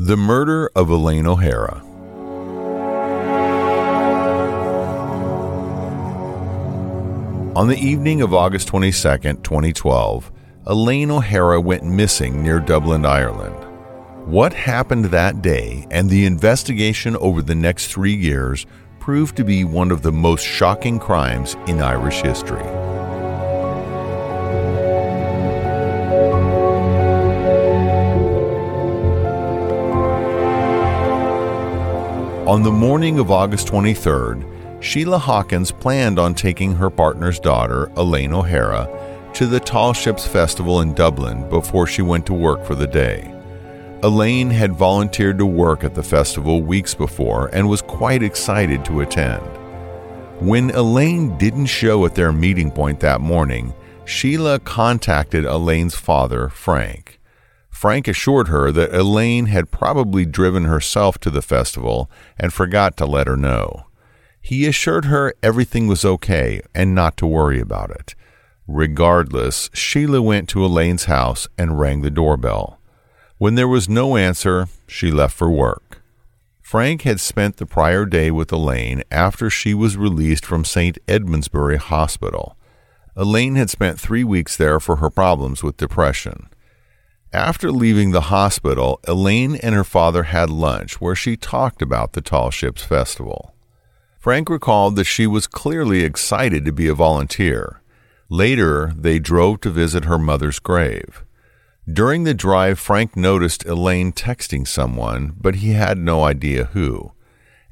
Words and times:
The 0.00 0.16
Murder 0.16 0.70
of 0.76 0.90
Elaine 0.90 1.26
O'Hara. 1.26 1.82
On 7.56 7.66
the 7.66 7.76
evening 7.76 8.22
of 8.22 8.32
August 8.32 8.68
22, 8.68 8.92
2012, 8.92 10.30
Elaine 10.68 11.10
O'Hara 11.10 11.60
went 11.60 11.82
missing 11.82 12.44
near 12.44 12.60
Dublin, 12.60 13.04
Ireland. 13.04 13.56
What 14.24 14.52
happened 14.52 15.06
that 15.06 15.42
day 15.42 15.84
and 15.90 16.08
the 16.08 16.26
investigation 16.26 17.16
over 17.16 17.42
the 17.42 17.56
next 17.56 17.88
three 17.88 18.14
years 18.14 18.66
proved 19.00 19.36
to 19.38 19.42
be 19.42 19.64
one 19.64 19.90
of 19.90 20.02
the 20.02 20.12
most 20.12 20.44
shocking 20.46 21.00
crimes 21.00 21.56
in 21.66 21.82
Irish 21.82 22.22
history. 22.22 22.77
On 32.48 32.62
the 32.62 32.72
morning 32.72 33.18
of 33.18 33.30
August 33.30 33.68
23rd, 33.68 34.82
Sheila 34.82 35.18
Hawkins 35.18 35.70
planned 35.70 36.18
on 36.18 36.32
taking 36.32 36.74
her 36.74 36.88
partner's 36.88 37.38
daughter, 37.38 37.92
Elaine 37.94 38.32
O'Hara, 38.32 38.88
to 39.34 39.44
the 39.46 39.60
Tall 39.60 39.92
Ships 39.92 40.26
Festival 40.26 40.80
in 40.80 40.94
Dublin 40.94 41.46
before 41.50 41.86
she 41.86 42.00
went 42.00 42.24
to 42.24 42.32
work 42.32 42.64
for 42.64 42.74
the 42.74 42.86
day. 42.86 43.30
Elaine 44.02 44.48
had 44.48 44.72
volunteered 44.72 45.36
to 45.36 45.44
work 45.44 45.84
at 45.84 45.94
the 45.94 46.02
festival 46.02 46.62
weeks 46.62 46.94
before 46.94 47.50
and 47.52 47.68
was 47.68 47.82
quite 47.82 48.22
excited 48.22 48.82
to 48.86 49.02
attend. 49.02 49.42
When 50.40 50.70
Elaine 50.70 51.36
didn't 51.36 51.66
show 51.66 52.06
at 52.06 52.14
their 52.14 52.32
meeting 52.32 52.70
point 52.70 53.00
that 53.00 53.20
morning, 53.20 53.74
Sheila 54.06 54.58
contacted 54.60 55.44
Elaine's 55.44 55.96
father, 55.96 56.48
Frank. 56.48 57.17
Frank 57.78 58.08
assured 58.08 58.48
her 58.48 58.72
that 58.72 58.92
Elaine 58.92 59.46
had 59.46 59.70
probably 59.70 60.26
driven 60.26 60.64
herself 60.64 61.16
to 61.18 61.30
the 61.30 61.40
festival 61.40 62.10
and 62.36 62.52
forgot 62.52 62.96
to 62.96 63.06
let 63.06 63.28
her 63.28 63.36
know. 63.36 63.86
He 64.40 64.66
assured 64.66 65.04
her 65.04 65.32
everything 65.44 65.86
was 65.86 66.04
okay 66.04 66.60
and 66.74 66.92
not 66.92 67.16
to 67.18 67.26
worry 67.26 67.60
about 67.60 67.92
it. 67.92 68.16
Regardless, 68.66 69.70
Sheila 69.72 70.20
went 70.20 70.48
to 70.48 70.64
Elaine's 70.64 71.04
house 71.04 71.46
and 71.56 71.78
rang 71.78 72.02
the 72.02 72.10
doorbell. 72.10 72.80
When 73.36 73.54
there 73.54 73.68
was 73.68 73.88
no 73.88 74.16
answer, 74.16 74.66
she 74.88 75.12
left 75.12 75.36
for 75.36 75.48
work. 75.48 76.02
Frank 76.60 77.02
had 77.02 77.20
spent 77.20 77.58
the 77.58 77.64
prior 77.64 78.06
day 78.06 78.32
with 78.32 78.50
Elaine 78.50 79.04
after 79.12 79.48
she 79.48 79.72
was 79.72 79.96
released 79.96 80.44
from 80.44 80.64
St. 80.64 80.98
Edmundsbury 81.06 81.76
Hospital. 81.76 82.56
Elaine 83.14 83.54
had 83.54 83.70
spent 83.70 84.00
three 84.00 84.24
weeks 84.24 84.56
there 84.56 84.80
for 84.80 84.96
her 84.96 85.10
problems 85.10 85.62
with 85.62 85.76
depression. 85.76 86.48
After 87.32 87.70
leaving 87.70 88.12
the 88.12 88.22
hospital, 88.32 89.00
Elaine 89.06 89.56
and 89.56 89.74
her 89.74 89.84
father 89.84 90.24
had 90.24 90.48
lunch 90.48 90.98
where 90.98 91.14
she 91.14 91.36
talked 91.36 91.82
about 91.82 92.14
the 92.14 92.22
Tall 92.22 92.50
Ships 92.50 92.82
Festival. 92.82 93.54
Frank 94.18 94.48
recalled 94.48 94.96
that 94.96 95.04
she 95.04 95.26
was 95.26 95.46
clearly 95.46 96.04
excited 96.04 96.64
to 96.64 96.72
be 96.72 96.88
a 96.88 96.94
volunteer. 96.94 97.82
Later, 98.30 98.92
they 98.96 99.18
drove 99.18 99.60
to 99.60 99.70
visit 99.70 100.06
her 100.06 100.18
mother's 100.18 100.58
grave. 100.58 101.22
During 101.90 102.24
the 102.24 102.34
drive, 102.34 102.78
Frank 102.78 103.14
noticed 103.14 103.64
Elaine 103.66 104.12
texting 104.12 104.66
someone, 104.66 105.34
but 105.38 105.56
he 105.56 105.70
had 105.72 105.98
no 105.98 106.24
idea 106.24 106.66
who. 106.66 107.12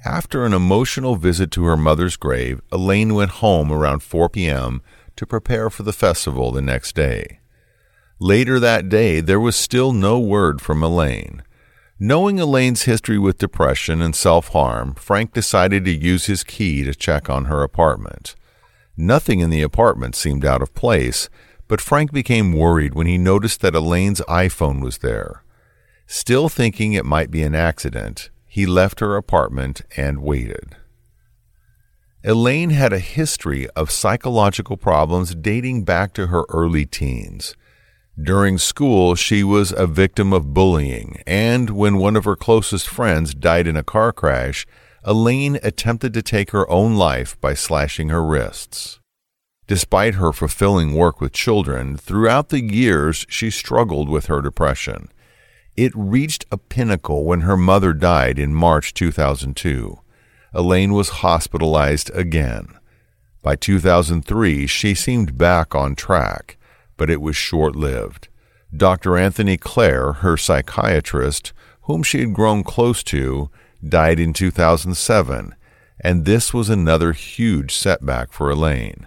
After 0.04 0.44
an 0.44 0.52
emotional 0.52 1.16
visit 1.16 1.50
to 1.52 1.64
her 1.64 1.76
mother's 1.76 2.16
grave, 2.16 2.60
Elaine 2.70 3.14
went 3.14 3.42
home 3.42 3.72
around 3.72 4.02
4 4.02 4.28
p.m. 4.28 4.82
to 5.16 5.26
prepare 5.26 5.70
for 5.70 5.82
the 5.82 5.92
festival 5.92 6.52
the 6.52 6.62
next 6.62 6.94
day. 6.94 7.40
Later 8.18 8.58
that 8.58 8.88
day, 8.88 9.20
there 9.20 9.40
was 9.40 9.56
still 9.56 9.92
no 9.92 10.18
word 10.18 10.62
from 10.62 10.82
Elaine. 10.82 11.42
Knowing 11.98 12.38
Elaine's 12.38 12.82
history 12.82 13.18
with 13.18 13.36
depression 13.36 14.00
and 14.00 14.16
self 14.16 14.48
harm, 14.48 14.94
Frank 14.94 15.34
decided 15.34 15.84
to 15.84 15.94
use 15.94 16.24
his 16.26 16.42
key 16.42 16.82
to 16.84 16.94
check 16.94 17.28
on 17.28 17.44
her 17.46 17.62
apartment. 17.62 18.34
Nothing 18.96 19.40
in 19.40 19.50
the 19.50 19.60
apartment 19.60 20.14
seemed 20.14 20.46
out 20.46 20.62
of 20.62 20.74
place, 20.74 21.28
but 21.68 21.80
Frank 21.80 22.10
became 22.10 22.54
worried 22.54 22.94
when 22.94 23.06
he 23.06 23.18
noticed 23.18 23.60
that 23.60 23.74
Elaine's 23.74 24.22
iPhone 24.22 24.80
was 24.80 24.98
there. 24.98 25.42
Still 26.06 26.48
thinking 26.48 26.94
it 26.94 27.04
might 27.04 27.30
be 27.30 27.42
an 27.42 27.54
accident, 27.54 28.30
he 28.46 28.64
left 28.64 29.00
her 29.00 29.16
apartment 29.16 29.82
and 29.96 30.22
waited. 30.22 30.76
Elaine 32.24 32.70
had 32.70 32.94
a 32.94 32.98
history 32.98 33.68
of 33.70 33.90
psychological 33.90 34.78
problems 34.78 35.34
dating 35.34 35.84
back 35.84 36.14
to 36.14 36.28
her 36.28 36.44
early 36.48 36.86
teens. 36.86 37.54
During 38.20 38.56
school, 38.56 39.14
she 39.14 39.44
was 39.44 39.72
a 39.72 39.86
victim 39.86 40.32
of 40.32 40.54
bullying, 40.54 41.22
and 41.26 41.68
when 41.68 41.98
one 41.98 42.16
of 42.16 42.24
her 42.24 42.34
closest 42.34 42.88
friends 42.88 43.34
died 43.34 43.66
in 43.66 43.76
a 43.76 43.82
car 43.82 44.10
crash, 44.10 44.66
Elaine 45.04 45.58
attempted 45.62 46.14
to 46.14 46.22
take 46.22 46.50
her 46.52 46.68
own 46.70 46.96
life 46.96 47.38
by 47.42 47.52
slashing 47.52 48.08
her 48.08 48.24
wrists. 48.24 49.00
Despite 49.66 50.14
her 50.14 50.32
fulfilling 50.32 50.94
work 50.94 51.20
with 51.20 51.32
children, 51.32 51.98
throughout 51.98 52.48
the 52.48 52.62
years 52.62 53.26
she 53.28 53.50
struggled 53.50 54.08
with 54.08 54.26
her 54.26 54.40
depression. 54.40 55.10
It 55.76 55.92
reached 55.94 56.46
a 56.50 56.56
pinnacle 56.56 57.24
when 57.24 57.42
her 57.42 57.56
mother 57.56 57.92
died 57.92 58.38
in 58.38 58.54
March 58.54 58.94
2002. 58.94 60.00
Elaine 60.54 60.94
was 60.94 61.20
hospitalized 61.20 62.10
again. 62.14 62.78
By 63.42 63.56
2003, 63.56 64.66
she 64.66 64.94
seemed 64.94 65.36
back 65.36 65.74
on 65.74 65.94
track 65.94 66.56
but 66.96 67.10
it 67.10 67.20
was 67.20 67.36
short 67.36 67.76
lived. 67.76 68.28
Dr. 68.74 69.16
Anthony 69.16 69.56
Clare, 69.56 70.14
her 70.14 70.36
psychiatrist, 70.36 71.52
whom 71.82 72.02
she 72.02 72.20
had 72.20 72.34
grown 72.34 72.64
close 72.64 73.02
to, 73.04 73.50
died 73.86 74.18
in 74.18 74.32
2007, 74.32 75.54
and 76.00 76.24
this 76.24 76.52
was 76.52 76.68
another 76.68 77.12
huge 77.12 77.74
setback 77.74 78.32
for 78.32 78.50
Elaine. 78.50 79.06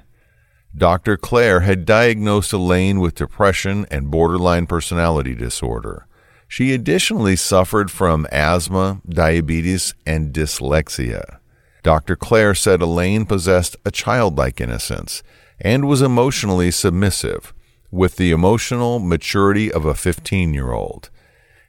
Dr. 0.76 1.18
Clare 1.18 1.62
had 1.62 1.86
diagnosed 1.86 2.54
Elaine 2.54 3.00
with 3.00 3.16
depression 3.16 3.86
and 3.90 4.12
borderline 4.12 4.68
personality 4.68 5.36
disorder. 5.36 6.06
She 6.48 6.74
additionally 6.74 7.36
suffered 7.36 7.92
from 7.92 8.28
asthma, 8.32 9.02
diabetes, 9.08 9.94
and 10.06 10.34
dyslexia. 10.34 11.40
Dr. 11.84 12.16
Clare 12.16 12.56
said 12.56 12.82
Elaine 12.82 13.26
possessed 13.26 13.76
a 13.86 13.92
childlike 13.92 14.60
innocence 14.60 15.24
and 15.60 15.88
was 15.88 16.02
emotionally 16.02 16.72
submissive, 16.72 17.54
with 17.92 18.16
the 18.18 18.32
emotional 18.32 19.00
maturity 19.00 19.72
of 19.72 19.86
a 19.86 19.96
15 19.96 20.54
year 20.54 20.72
old. 20.72 21.10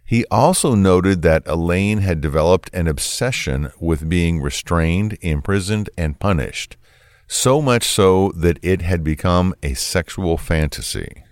He 0.05 0.25
also 0.31 0.75
noted 0.75 1.23
that 1.23 1.47
Elaine 1.47 1.99
had 1.99 2.21
developed 2.21 2.69
an 2.73 2.89
obsession 2.89 3.71
with 3.79 4.09
being 4.09 4.41
restrained, 4.41 5.17
imprisoned, 5.21 5.89
and 5.97 6.19
punished, 6.19 6.77
so 7.29 7.63
much 7.63 7.85
so 7.85 8.33
that 8.35 8.59
it 8.61 8.83
had 8.83 9.05
become 9.05 9.55
a 9.63 9.75
sexual 9.75 10.37
fantasy. 10.37 11.23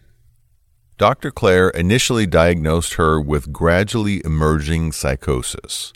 Dr. 0.97 1.31
Clare 1.31 1.71
initially 1.71 2.27
diagnosed 2.27 2.95
her 2.95 3.21
with 3.21 3.53
gradually 3.53 4.23
emerging 4.25 4.93
psychosis. 4.93 5.93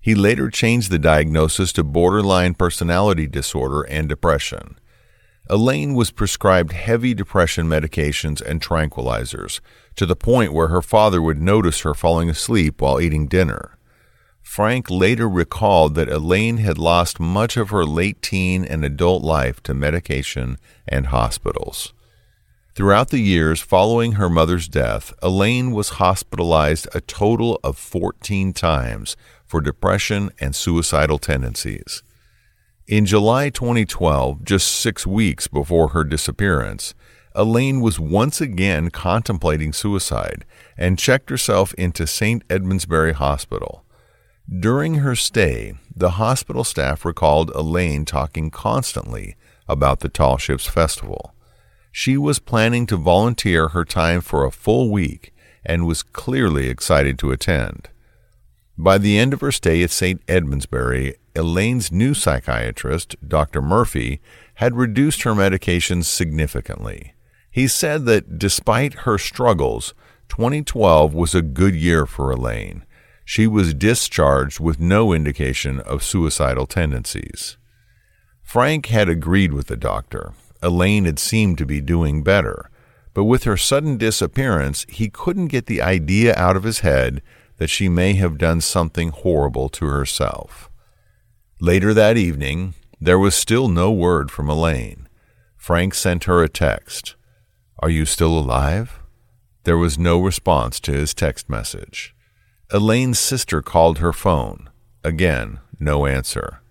He 0.00 0.14
later 0.14 0.50
changed 0.50 0.90
the 0.90 0.98
diagnosis 0.98 1.72
to 1.74 1.84
borderline 1.84 2.54
personality 2.54 3.26
disorder 3.26 3.82
and 3.82 4.08
depression. 4.08 4.78
Elaine 5.50 5.94
was 5.94 6.10
prescribed 6.10 6.72
heavy 6.72 7.14
depression 7.14 7.66
medications 7.66 8.40
and 8.40 8.62
tranquilizers 8.62 9.60
to 9.96 10.06
the 10.06 10.16
point 10.16 10.52
where 10.52 10.68
her 10.68 10.82
father 10.82 11.20
would 11.20 11.40
notice 11.40 11.80
her 11.80 11.94
falling 11.94 12.30
asleep 12.30 12.80
while 12.80 13.00
eating 13.00 13.26
dinner. 13.26 13.76
Frank 14.40 14.90
later 14.90 15.28
recalled 15.28 15.94
that 15.94 16.08
Elaine 16.08 16.58
had 16.58 16.78
lost 16.78 17.18
much 17.18 17.56
of 17.56 17.70
her 17.70 17.84
late 17.84 18.20
teen 18.22 18.64
and 18.64 18.84
adult 18.84 19.22
life 19.22 19.62
to 19.62 19.74
medication 19.74 20.58
and 20.86 21.06
hospitals. 21.06 21.92
Throughout 22.74 23.10
the 23.10 23.20
years 23.20 23.60
following 23.60 24.12
her 24.12 24.30
mother's 24.30 24.68
death, 24.68 25.12
Elaine 25.22 25.72
was 25.72 26.00
hospitalized 26.00 26.88
a 26.94 27.00
total 27.02 27.60
of 27.62 27.76
14 27.76 28.52
times 28.52 29.16
for 29.44 29.60
depression 29.60 30.30
and 30.40 30.54
suicidal 30.54 31.18
tendencies. 31.18 32.02
In 32.92 33.06
July 33.06 33.48
2012, 33.48 34.44
just 34.44 34.68
six 34.70 35.06
weeks 35.06 35.48
before 35.48 35.88
her 35.88 36.04
disappearance, 36.04 36.92
Elaine 37.34 37.80
was 37.80 37.98
once 37.98 38.38
again 38.38 38.90
contemplating 38.90 39.72
suicide 39.72 40.44
and 40.76 40.98
checked 40.98 41.30
herself 41.30 41.72
into 41.78 42.06
St. 42.06 42.46
Edmundsbury 42.48 43.14
Hospital. 43.14 43.82
During 44.46 44.96
her 44.96 45.16
stay, 45.16 45.72
the 45.96 46.20
hospital 46.20 46.64
staff 46.64 47.06
recalled 47.06 47.50
Elaine 47.54 48.04
talking 48.04 48.50
constantly 48.50 49.36
about 49.66 50.00
the 50.00 50.10
Tall 50.10 50.36
Ships 50.36 50.66
Festival. 50.66 51.34
She 51.92 52.18
was 52.18 52.40
planning 52.40 52.84
to 52.88 52.98
volunteer 52.98 53.68
her 53.68 53.86
time 53.86 54.20
for 54.20 54.44
a 54.44 54.52
full 54.52 54.90
week 54.90 55.32
and 55.64 55.86
was 55.86 56.02
clearly 56.02 56.68
excited 56.68 57.18
to 57.20 57.30
attend. 57.30 57.88
By 58.78 58.98
the 58.98 59.18
end 59.18 59.32
of 59.32 59.40
her 59.40 59.52
stay 59.52 59.82
at 59.82 59.90
St. 59.90 60.24
Edmundsbury, 60.26 61.14
Elaine's 61.34 61.92
new 61.92 62.14
psychiatrist, 62.14 63.16
Dr. 63.26 63.60
Murphy, 63.60 64.20
had 64.54 64.76
reduced 64.76 65.22
her 65.22 65.34
medications 65.34 66.04
significantly. 66.04 67.14
He 67.50 67.68
said 67.68 68.06
that 68.06 68.38
despite 68.38 69.00
her 69.00 69.18
struggles, 69.18 69.94
2012 70.28 71.12
was 71.12 71.34
a 71.34 71.42
good 71.42 71.74
year 71.74 72.06
for 72.06 72.30
Elaine. 72.30 72.84
She 73.24 73.46
was 73.46 73.74
discharged 73.74 74.58
with 74.58 74.80
no 74.80 75.12
indication 75.12 75.80
of 75.80 76.02
suicidal 76.02 76.66
tendencies. 76.66 77.58
Frank 78.42 78.86
had 78.86 79.08
agreed 79.08 79.52
with 79.52 79.66
the 79.66 79.76
doctor. 79.76 80.32
Elaine 80.62 81.04
had 81.04 81.18
seemed 81.18 81.58
to 81.58 81.66
be 81.66 81.80
doing 81.80 82.22
better, 82.22 82.70
but 83.14 83.24
with 83.24 83.44
her 83.44 83.56
sudden 83.56 83.98
disappearance, 83.98 84.86
he 84.88 85.08
couldn't 85.08 85.48
get 85.48 85.66
the 85.66 85.82
idea 85.82 86.34
out 86.36 86.56
of 86.56 86.64
his 86.64 86.80
head 86.80 87.22
that 87.62 87.70
she 87.70 87.88
may 87.88 88.14
have 88.14 88.38
done 88.38 88.60
something 88.60 89.10
horrible 89.10 89.68
to 89.68 89.86
herself. 89.86 90.68
Later 91.60 91.94
that 91.94 92.16
evening, 92.16 92.74
there 93.00 93.20
was 93.20 93.36
still 93.36 93.68
no 93.68 93.92
word 93.92 94.32
from 94.32 94.48
Elaine. 94.48 95.08
Frank 95.56 95.94
sent 95.94 96.24
her 96.24 96.42
a 96.42 96.48
text. 96.48 97.14
Are 97.78 97.88
you 97.88 98.04
still 98.04 98.36
alive? 98.36 98.98
There 99.62 99.78
was 99.78 99.96
no 99.96 100.18
response 100.18 100.80
to 100.80 100.92
his 100.92 101.14
text 101.14 101.48
message. 101.48 102.16
Elaine's 102.72 103.20
sister 103.20 103.62
called 103.62 103.98
her 103.98 104.12
phone. 104.12 104.68
Again, 105.04 105.60
no 105.78 106.04
answer. 106.06 106.62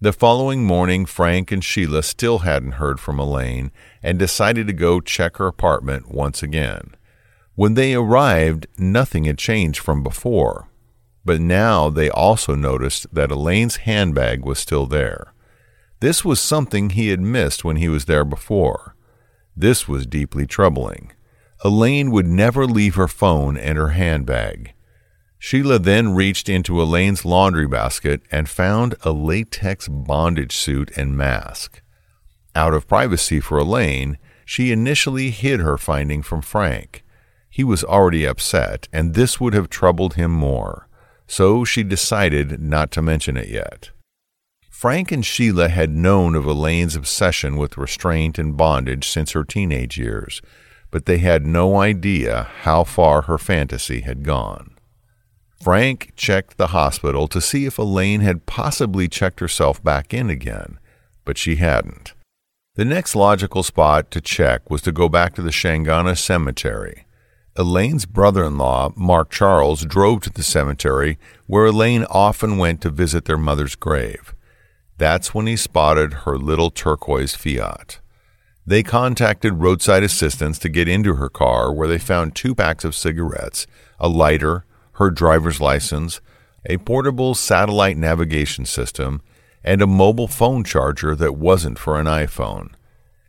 The 0.00 0.12
following 0.12 0.62
morning, 0.62 1.06
Frank 1.06 1.50
and 1.50 1.64
Sheila 1.64 2.04
still 2.04 2.38
hadn't 2.46 2.78
heard 2.78 3.00
from 3.00 3.18
Elaine 3.18 3.72
and 4.00 4.16
decided 4.16 4.68
to 4.68 4.72
go 4.72 5.00
check 5.00 5.38
her 5.38 5.48
apartment 5.48 6.08
once 6.08 6.40
again. 6.40 6.94
When 7.54 7.74
they 7.74 7.94
arrived, 7.94 8.66
nothing 8.78 9.24
had 9.24 9.38
changed 9.38 9.80
from 9.80 10.02
before, 10.02 10.68
but 11.24 11.40
now 11.40 11.90
they 11.90 12.08
also 12.08 12.54
noticed 12.54 13.12
that 13.14 13.30
Elaine's 13.30 13.76
handbag 13.76 14.44
was 14.44 14.58
still 14.58 14.86
there. 14.86 15.32
This 16.00 16.24
was 16.24 16.40
something 16.40 16.90
he 16.90 17.08
had 17.08 17.20
missed 17.20 17.64
when 17.64 17.76
he 17.76 17.88
was 17.88 18.06
there 18.06 18.24
before. 18.24 18.94
This 19.54 19.86
was 19.86 20.06
deeply 20.06 20.46
troubling. 20.46 21.12
Elaine 21.62 22.10
would 22.10 22.26
never 22.26 22.66
leave 22.66 22.94
her 22.94 23.08
phone 23.08 23.58
and 23.58 23.76
her 23.76 23.90
handbag. 23.90 24.72
Sheila 25.38 25.78
then 25.78 26.14
reached 26.14 26.48
into 26.48 26.80
Elaine's 26.80 27.24
laundry 27.24 27.66
basket 27.66 28.22
and 28.30 28.48
found 28.48 28.94
a 29.02 29.10
latex 29.10 29.88
bondage 29.88 30.56
suit 30.56 30.90
and 30.96 31.16
mask. 31.16 31.82
Out 32.54 32.74
of 32.74 32.88
privacy 32.88 33.40
for 33.40 33.58
Elaine, 33.58 34.18
she 34.44 34.72
initially 34.72 35.30
hid 35.30 35.60
her 35.60 35.78
finding 35.78 36.22
from 36.22 36.42
Frank. 36.42 37.04
He 37.50 37.64
was 37.64 37.84
already 37.84 38.24
upset, 38.24 38.88
and 38.92 39.14
this 39.14 39.40
would 39.40 39.52
have 39.54 39.68
troubled 39.68 40.14
him 40.14 40.30
more, 40.30 40.88
so 41.26 41.64
she 41.64 41.82
decided 41.82 42.62
not 42.62 42.90
to 42.92 43.02
mention 43.02 43.36
it 43.36 43.48
yet. 43.48 43.90
Frank 44.70 45.12
and 45.12 45.26
Sheila 45.26 45.68
had 45.68 45.90
known 45.90 46.34
of 46.34 46.46
Elaine's 46.46 46.96
obsession 46.96 47.56
with 47.56 47.76
restraint 47.76 48.38
and 48.38 48.56
bondage 48.56 49.06
since 49.08 49.32
her 49.32 49.44
teenage 49.44 49.98
years, 49.98 50.40
but 50.90 51.04
they 51.04 51.18
had 51.18 51.44
no 51.44 51.76
idea 51.76 52.48
how 52.62 52.84
far 52.84 53.22
her 53.22 53.36
fantasy 53.36 54.00
had 54.00 54.24
gone. 54.24 54.76
Frank 55.62 56.12
checked 56.16 56.56
the 56.56 56.68
hospital 56.68 57.28
to 57.28 57.40
see 57.42 57.66
if 57.66 57.78
Elaine 57.78 58.22
had 58.22 58.46
possibly 58.46 59.06
checked 59.06 59.40
herself 59.40 59.82
back 59.82 60.14
in 60.14 60.30
again, 60.30 60.78
but 61.26 61.36
she 61.36 61.56
hadn't. 61.56 62.14
The 62.76 62.86
next 62.86 63.14
logical 63.14 63.62
spot 63.62 64.10
to 64.12 64.22
check 64.22 64.70
was 64.70 64.80
to 64.82 64.92
go 64.92 65.08
back 65.08 65.34
to 65.34 65.42
the 65.42 65.50
Shanganagh 65.50 66.16
Cemetery. 66.16 67.04
Elaine's 67.56 68.06
brother 68.06 68.44
in 68.44 68.58
law, 68.58 68.92
Mark 68.96 69.30
Charles, 69.30 69.84
drove 69.84 70.22
to 70.22 70.30
the 70.30 70.42
cemetery 70.42 71.18
where 71.46 71.66
Elaine 71.66 72.04
often 72.04 72.58
went 72.58 72.80
to 72.82 72.90
visit 72.90 73.24
their 73.24 73.36
mother's 73.36 73.74
grave. 73.74 74.34
That's 74.98 75.34
when 75.34 75.46
he 75.46 75.56
spotted 75.56 76.12
her 76.24 76.38
little 76.38 76.70
turquoise 76.70 77.34
Fiat. 77.34 77.98
They 78.66 78.82
contacted 78.82 79.54
roadside 79.54 80.02
assistance 80.02 80.58
to 80.60 80.68
get 80.68 80.86
into 80.86 81.14
her 81.14 81.28
car, 81.28 81.72
where 81.72 81.88
they 81.88 81.98
found 81.98 82.36
two 82.36 82.54
packs 82.54 82.84
of 82.84 82.94
cigarettes, 82.94 83.66
a 83.98 84.08
lighter, 84.08 84.64
her 84.92 85.10
driver's 85.10 85.60
license, 85.60 86.20
a 86.66 86.76
portable 86.76 87.34
satellite 87.34 87.96
navigation 87.96 88.64
system, 88.64 89.22
and 89.64 89.82
a 89.82 89.86
mobile 89.86 90.28
phone 90.28 90.62
charger 90.62 91.16
that 91.16 91.34
wasn't 91.34 91.78
for 91.78 91.98
an 91.98 92.06
iPhone. 92.06 92.70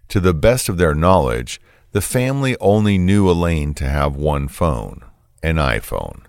To 0.09 0.19
the 0.19 0.33
best 0.33 0.69
of 0.69 0.77
their 0.77 0.93
knowledge, 0.93 1.61
the 1.91 2.01
family 2.01 2.55
only 2.59 2.97
knew 2.97 3.29
Elaine 3.29 3.73
to 3.75 3.87
have 3.87 4.15
one 4.15 4.47
phone, 4.47 5.03
an 5.43 5.57
iPhone. 5.57 6.21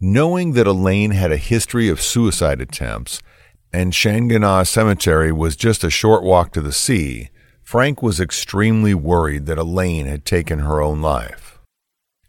Knowing 0.00 0.52
that 0.52 0.66
Elaine 0.66 1.12
had 1.12 1.32
a 1.32 1.36
history 1.36 1.88
of 1.88 2.00
suicide 2.00 2.60
attempts, 2.60 3.20
and 3.72 3.92
Shanganagh 3.92 4.66
Cemetery 4.66 5.32
was 5.32 5.56
just 5.56 5.84
a 5.84 5.90
short 5.90 6.22
walk 6.22 6.52
to 6.52 6.60
the 6.60 6.72
sea, 6.72 7.30
Frank 7.62 8.02
was 8.02 8.18
extremely 8.18 8.94
worried 8.94 9.46
that 9.46 9.58
Elaine 9.58 10.06
had 10.06 10.24
taken 10.24 10.60
her 10.60 10.80
own 10.80 11.02
life. 11.02 11.58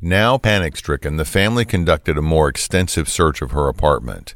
Now 0.02 0.38
panic 0.38 0.78
stricken, 0.78 1.18
the 1.18 1.26
family 1.26 1.66
conducted 1.66 2.18
a 2.18 2.22
more 2.22 2.50
extensive 2.50 3.10
search 3.10 3.42
of 3.42 3.52
her 3.52 3.68
apartment. 3.68 4.36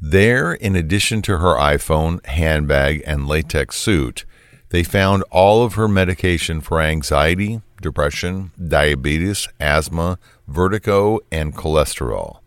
There, 0.00 0.52
in 0.52 0.74
addition 0.74 1.22
to 1.22 1.38
her 1.38 1.54
iPhone, 1.54 2.24
handbag, 2.26 3.02
and 3.06 3.28
latex 3.28 3.76
suit, 3.76 4.24
they 4.72 4.82
found 4.82 5.22
all 5.30 5.62
of 5.62 5.74
her 5.74 5.86
medication 5.86 6.62
for 6.62 6.80
anxiety, 6.80 7.60
depression, 7.82 8.52
diabetes, 8.56 9.46
asthma, 9.60 10.18
vertigo, 10.48 11.20
and 11.30 11.54
cholesterol. 11.54 12.38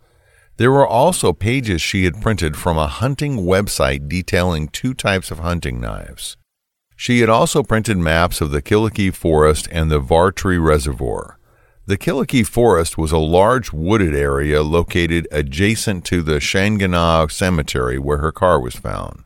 There 0.57 0.72
were 0.72 0.88
also 0.88 1.33
pages 1.33 1.83
she 1.83 2.06
had 2.06 2.24
printed 2.24 2.57
from 2.57 2.80
a 2.80 2.88
hunting 2.88 3.45
website 3.45 4.10
detailing 4.10 4.69
two 4.69 4.95
types 4.95 5.30
of 5.30 5.38
hunting 5.38 5.80
knives. 5.80 6.36
She 6.95 7.19
had 7.19 7.30
also 7.30 7.62
printed 7.62 7.98
maps 7.98 8.42
of 8.42 8.50
the 8.50 8.62
Killikee 8.62 9.13
Forest 9.13 9.68
and 9.72 9.92
the 9.92 10.01
Vartry 10.01 10.57
Reservoir. 10.57 11.38
The 11.86 11.98
Killikee 11.98 12.48
Forest 12.48 12.98
was 12.98 13.12
a 13.12 13.19
large 13.19 13.72
wooded 13.72 14.16
area 14.16 14.63
located 14.63 15.27
adjacent 15.31 16.06
to 16.06 16.24
the 16.24 16.39
Shanganagh 16.39 17.31
Cemetery 17.31 18.00
where 18.00 18.18
her 18.18 18.31
car 18.31 18.60
was 18.60 18.75
found. 18.75 19.25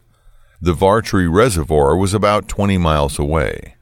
The 0.62 0.74
Vartry 0.74 1.32
Reservoir 1.32 1.96
was 1.96 2.14
about 2.14 2.50
20 2.50 2.78
miles 2.78 3.18
away. 3.18 3.76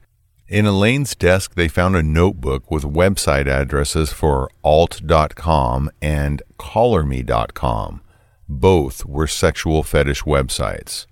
In 0.46 0.64
Elaine's 0.64 1.16
desk, 1.16 1.56
they 1.56 1.66
found 1.66 1.96
a 1.96 2.04
notebook 2.04 2.70
with 2.70 2.84
website 2.84 3.48
addresses 3.48 4.12
for 4.12 4.48
alt.com 4.62 5.90
and 6.00 6.40
collarme.com. 6.56 8.00
Both 8.48 9.04
were 9.04 9.26
sexual 9.26 9.82
fetish 9.82 10.22
websites. 10.22 11.06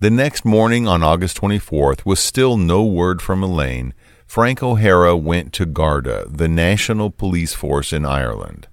The 0.00 0.10
next 0.10 0.44
morning, 0.44 0.86
on 0.86 1.02
August 1.02 1.40
24th, 1.40 2.04
with 2.04 2.18
still 2.18 2.58
no 2.58 2.84
word 2.84 3.22
from 3.22 3.42
Elaine, 3.42 3.94
Frank 4.26 4.62
O'Hara 4.62 5.16
went 5.16 5.54
to 5.54 5.64
Garda, 5.64 6.26
the 6.28 6.48
national 6.48 7.10
police 7.10 7.54
force 7.54 7.94
in 7.94 8.04
Ireland. 8.04 8.68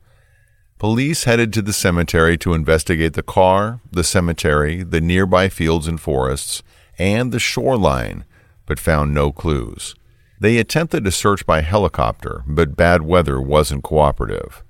Police 0.80 1.26
headed 1.26 1.52
to 1.54 1.62
the 1.62 1.74
cemetery 1.74 2.38
to 2.38 2.54
investigate 2.54 3.12
the 3.12 3.22
car, 3.22 3.82
the 3.92 4.04
cemetery, 4.04 4.82
the 4.82 5.02
nearby 5.02 5.50
fields 5.50 5.88
and 5.90 6.00
forests, 6.00 6.64
and 6.98 7.34
the 7.34 7.40
shoreline 7.40 8.24
but 8.66 8.80
found 8.80 9.14
no 9.14 9.34
clues. 9.34 9.94
They 10.40 10.58
attempted 10.58 11.06
a 11.06 11.12
search 11.12 11.46
by 11.46 11.62
helicopter, 11.62 12.46
but 12.48 12.78
bad 12.78 13.02
weather 13.02 13.42
wasn't 13.42 13.84
cooperative. 13.84 14.64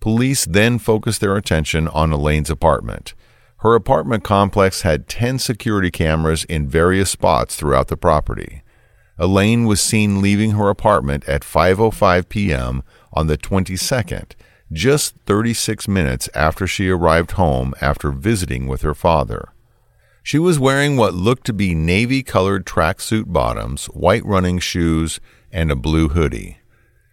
Police 0.00 0.44
then 0.44 0.80
focused 0.80 1.20
their 1.20 1.36
attention 1.36 1.86
on 1.86 2.12
Elaine's 2.12 2.50
apartment. 2.50 3.14
Her 3.58 3.76
apartment 3.76 4.24
complex 4.24 4.82
had 4.82 5.06
10 5.06 5.38
security 5.38 5.92
cameras 5.92 6.42
in 6.44 6.68
various 6.68 7.10
spots 7.10 7.54
throughout 7.54 7.86
the 7.86 7.96
property. 7.96 8.64
Elaine 9.20 9.66
was 9.66 9.80
seen 9.80 10.20
leaving 10.20 10.50
her 10.50 10.68
apartment 10.68 11.28
at 11.28 11.42
5:05 11.42 12.28
p.m. 12.28 12.82
on 13.12 13.28
the 13.28 13.38
22nd, 13.38 14.32
just 14.74 15.14
36 15.26 15.88
minutes 15.88 16.28
after 16.34 16.66
she 16.66 16.88
arrived 16.88 17.32
home 17.32 17.72
after 17.80 18.10
visiting 18.10 18.66
with 18.66 18.82
her 18.82 18.94
father. 18.94 19.48
She 20.22 20.38
was 20.38 20.58
wearing 20.58 20.96
what 20.96 21.14
looked 21.14 21.46
to 21.46 21.52
be 21.52 21.74
navy 21.74 22.22
colored 22.22 22.66
tracksuit 22.66 23.32
bottoms, 23.32 23.86
white 23.86 24.24
running 24.24 24.58
shoes, 24.58 25.20
and 25.52 25.70
a 25.70 25.76
blue 25.76 26.08
hoodie. 26.08 26.58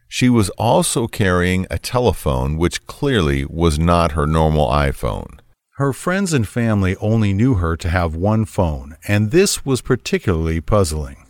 She 0.08 0.28
was 0.30 0.50
also 0.52 1.08
carrying 1.08 1.68
a 1.70 1.78
telephone, 1.78 2.58
which 2.58 2.86
clearly 2.86 3.46
was 3.46 3.80
not 3.80 4.14
her 4.14 4.26
normal 4.26 4.68
iPhone. 4.68 5.40
Her 5.76 5.94
friends 5.94 6.34
and 6.34 6.48
family 6.48 6.96
only 6.98 7.34
knew 7.34 7.56
her 7.56 7.76
to 7.78 7.90
have 7.90 8.16
one 8.16 8.46
phone, 8.46 8.98
and 9.08 9.32
this 9.32 9.66
was 9.66 9.82
particularly 9.82 10.62
puzzling. 10.62 11.28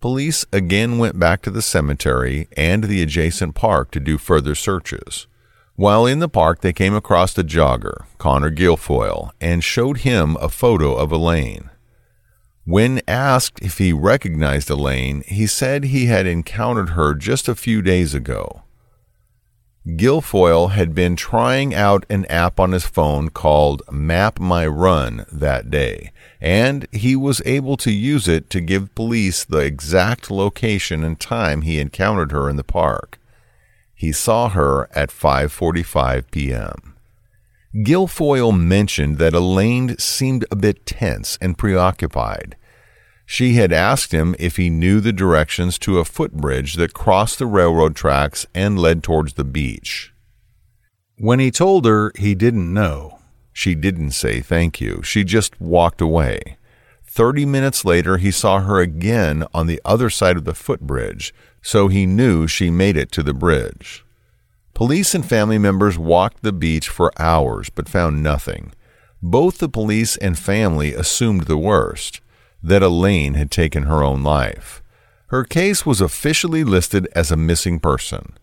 Police 0.00 0.44
again 0.52 0.98
went 0.98 1.18
back 1.18 1.42
to 1.42 1.50
the 1.50 1.62
cemetery 1.62 2.46
and 2.56 2.84
the 2.84 3.02
adjacent 3.02 3.54
park 3.54 3.90
to 3.92 4.00
do 4.00 4.18
further 4.18 4.54
searches. 4.54 5.26
While 5.76 6.06
in 6.06 6.20
the 6.20 6.28
park, 6.28 6.60
they 6.60 6.72
came 6.72 6.94
across 6.94 7.36
a 7.36 7.42
jogger, 7.42 8.04
Connor 8.18 8.50
Guilfoyle, 8.50 9.32
and 9.40 9.64
showed 9.64 9.98
him 9.98 10.36
a 10.40 10.48
photo 10.48 10.94
of 10.94 11.10
Elaine. 11.10 11.70
When 12.64 13.02
asked 13.08 13.60
if 13.60 13.78
he 13.78 13.92
recognized 13.92 14.70
Elaine, 14.70 15.22
he 15.26 15.48
said 15.48 15.84
he 15.84 16.06
had 16.06 16.26
encountered 16.26 16.90
her 16.90 17.12
just 17.12 17.48
a 17.48 17.56
few 17.56 17.82
days 17.82 18.14
ago. 18.14 18.62
Guilfoyle 19.86 20.70
had 20.70 20.94
been 20.94 21.16
trying 21.16 21.74
out 21.74 22.06
an 22.08 22.24
app 22.26 22.58
on 22.58 22.72
his 22.72 22.86
phone 22.86 23.28
called 23.28 23.82
Map 23.90 24.38
My 24.38 24.66
Run 24.66 25.26
that 25.30 25.70
day, 25.70 26.12
and 26.40 26.86
he 26.90 27.16
was 27.16 27.42
able 27.44 27.76
to 27.78 27.90
use 27.90 28.28
it 28.28 28.48
to 28.50 28.60
give 28.60 28.94
police 28.94 29.44
the 29.44 29.58
exact 29.58 30.30
location 30.30 31.04
and 31.04 31.18
time 31.20 31.62
he 31.62 31.80
encountered 31.80 32.32
her 32.32 32.48
in 32.48 32.56
the 32.56 32.64
park. 32.64 33.18
He 33.94 34.12
saw 34.12 34.48
her 34.50 34.88
at 34.92 35.10
5:45 35.10 36.30
p.m. 36.30 36.94
Guilfoyle 37.74 38.56
mentioned 38.56 39.18
that 39.18 39.34
Elaine 39.34 39.98
seemed 39.98 40.44
a 40.50 40.56
bit 40.56 40.86
tense 40.86 41.36
and 41.40 41.58
preoccupied. 41.58 42.56
She 43.26 43.54
had 43.54 43.72
asked 43.72 44.12
him 44.12 44.36
if 44.38 44.56
he 44.56 44.70
knew 44.70 45.00
the 45.00 45.12
directions 45.12 45.78
to 45.80 45.98
a 45.98 46.04
footbridge 46.04 46.74
that 46.74 46.94
crossed 46.94 47.38
the 47.38 47.46
railroad 47.46 47.96
tracks 47.96 48.46
and 48.54 48.78
led 48.78 49.02
towards 49.02 49.32
the 49.32 49.44
beach. 49.44 50.12
When 51.16 51.38
he 51.38 51.50
told 51.50 51.86
her 51.86 52.12
he 52.16 52.34
didn't 52.34 52.72
know, 52.72 53.18
she 53.52 53.74
didn't 53.74 54.10
say 54.10 54.40
thank 54.40 54.80
you. 54.80 55.02
She 55.02 55.24
just 55.24 55.60
walked 55.60 56.00
away. 56.00 56.58
Thirty 57.04 57.46
minutes 57.46 57.84
later, 57.84 58.16
he 58.16 58.32
saw 58.32 58.60
her 58.60 58.80
again 58.80 59.46
on 59.54 59.68
the 59.68 59.80
other 59.84 60.10
side 60.10 60.36
of 60.36 60.44
the 60.44 60.54
footbridge, 60.54 61.32
so 61.64 61.88
he 61.88 62.04
knew 62.04 62.46
she 62.46 62.70
made 62.70 62.94
it 62.94 63.10
to 63.10 63.22
the 63.22 63.32
bridge. 63.32 64.04
Police 64.74 65.14
and 65.14 65.24
family 65.24 65.56
members 65.56 65.98
walked 65.98 66.42
the 66.42 66.52
beach 66.52 66.90
for 66.90 67.10
hours 67.18 67.70
but 67.70 67.88
found 67.88 68.22
nothing. 68.22 68.72
Both 69.22 69.58
the 69.58 69.68
police 69.68 70.18
and 70.18 70.38
family 70.38 70.92
assumed 70.92 71.44
the 71.44 71.56
worst 71.56 72.20
that 72.62 72.82
Elaine 72.82 73.32
had 73.34 73.50
taken 73.50 73.84
her 73.84 74.02
own 74.02 74.22
life. 74.22 74.82
Her 75.28 75.42
case 75.42 75.86
was 75.86 76.02
officially 76.02 76.64
listed 76.64 77.08
as 77.14 77.30
a 77.32 77.36
missing 77.36 77.80
person. 77.80 78.36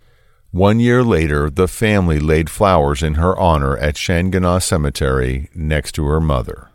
One 0.50 0.80
year 0.80 1.04
later, 1.04 1.52
the 1.52 1.68
family 1.68 2.20
laid 2.20 2.50
flowers 2.50 3.04
in 3.04 3.14
her 3.14 3.38
honor 3.38 3.78
at 3.78 3.96
Shanganagh 3.96 4.64
Cemetery 4.64 5.48
next 5.54 5.92
to 5.94 6.06
her 6.08 6.20
mother. 6.20 6.70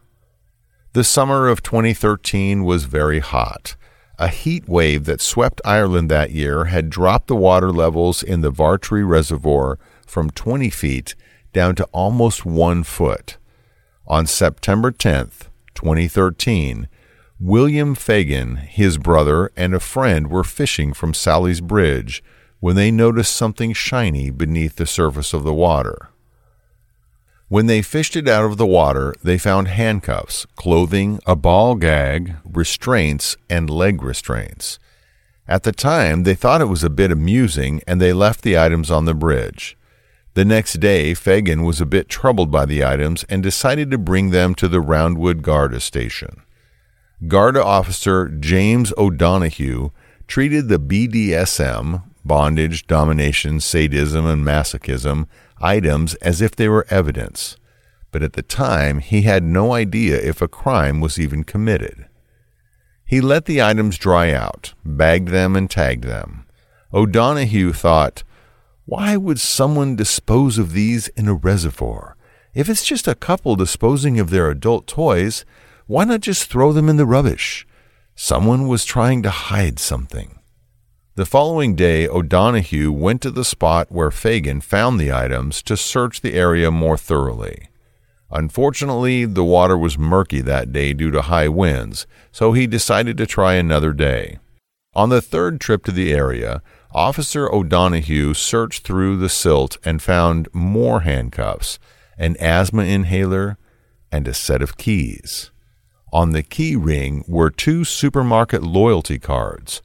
The 0.92 1.04
summer 1.04 1.48
of 1.48 1.62
2013 1.64 2.64
was 2.64 2.84
very 2.84 3.18
hot. 3.18 3.74
A 4.18 4.28
heat 4.28 4.66
wave 4.66 5.04
that 5.04 5.20
swept 5.20 5.60
Ireland 5.64 6.10
that 6.10 6.30
year 6.30 6.66
had 6.66 6.88
dropped 6.88 7.26
the 7.26 7.36
water 7.36 7.70
levels 7.70 8.22
in 8.22 8.40
the 8.40 8.50
Vartry 8.50 9.06
Reservoir 9.06 9.78
from 10.06 10.30
20 10.30 10.70
feet 10.70 11.14
down 11.52 11.74
to 11.74 11.84
almost 11.92 12.46
one 12.46 12.82
foot. 12.82 13.36
On 14.06 14.26
September 14.26 14.90
10, 14.90 15.30
2013, 15.74 16.88
William 17.38 17.94
Fagan, 17.94 18.56
his 18.56 18.96
brother, 18.96 19.50
and 19.54 19.74
a 19.74 19.80
friend 19.80 20.30
were 20.30 20.44
fishing 20.44 20.94
from 20.94 21.12
Sally's 21.12 21.60
Bridge 21.60 22.24
when 22.60 22.76
they 22.76 22.90
noticed 22.90 23.36
something 23.36 23.74
shiny 23.74 24.30
beneath 24.30 24.76
the 24.76 24.86
surface 24.86 25.34
of 25.34 25.44
the 25.44 25.52
water. 25.52 26.08
When 27.48 27.66
they 27.66 27.80
fished 27.80 28.16
it 28.16 28.26
out 28.26 28.44
of 28.44 28.56
the 28.56 28.66
water, 28.66 29.14
they 29.22 29.38
found 29.38 29.68
handcuffs, 29.68 30.46
clothing, 30.56 31.20
a 31.26 31.36
ball 31.36 31.76
gag, 31.76 32.34
restraints, 32.44 33.36
and 33.48 33.70
leg 33.70 34.02
restraints. 34.02 34.80
At 35.46 35.62
the 35.62 35.70
time, 35.70 36.24
they 36.24 36.34
thought 36.34 36.60
it 36.60 36.64
was 36.64 36.82
a 36.82 36.90
bit 36.90 37.12
amusing 37.12 37.82
and 37.86 38.00
they 38.00 38.12
left 38.12 38.42
the 38.42 38.58
items 38.58 38.90
on 38.90 39.04
the 39.04 39.14
bridge. 39.14 39.78
The 40.34 40.44
next 40.44 40.80
day, 40.80 41.14
Fagan 41.14 41.62
was 41.62 41.80
a 41.80 41.86
bit 41.86 42.08
troubled 42.08 42.50
by 42.50 42.66
the 42.66 42.84
items 42.84 43.24
and 43.28 43.44
decided 43.44 43.92
to 43.92 43.98
bring 43.98 44.30
them 44.30 44.56
to 44.56 44.66
the 44.66 44.82
Roundwood 44.82 45.42
Garda 45.42 45.78
station. 45.78 46.42
Garda 47.28 47.64
officer 47.64 48.28
James 48.28 48.92
O'Donoghue 48.98 49.92
treated 50.26 50.68
the 50.68 50.80
BDSM, 50.80 52.02
bondage, 52.24 52.88
domination, 52.88 53.60
sadism, 53.60 54.26
and 54.26 54.44
masochism, 54.44 55.26
items 55.60 56.14
as 56.16 56.40
if 56.40 56.54
they 56.54 56.68
were 56.68 56.86
evidence, 56.90 57.56
but 58.10 58.22
at 58.22 58.34
the 58.34 58.42
time 58.42 58.98
he 58.98 59.22
had 59.22 59.42
no 59.42 59.72
idea 59.72 60.16
if 60.16 60.40
a 60.40 60.48
crime 60.48 61.00
was 61.00 61.18
even 61.18 61.44
committed. 61.44 62.06
He 63.04 63.20
let 63.20 63.44
the 63.44 63.62
items 63.62 63.98
dry 63.98 64.32
out, 64.32 64.74
bagged 64.84 65.28
them, 65.28 65.54
and 65.54 65.70
tagged 65.70 66.04
them. 66.04 66.46
O'Donoghue 66.92 67.72
thought, 67.72 68.24
Why 68.84 69.16
would 69.16 69.38
someone 69.38 69.96
dispose 69.96 70.58
of 70.58 70.72
these 70.72 71.08
in 71.08 71.28
a 71.28 71.34
reservoir? 71.34 72.16
If 72.54 72.68
it's 72.68 72.84
just 72.84 73.06
a 73.06 73.14
couple 73.14 73.54
disposing 73.54 74.18
of 74.18 74.30
their 74.30 74.50
adult 74.50 74.86
toys, 74.86 75.44
why 75.86 76.04
not 76.04 76.20
just 76.20 76.50
throw 76.50 76.72
them 76.72 76.88
in 76.88 76.96
the 76.96 77.06
rubbish? 77.06 77.66
Someone 78.14 78.66
was 78.66 78.84
trying 78.84 79.22
to 79.22 79.30
hide 79.30 79.78
something. 79.78 80.35
The 81.16 81.24
following 81.24 81.74
day, 81.74 82.06
O'Donoghue 82.06 82.92
went 82.92 83.22
to 83.22 83.30
the 83.30 83.42
spot 83.42 83.90
where 83.90 84.10
Fagan 84.10 84.60
found 84.60 85.00
the 85.00 85.14
items 85.14 85.62
to 85.62 85.74
search 85.74 86.20
the 86.20 86.34
area 86.34 86.70
more 86.70 86.98
thoroughly. 86.98 87.70
Unfortunately, 88.30 89.24
the 89.24 89.42
water 89.42 89.78
was 89.78 89.96
murky 89.96 90.42
that 90.42 90.74
day 90.74 90.92
due 90.92 91.10
to 91.10 91.22
high 91.22 91.48
winds, 91.48 92.06
so 92.30 92.52
he 92.52 92.66
decided 92.66 93.16
to 93.16 93.24
try 93.24 93.54
another 93.54 93.94
day. 93.94 94.40
On 94.92 95.08
the 95.08 95.22
third 95.22 95.58
trip 95.58 95.86
to 95.86 95.90
the 95.90 96.12
area, 96.12 96.60
Officer 96.92 97.50
O'Donoghue 97.50 98.34
searched 98.34 98.86
through 98.86 99.16
the 99.16 99.30
silt 99.30 99.78
and 99.86 100.02
found 100.02 100.48
more 100.52 101.00
handcuffs, 101.00 101.78
an 102.18 102.36
asthma 102.40 102.84
inhaler, 102.84 103.56
and 104.12 104.28
a 104.28 104.34
set 104.34 104.60
of 104.60 104.76
keys. 104.76 105.50
On 106.12 106.32
the 106.32 106.42
key 106.42 106.76
ring 106.76 107.24
were 107.26 107.48
two 107.48 107.84
supermarket 107.84 108.62
loyalty 108.62 109.18
cards 109.18 109.80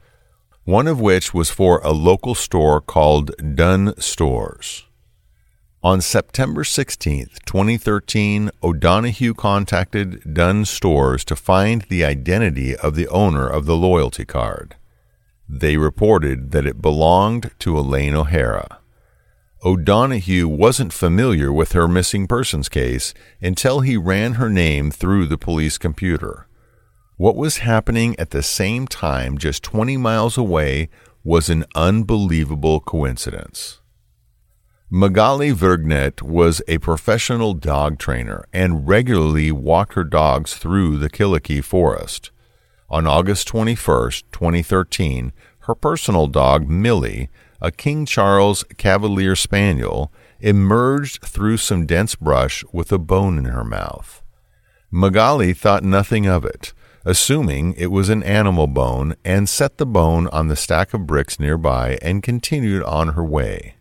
one 0.64 0.88
of 0.88 1.02
which 1.02 1.34
was 1.34 1.50
for 1.50 1.80
a 1.80 1.92
local 1.92 2.36
store 2.36 2.80
called 2.80 3.32
Dunnes 3.56 4.04
Stores. 4.04 4.86
On 5.84 6.00
September 6.00 6.64
16, 6.64 7.30
2013, 7.48 8.52
O'Donoghue 8.62 9.34
contacted 9.34 10.22
Dunnes 10.32 10.70
Stores 10.70 11.26
to 11.26 11.36
find 11.36 11.82
the 11.84 12.06
identity 12.06 12.76
of 12.76 12.94
the 12.94 13.08
owner 13.08 13.48
of 13.48 13.66
the 13.66 13.76
loyalty 13.76 14.24
card. 14.24 14.76
They 15.50 15.78
reported 15.78 16.52
that 16.52 16.68
it 16.68 16.84
belonged 16.84 17.50
to 17.60 17.80
Elaine 17.80 18.14
O'Hara. 18.14 18.78
O'Donoghue 19.66 20.48
wasn't 20.48 20.94
familiar 20.94 21.52
with 21.52 21.72
her 21.72 21.88
missing 21.88 22.28
persons 22.28 22.70
case 22.70 23.16
until 23.42 23.80
he 23.80 23.98
ran 23.98 24.34
her 24.34 24.50
name 24.50 24.92
through 24.92 25.26
the 25.26 25.38
police 25.38 25.80
computer. 25.80 26.48
What 27.22 27.36
was 27.36 27.60
happening 27.60 28.16
at 28.18 28.32
the 28.32 28.42
same 28.42 28.88
time 28.88 29.38
just 29.38 29.62
20 29.62 29.96
miles 29.96 30.40
away 30.40 30.90
was 31.24 31.52
an 31.52 31.66
unbelievable 31.76 32.80
coincidence. 32.80 33.80
Magali 34.90 35.52
Vergnet 35.52 36.24
was 36.24 36.64
a 36.68 36.80
professional 36.80 37.54
dog 37.54 38.00
trainer 38.00 38.44
and 38.52 38.88
regularly 38.88 39.52
walked 39.52 39.94
her 39.94 40.04
dogs 40.04 40.56
through 40.56 40.98
the 40.98 41.12
Killikee 41.12 41.64
forest. 41.64 42.32
On 42.90 43.06
August 43.06 43.48
21, 43.50 43.76
2013, 44.32 45.32
her 45.60 45.76
personal 45.76 46.26
dog, 46.26 46.68
Millie, 46.68 47.30
a 47.62 47.70
King 47.70 48.08
Charles 48.08 48.64
Cavalier 48.78 49.36
Spaniel, 49.36 50.12
emerged 50.40 51.24
through 51.24 51.58
some 51.58 51.86
dense 51.86 52.16
brush 52.16 52.64
with 52.74 52.92
a 52.92 52.98
bone 52.98 53.38
in 53.38 53.46
her 53.46 53.64
mouth. 53.64 54.24
Magali 54.90 55.54
thought 55.54 55.84
nothing 55.84 56.26
of 56.26 56.44
it 56.44 56.74
assuming 57.06 57.74
it 57.74 57.88
was 57.88 58.10
an 58.10 58.24
animal 58.24 58.68
bone, 58.68 59.16
and 59.26 59.50
set 59.50 59.78
the 59.78 59.86
bone 59.86 60.28
on 60.28 60.48
the 60.48 60.56
stack 60.56 60.94
of 60.94 61.08
bricks 61.08 61.40
nearby 61.40 61.98
and 62.02 62.24
continued 62.24 62.84
on 62.84 63.10
her 63.10 63.24
way. 63.24 63.76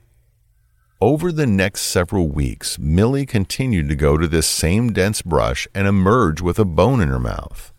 Over 1.00 1.32
the 1.32 1.46
next 1.46 1.82
several 1.82 2.28
weeks, 2.28 2.78
Millie 2.78 3.24
continued 3.24 3.88
to 3.88 3.96
go 3.96 4.18
to 4.18 4.28
this 4.28 4.46
same 4.46 4.92
dense 4.92 5.22
brush 5.22 5.66
and 5.74 5.88
emerge 5.88 6.42
with 6.42 6.58
a 6.58 6.64
bone 6.66 7.00
in 7.00 7.08
her 7.08 7.18
mouth. 7.18 7.72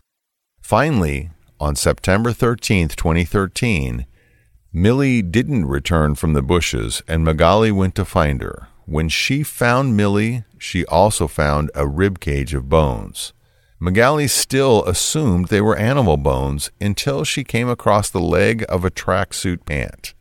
Finally, 0.59 1.29
on 1.59 1.75
September 1.75 2.33
13, 2.33 2.87
2013, 2.87 4.07
Millie 4.73 5.21
didn't 5.21 5.65
return 5.65 6.15
from 6.15 6.33
the 6.33 6.41
bushes 6.41 7.03
and 7.07 7.23
Magali 7.23 7.71
went 7.71 7.93
to 7.93 8.05
find 8.05 8.41
her. 8.41 8.69
When 8.85 9.09
she 9.09 9.43
found 9.43 9.95
Millie, 9.95 10.43
she 10.57 10.83
also 10.87 11.27
found 11.27 11.69
a 11.75 11.87
rib 11.87 12.19
cage 12.19 12.55
of 12.55 12.69
bones. 12.69 13.33
Magali 13.83 14.27
still 14.27 14.85
assumed 14.85 15.47
they 15.47 15.59
were 15.59 15.75
animal 15.75 16.15
bones 16.15 16.69
until 16.79 17.23
she 17.23 17.43
came 17.43 17.67
across 17.67 18.11
the 18.11 18.19
leg 18.19 18.63
of 18.69 18.85
a 18.85 18.91
tracksuit 18.91 19.65
pant. 19.65 20.13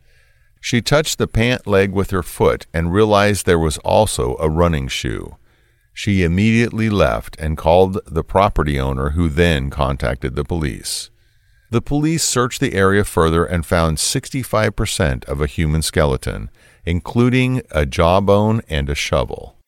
She 0.59 0.81
touched 0.81 1.19
the 1.19 1.27
pant 1.27 1.67
leg 1.67 1.91
with 1.91 2.09
her 2.09 2.23
foot 2.23 2.65
and 2.73 2.91
realized 2.91 3.45
there 3.45 3.59
was 3.59 3.77
also 3.79 4.35
a 4.39 4.49
running 4.49 4.87
shoe. 4.87 5.35
She 5.93 6.23
immediately 6.23 6.89
left 6.89 7.39
and 7.39 7.55
called 7.55 7.99
the 8.07 8.23
property 8.23 8.79
owner, 8.79 9.11
who 9.11 9.29
then 9.29 9.69
contacted 9.69 10.35
the 10.35 10.43
police. 10.43 11.11
The 11.69 11.83
police 11.83 12.23
searched 12.23 12.61
the 12.61 12.73
area 12.73 13.03
further 13.03 13.45
and 13.45 13.63
found 13.63 13.97
65% 13.97 15.23
of 15.25 15.39
a 15.39 15.45
human 15.45 15.83
skeleton, 15.83 16.49
including 16.83 17.61
a 17.69 17.85
jawbone 17.85 18.61
and 18.67 18.89
a 18.89 18.95
shovel. 18.95 19.60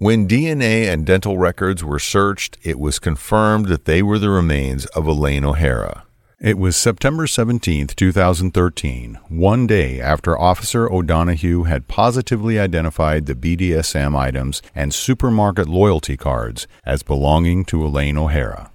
When 0.00 0.28
DNA 0.28 0.84
and 0.88 1.04
dental 1.04 1.38
records 1.38 1.82
were 1.82 1.98
searched, 1.98 2.56
it 2.62 2.78
was 2.78 3.00
confirmed 3.00 3.66
that 3.66 3.84
they 3.84 4.00
were 4.00 4.20
the 4.20 4.30
remains 4.30 4.86
of 4.86 5.08
Elaine 5.08 5.44
O'Hara. 5.44 6.04
It 6.40 6.56
was 6.56 6.76
September 6.76 7.26
17, 7.26 7.88
2013, 7.88 9.18
one 9.28 9.66
day 9.66 10.00
after 10.00 10.38
Officer 10.38 10.88
O'Donoghue 10.88 11.64
had 11.64 11.88
positively 11.88 12.60
identified 12.60 13.26
the 13.26 13.34
BDSM 13.34 14.16
items 14.16 14.62
and 14.72 14.94
supermarket 14.94 15.68
loyalty 15.68 16.16
cards 16.16 16.68
as 16.84 17.02
belonging 17.02 17.64
to 17.64 17.84
Elaine 17.84 18.18
O'Hara. 18.18 18.70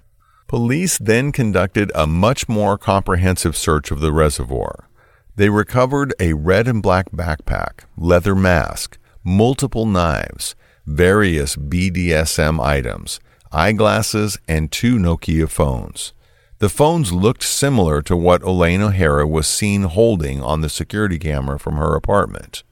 Police 0.46 0.98
then 0.98 1.32
conducted 1.32 1.90
a 1.94 2.06
much 2.06 2.50
more 2.50 2.76
comprehensive 2.76 3.56
search 3.56 3.90
of 3.90 4.00
the 4.00 4.12
reservoir. 4.12 4.90
They 5.36 5.48
recovered 5.48 6.12
a 6.20 6.34
red 6.34 6.68
and 6.68 6.82
black 6.82 7.12
backpack, 7.12 7.84
leather 7.96 8.34
mask, 8.34 8.98
multiple 9.24 9.86
knives, 9.86 10.54
various 10.86 11.56
BDSM 11.56 12.60
items, 12.60 13.20
eyeglasses, 13.52 14.38
and 14.46 14.70
two 14.70 14.96
Nokia 14.96 15.48
phones. 15.48 16.12
The 16.58 16.68
phones 16.68 17.12
looked 17.12 17.42
similar 17.42 18.00
to 18.02 18.16
what 18.16 18.42
Elaine 18.42 18.80
O'Hara 18.80 19.26
was 19.26 19.46
seen 19.46 19.82
holding 19.82 20.42
on 20.42 20.60
the 20.60 20.68
security 20.68 21.18
camera 21.18 21.58
from 21.58 21.76
her 21.76 21.94
apartment. 21.94 22.62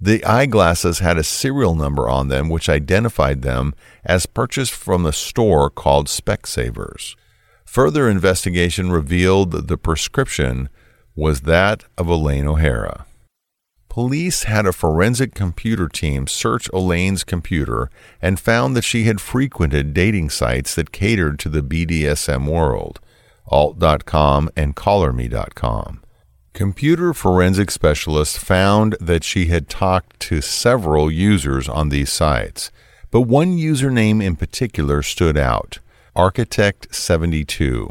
The 0.00 0.24
eyeglasses 0.24 0.98
had 0.98 1.16
a 1.16 1.24
serial 1.24 1.74
number 1.74 2.08
on 2.08 2.28
them 2.28 2.48
which 2.48 2.68
identified 2.68 3.42
them 3.42 3.74
as 4.04 4.26
purchased 4.26 4.72
from 4.72 5.06
a 5.06 5.12
store 5.12 5.70
called 5.70 6.06
Specsavers. 6.06 7.16
Further 7.64 8.08
investigation 8.08 8.92
revealed 8.92 9.50
that 9.52 9.68
the 9.68 9.78
prescription 9.78 10.68
was 11.14 11.42
that 11.42 11.84
of 11.96 12.08
Elaine 12.08 12.46
O'Hara. 12.46 13.05
Police 13.96 14.42
had 14.42 14.66
a 14.66 14.74
forensic 14.74 15.32
computer 15.32 15.88
team 15.88 16.26
search 16.26 16.68
Elaine's 16.74 17.24
computer 17.24 17.90
and 18.20 18.38
found 18.38 18.76
that 18.76 18.84
she 18.84 19.04
had 19.04 19.22
frequented 19.22 19.94
dating 19.94 20.28
sites 20.28 20.74
that 20.74 20.92
catered 20.92 21.38
to 21.38 21.48
the 21.48 21.62
BDSM 21.62 22.46
world, 22.46 23.00
alt.com 23.46 24.50
and 24.54 24.76
collarme.com. 24.76 26.02
Computer 26.52 27.14
forensic 27.14 27.70
specialists 27.70 28.36
found 28.36 28.98
that 29.00 29.24
she 29.24 29.46
had 29.46 29.66
talked 29.66 30.20
to 30.20 30.42
several 30.42 31.10
users 31.10 31.66
on 31.66 31.88
these 31.88 32.12
sites, 32.12 32.70
but 33.10 33.22
one 33.22 33.56
username 33.56 34.22
in 34.22 34.36
particular 34.36 35.00
stood 35.00 35.38
out 35.38 35.78
Architect 36.14 36.94
72. 36.94 37.88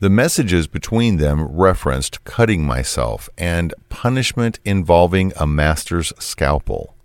The 0.00 0.08
messages 0.08 0.66
between 0.66 1.18
them 1.18 1.44
referenced 1.44 2.24
cutting 2.24 2.64
myself 2.64 3.28
and 3.36 3.74
punishment 3.90 4.58
involving 4.64 5.34
a 5.36 5.46
master's 5.46 6.14
scalpel. 6.18 6.96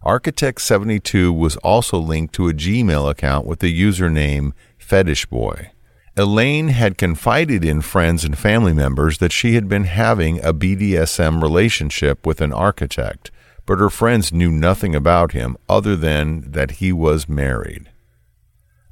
Architect 0.00 0.62
72 0.62 1.30
was 1.30 1.56
also 1.58 1.98
linked 1.98 2.34
to 2.36 2.48
a 2.48 2.54
Gmail 2.54 3.10
account 3.10 3.46
with 3.46 3.58
the 3.58 3.70
username 3.70 4.52
Fetish 4.78 5.26
Boy. 5.26 5.72
Elaine 6.16 6.68
had 6.68 6.96
confided 6.96 7.66
in 7.66 7.82
friends 7.82 8.24
and 8.24 8.38
family 8.38 8.72
members 8.72 9.18
that 9.18 9.32
she 9.32 9.54
had 9.54 9.68
been 9.68 9.84
having 9.84 10.42
a 10.42 10.54
BDSM 10.54 11.42
relationship 11.42 12.26
with 12.26 12.40
an 12.40 12.52
architect, 12.52 13.30
but 13.66 13.78
her 13.78 13.90
friends 13.90 14.32
knew 14.32 14.50
nothing 14.50 14.94
about 14.94 15.32
him 15.32 15.58
other 15.68 15.96
than 15.96 16.50
that 16.52 16.72
he 16.72 16.94
was 16.94 17.28
married. 17.28 17.91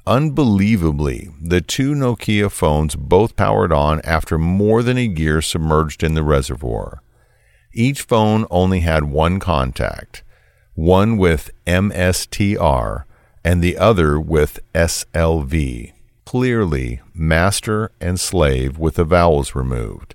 Unbelievably, 0.07 1.31
the 1.41 1.61
two 1.61 1.95
Nokia 1.95 2.51
phones 2.51 2.97
both 2.97 3.37
powered 3.37 3.73
on 3.73 4.01
after 4.01 4.39
more 4.39 4.83
than 4.83 4.97
a 4.97 5.07
year 5.07 5.43
submerged 5.43 6.03
in 6.03 6.15
the 6.15 6.23
reservoir. 6.23 7.03
Each 7.73 8.03
phone 8.03 8.47
only 8.51 8.81
had 8.81 9.05
one 9.05 9.39
contact, 9.39 10.23
one 10.75 11.17
with 11.17 11.51
MSTR 11.67 13.05
and 13.45 13.63
the 13.63 13.77
other 13.77 14.19
with 14.19 14.61
SLV, 14.75 15.93
clearly 16.25 17.01
master 17.15 17.93
and 18.01 18.19
slave 18.19 18.79
with 18.79 18.97
the 18.97 19.05
vowels 19.05 19.55
removed. 19.55 20.15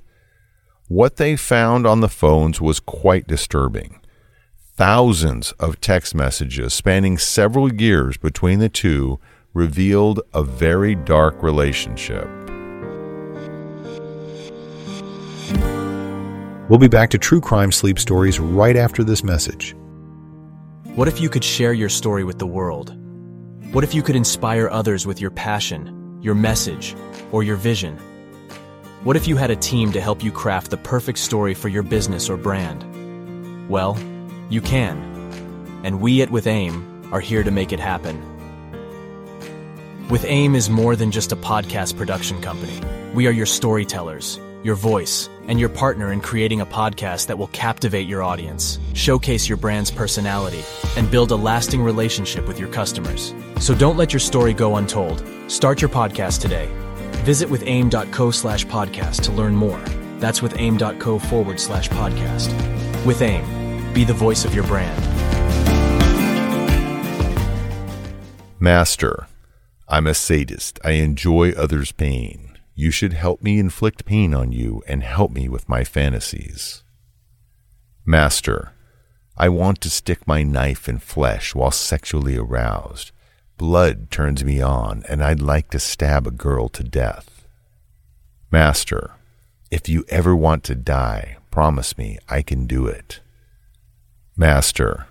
What 0.88 1.18
they 1.18 1.36
found 1.36 1.88
on 1.88 2.02
the 2.02 2.10
phones 2.10 2.60
was 2.60 2.80
quite 2.80 3.28
disturbing. 3.28 4.00
Thousands 4.76 5.52
of 5.54 5.80
text 5.80 6.14
messages 6.14 6.74
spanning 6.74 7.18
several 7.18 7.74
years 7.74 8.18
between 8.18 8.60
the 8.60 8.70
two 8.70 9.20
revealed 9.56 10.20
a 10.34 10.44
very 10.44 10.96
dark 10.96 11.42
relationship. 11.42 12.28
We'll 16.70 16.78
be 16.78 16.90
back 16.90 17.10
to 17.12 17.18
True 17.18 17.40
Crime 17.40 17.72
Sleep 17.72 17.98
Stories 17.98 18.38
right 18.40 18.76
after 18.76 19.04
this 19.04 19.24
message. 19.24 19.74
What 20.96 21.08
if 21.08 21.22
you 21.22 21.30
could 21.30 21.44
share 21.44 21.72
your 21.72 21.90
story 21.90 22.26
with 22.26 22.38
the 22.38 22.46
world? 22.46 22.98
What 23.72 23.86
if 23.86 23.94
you 23.94 24.04
could 24.04 24.18
inspire 24.18 24.68
others 24.70 25.08
with 25.08 25.22
your 25.22 25.32
passion, 25.32 26.20
your 26.22 26.36
message, 26.36 26.94
or 27.32 27.42
your 27.44 27.56
vision? 27.56 27.98
What 29.06 29.16
if 29.16 29.26
you 29.26 29.38
had 29.38 29.52
a 29.52 29.56
team 29.56 29.94
to 29.94 30.02
help 30.02 30.22
you 30.22 30.34
craft 30.34 30.70
the 30.70 30.78
perfect 30.78 31.20
story 31.20 31.54
for 31.54 31.70
your 31.70 31.84
business 31.84 32.30
or 32.30 32.36
brand? 32.36 33.70
Well, 33.70 33.98
you 34.50 34.60
can. 34.60 34.98
And 35.86 36.02
we 36.02 36.22
at 36.22 36.30
With 36.30 36.46
AIM 36.46 37.14
are 37.14 37.22
here 37.22 37.44
to 37.44 37.52
make 37.52 37.72
it 37.72 37.80
happen. 37.80 38.35
With 40.08 40.24
AIM 40.26 40.54
is 40.54 40.70
more 40.70 40.96
than 40.96 41.10
just 41.10 41.32
a 41.32 41.36
podcast 41.36 41.98
production 41.98 42.40
company. 42.40 42.80
We 43.16 43.26
are 43.26 43.32
your 43.32 43.48
storytellers, 43.48 44.40
your 44.64 44.76
voice, 44.76 45.30
and 45.48 45.60
your 45.60 45.68
partner 45.68 46.12
in 46.12 46.22
creating 46.22 46.62
a 46.62 46.66
podcast 46.66 47.26
that 47.26 47.40
will 47.40 47.48
captivate 47.48 48.06
your 48.08 48.22
audience, 48.22 48.78
showcase 48.94 49.50
your 49.50 49.58
brand's 49.58 49.90
personality, 49.90 50.64
and 50.96 51.10
build 51.10 51.32
a 51.32 51.36
lasting 51.36 51.82
relationship 51.82 52.48
with 52.48 52.60
your 52.60 52.70
customers. 52.70 53.34
So 53.60 53.74
don't 53.74 53.98
let 53.98 54.14
your 54.14 54.20
story 54.20 54.54
go 54.54 54.76
untold. 54.76 55.24
Start 55.48 55.82
your 55.82 55.90
podcast 55.90 56.40
today. 56.40 56.70
Visit 57.24 57.50
withaim.co 57.50 58.30
slash 58.30 58.64
podcast 58.68 59.24
to 59.24 59.32
learn 59.32 59.56
more. 59.56 59.80
That's 60.20 60.40
withaim.co 60.40 61.18
forward 61.18 61.60
slash 61.60 61.90
podcast. 61.90 62.54
With 63.08 63.24
AIM, 63.24 63.92
be 63.92 64.04
the 64.04 64.14
voice 64.14 64.46
of 64.46 64.54
your 64.54 64.66
brand. 64.66 65.04
Master. 68.60 69.28
I'm 69.88 70.08
a 70.08 70.14
sadist. 70.14 70.80
I 70.84 70.92
enjoy 70.92 71.52
others' 71.52 71.92
pain. 71.92 72.58
You 72.74 72.92
should 72.92 73.14
help 73.14 73.42
me 73.42 73.60
inflict 73.60 74.06
pain 74.06 74.34
on 74.34 74.52
you 74.52 74.84
and 74.88 75.04
help 75.04 75.32
me 75.32 75.48
with 75.48 75.70
my 75.70 75.84
fantasies. 75.84 76.84
Master, 78.06 78.74
I 79.38 79.50
want 79.50 79.82
to 79.82 79.90
stick 79.90 80.28
my 80.28 80.44
knife 80.44 80.90
in 80.90 81.00
flesh 81.00 81.54
while 81.54 81.72
sexually 81.72 82.38
aroused. 82.38 83.12
Blood 83.58 84.12
turns 84.12 84.44
me 84.44 84.62
on, 84.62 85.04
and 85.08 85.24
I'd 85.24 85.42
like 85.42 85.70
to 85.72 85.80
stab 85.80 86.28
a 86.28 86.32
girl 86.32 86.68
to 86.70 86.84
death. 86.84 87.48
Master, 88.52 89.12
if 89.72 89.88
you 89.88 90.06
ever 90.10 90.36
want 90.36 90.64
to 90.66 90.76
die, 90.76 91.38
promise 91.52 91.98
me 91.98 92.18
I 92.28 92.42
can 92.42 92.66
do 92.66 92.88
it. 92.88 93.22
Master, 94.36 95.08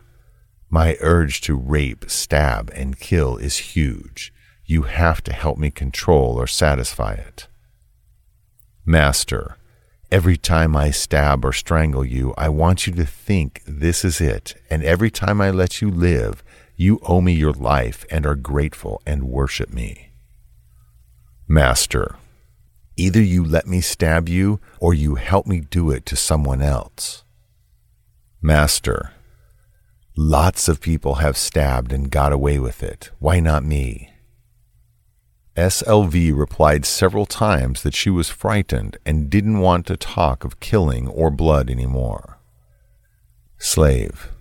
my 0.68 0.96
urge 1.00 1.40
to 1.42 1.56
rape, 1.56 2.04
stab, 2.08 2.70
and 2.74 2.98
kill 2.98 3.36
is 3.36 3.56
huge. 3.56 4.32
You 4.66 4.82
have 4.82 5.22
to 5.24 5.32
help 5.32 5.58
me 5.58 5.70
control 5.70 6.36
or 6.36 6.46
satisfy 6.46 7.14
it. 7.14 7.48
Master, 8.86 9.56
every 10.10 10.36
time 10.36 10.74
I 10.74 10.90
stab 10.90 11.44
or 11.44 11.52
strangle 11.52 12.04
you, 12.04 12.34
I 12.38 12.48
want 12.48 12.86
you 12.86 12.92
to 12.94 13.04
think 13.04 13.62
this 13.66 14.04
is 14.04 14.20
it, 14.20 14.54
and 14.70 14.82
every 14.82 15.10
time 15.10 15.40
I 15.40 15.50
let 15.50 15.82
you 15.82 15.90
live, 15.90 16.42
you 16.76 16.98
owe 17.02 17.20
me 17.20 17.32
your 17.32 17.52
life 17.52 18.04
and 18.10 18.26
are 18.26 18.34
grateful 18.34 19.02
and 19.06 19.24
worship 19.24 19.72
me. 19.72 20.10
Master, 21.46 22.16
either 22.96 23.22
you 23.22 23.44
let 23.44 23.66
me 23.66 23.80
stab 23.80 24.28
you 24.28 24.60
or 24.80 24.94
you 24.94 25.16
help 25.16 25.46
me 25.46 25.60
do 25.60 25.90
it 25.90 26.06
to 26.06 26.16
someone 26.16 26.62
else. 26.62 27.22
Master, 28.40 29.12
lots 30.16 30.68
of 30.68 30.80
people 30.80 31.16
have 31.16 31.36
stabbed 31.36 31.92
and 31.92 32.10
got 32.10 32.32
away 32.32 32.58
with 32.58 32.82
it. 32.82 33.10
Why 33.18 33.40
not 33.40 33.62
me? 33.62 34.13
SLV 35.56 36.36
replied 36.36 36.84
several 36.84 37.26
times 37.26 37.82
that 37.82 37.94
she 37.94 38.10
was 38.10 38.28
frightened 38.28 38.96
and 39.06 39.30
didn't 39.30 39.60
want 39.60 39.86
to 39.86 39.96
talk 39.96 40.44
of 40.44 40.58
killing 40.58 41.06
or 41.06 41.30
blood 41.30 41.70
anymore. 41.70 42.38
Slave, 43.56 44.32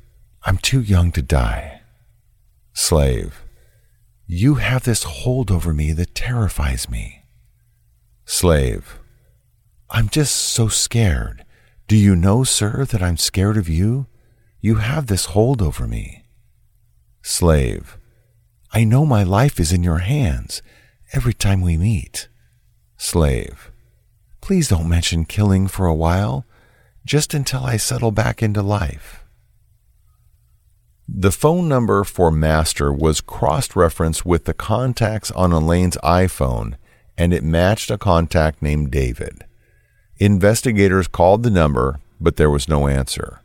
I'm 0.44 0.58
too 0.58 0.82
young 0.82 1.12
to 1.12 1.22
die. 1.22 1.82
Slave, 2.74 3.44
you 4.26 4.56
have 4.56 4.84
this 4.84 5.04
hold 5.04 5.52
over 5.52 5.72
me 5.74 5.92
that 5.92 6.16
terrifies 6.16 6.90
me. 6.90 7.26
Slave, 8.26 8.98
I'm 9.92 10.10
just 10.10 10.36
so 10.36 10.68
scared. 10.68 11.46
Do 11.88 11.96
you 11.96 12.16
know, 12.16 12.44
sir, 12.44 12.86
that 12.86 13.04
I'm 13.04 13.18
scared 13.18 13.58
of 13.58 13.70
you? 13.70 14.08
You 14.60 14.76
have 14.76 15.06
this 15.06 15.26
hold 15.26 15.62
over 15.62 15.88
me. 15.88 16.26
Slave, 17.22 18.00
I 18.72 18.84
know 18.84 19.06
my 19.06 19.22
life 19.22 19.60
is 19.60 19.72
in 19.72 19.84
your 19.84 20.00
hands 20.00 20.64
every 21.14 21.34
time 21.34 21.62
we 21.62 21.78
meet. 21.78 22.28
Slave, 22.98 23.72
please 24.42 24.68
don't 24.68 24.90
mention 24.90 25.26
killing 25.26 25.68
for 25.68 25.86
a 25.86 25.94
while, 25.94 26.46
just 27.06 27.34
until 27.34 27.64
I 27.64 27.78
settle 27.78 28.12
back 28.12 28.42
into 28.42 28.62
life. 28.64 29.24
The 31.08 31.32
phone 31.32 31.68
number 31.68 32.04
for 32.04 32.32
Master 32.32 32.92
was 32.92 33.22
cross 33.22 33.76
referenced 33.76 34.26
with 34.26 34.46
the 34.46 34.54
contacts 34.54 35.30
on 35.32 35.52
Elaine's 35.52 35.98
iPhone, 36.04 36.76
and 37.18 37.34
it 37.34 37.44
matched 37.44 37.92
a 37.92 37.98
contact 37.98 38.62
named 38.62 38.90
David. 38.90 39.44
Investigators 40.18 41.08
called 41.08 41.44
the 41.44 41.52
number, 41.52 42.00
but 42.20 42.38
there 42.38 42.50
was 42.50 42.70
no 42.70 42.88
answer. 42.88 43.42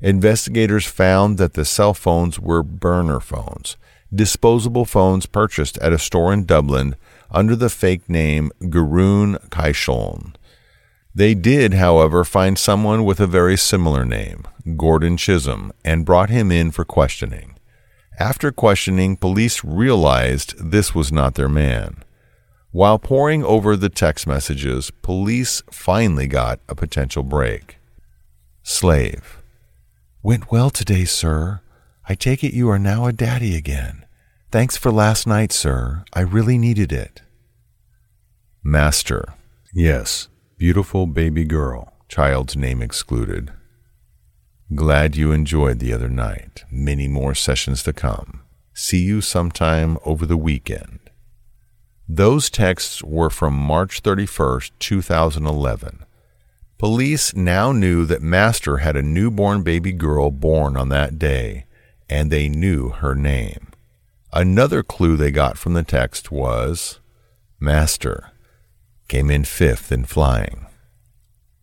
Investigators 0.00 0.84
found 0.84 1.38
that 1.38 1.54
the 1.54 1.64
cell 1.64 1.94
phones 1.94 2.38
were 2.38 2.62
burner 2.62 3.20
phones, 3.20 3.76
disposable 4.16 4.84
phones 4.84 5.26
purchased 5.26 5.78
at 5.78 5.92
a 5.92 5.98
store 5.98 6.32
in 6.32 6.44
Dublin 6.44 6.96
under 7.30 7.54
the 7.54 7.70
fake 7.70 8.08
name 8.08 8.50
Garoon 8.62 9.38
Kaishon. 9.50 10.34
They 11.14 11.34
did, 11.34 11.74
however, 11.74 12.24
find 12.24 12.58
someone 12.58 13.04
with 13.04 13.20
a 13.20 13.26
very 13.26 13.56
similar 13.56 14.04
name, 14.04 14.44
Gordon 14.76 15.16
Chisholm, 15.16 15.72
and 15.84 16.04
brought 16.04 16.30
him 16.30 16.50
in 16.50 16.70
for 16.70 16.84
questioning. 16.84 17.56
After 18.18 18.50
questioning, 18.50 19.16
police 19.16 19.62
realized 19.62 20.54
this 20.58 20.94
was 20.94 21.12
not 21.12 21.34
their 21.34 21.48
man. 21.48 22.02
While 22.70 22.98
poring 22.98 23.44
over 23.44 23.76
the 23.76 23.88
text 23.88 24.26
messages, 24.26 24.90
police 24.90 25.62
finally 25.70 26.26
got 26.26 26.60
a 26.68 26.74
potential 26.74 27.22
break. 27.22 27.78
Slave. 28.62 29.38
Went 30.22 30.50
well 30.50 30.70
today, 30.70 31.04
sir. 31.04 31.60
I 32.08 32.14
take 32.14 32.42
it 32.42 32.54
you 32.54 32.68
are 32.68 32.78
now 32.78 33.06
a 33.06 33.12
daddy 33.12 33.56
again. 33.56 34.05
Thanks 34.56 34.78
for 34.78 34.90
last 34.90 35.26
night, 35.26 35.52
sir. 35.52 36.02
I 36.14 36.20
really 36.20 36.56
needed 36.56 36.90
it. 36.90 37.20
Master. 38.64 39.34
Yes, 39.74 40.28
beautiful 40.56 41.06
baby 41.06 41.44
girl. 41.44 41.92
Child's 42.08 42.56
name 42.56 42.80
excluded. 42.80 43.52
Glad 44.74 45.14
you 45.14 45.30
enjoyed 45.30 45.78
the 45.78 45.92
other 45.92 46.08
night. 46.08 46.64
Many 46.70 47.06
more 47.06 47.34
sessions 47.34 47.82
to 47.82 47.92
come. 47.92 48.44
See 48.72 49.00
you 49.00 49.20
sometime 49.20 49.98
over 50.06 50.24
the 50.24 50.38
weekend. 50.38 51.00
Those 52.08 52.48
texts 52.48 53.02
were 53.02 53.28
from 53.28 53.52
March 53.52 54.02
31st, 54.02 54.70
2011. 54.78 56.06
Police 56.78 57.34
now 57.34 57.72
knew 57.72 58.06
that 58.06 58.22
Master 58.22 58.78
had 58.78 58.96
a 58.96 59.02
newborn 59.02 59.62
baby 59.62 59.92
girl 59.92 60.30
born 60.30 60.78
on 60.78 60.88
that 60.88 61.18
day, 61.18 61.66
and 62.08 62.30
they 62.30 62.48
knew 62.48 62.88
her 62.88 63.14
name. 63.14 63.65
Another 64.32 64.82
clue 64.82 65.16
they 65.16 65.30
got 65.30 65.56
from 65.56 65.74
the 65.74 65.82
text 65.82 66.30
was 66.30 67.00
Master 67.60 68.32
came 69.08 69.30
in 69.30 69.44
fifth 69.44 69.92
in 69.92 70.04
flying. 70.04 70.66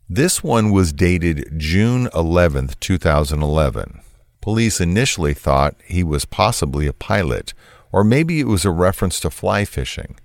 This 0.10 0.44
one 0.44 0.72
was 0.72 0.94
dated 0.94 1.54
June 1.58 2.10
11, 2.14 2.72
2011. 2.80 4.02
Police 4.42 4.82
initially 4.82 5.34
thought 5.34 5.76
he 5.86 6.04
was 6.04 6.26
possibly 6.26 6.88
a 6.88 6.94
pilot, 6.94 7.54
or 7.92 8.04
maybe 8.04 8.40
it 8.40 8.48
was 8.48 8.66
a 8.66 8.72
reference 8.72 9.20
to 9.22 9.30
fly 9.30 9.66
fishing. 9.66 10.18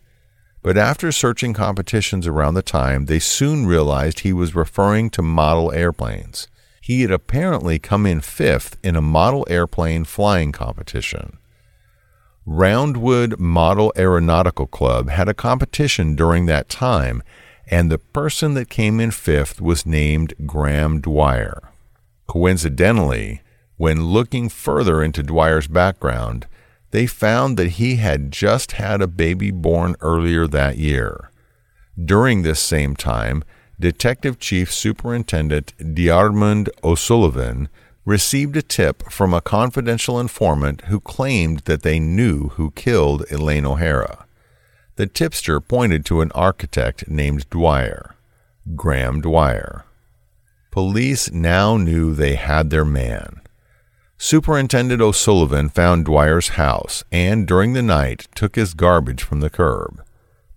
But 0.62 0.76
after 0.76 1.12
searching 1.12 1.54
competitions 1.54 2.26
around 2.26 2.54
the 2.54 2.62
time, 2.62 3.06
they 3.06 3.18
soon 3.18 3.66
realized 3.66 4.20
he 4.20 4.32
was 4.32 4.54
referring 4.54 5.10
to 5.10 5.22
model 5.22 5.72
airplanes. 5.72 6.48
He 6.80 7.02
had 7.02 7.10
apparently 7.10 7.78
come 7.78 8.06
in 8.06 8.20
fifth 8.20 8.76
in 8.82 8.96
a 8.96 9.02
model 9.02 9.46
airplane 9.48 10.04
flying 10.04 10.52
competition. 10.52 11.38
Roundwood 12.48 13.38
Model 13.38 13.92
Aeronautical 13.94 14.66
Club 14.66 15.10
had 15.10 15.28
a 15.28 15.34
competition 15.34 16.14
during 16.14 16.46
that 16.46 16.70
time, 16.70 17.22
and 17.66 17.90
the 17.92 17.98
person 17.98 18.54
that 18.54 18.70
came 18.70 19.00
in 19.00 19.10
fifth 19.10 19.60
was 19.60 19.84
named 19.84 20.32
Graham 20.46 21.02
Dwyer. 21.02 21.70
Coincidentally, 22.26 23.42
when 23.76 24.06
looking 24.06 24.48
further 24.48 25.02
into 25.02 25.22
Dwyer's 25.22 25.68
background, 25.68 26.46
they 26.90 27.06
found 27.06 27.58
that 27.58 27.72
he 27.72 27.96
had 27.96 28.32
just 28.32 28.72
had 28.72 29.02
a 29.02 29.06
baby 29.06 29.50
born 29.50 29.94
earlier 30.00 30.46
that 30.46 30.78
year. 30.78 31.30
During 32.02 32.42
this 32.42 32.60
same 32.60 32.96
time, 32.96 33.44
Detective 33.78 34.38
Chief 34.38 34.72
Superintendent 34.72 35.74
Diarmuid 35.94 36.70
O'Sullivan 36.82 37.68
received 38.08 38.56
a 38.56 38.62
tip 38.62 39.02
from 39.10 39.34
a 39.34 39.40
confidential 39.42 40.18
informant 40.18 40.80
who 40.86 40.98
claimed 40.98 41.58
that 41.66 41.82
they 41.82 42.00
knew 42.00 42.48
who 42.54 42.70
killed 42.70 43.22
Elaine 43.30 43.66
O'Hara. 43.66 44.24
The 44.96 45.06
tipster 45.06 45.60
pointed 45.60 46.06
to 46.06 46.22
an 46.22 46.32
architect 46.32 47.06
named 47.06 47.50
Dwyer, 47.50 48.14
Graham 48.74 49.20
Dwyer. 49.20 49.84
Police 50.70 51.30
now 51.30 51.76
knew 51.76 52.14
they 52.14 52.36
had 52.36 52.70
their 52.70 52.86
man. 52.86 53.42
Superintendent 54.16 55.02
O'Sullivan 55.02 55.68
found 55.68 56.06
Dwyer's 56.06 56.48
house 56.56 57.04
and, 57.12 57.46
during 57.46 57.74
the 57.74 57.82
night, 57.82 58.26
took 58.34 58.56
his 58.56 58.72
garbage 58.72 59.22
from 59.22 59.40
the 59.40 59.50
curb. 59.50 60.02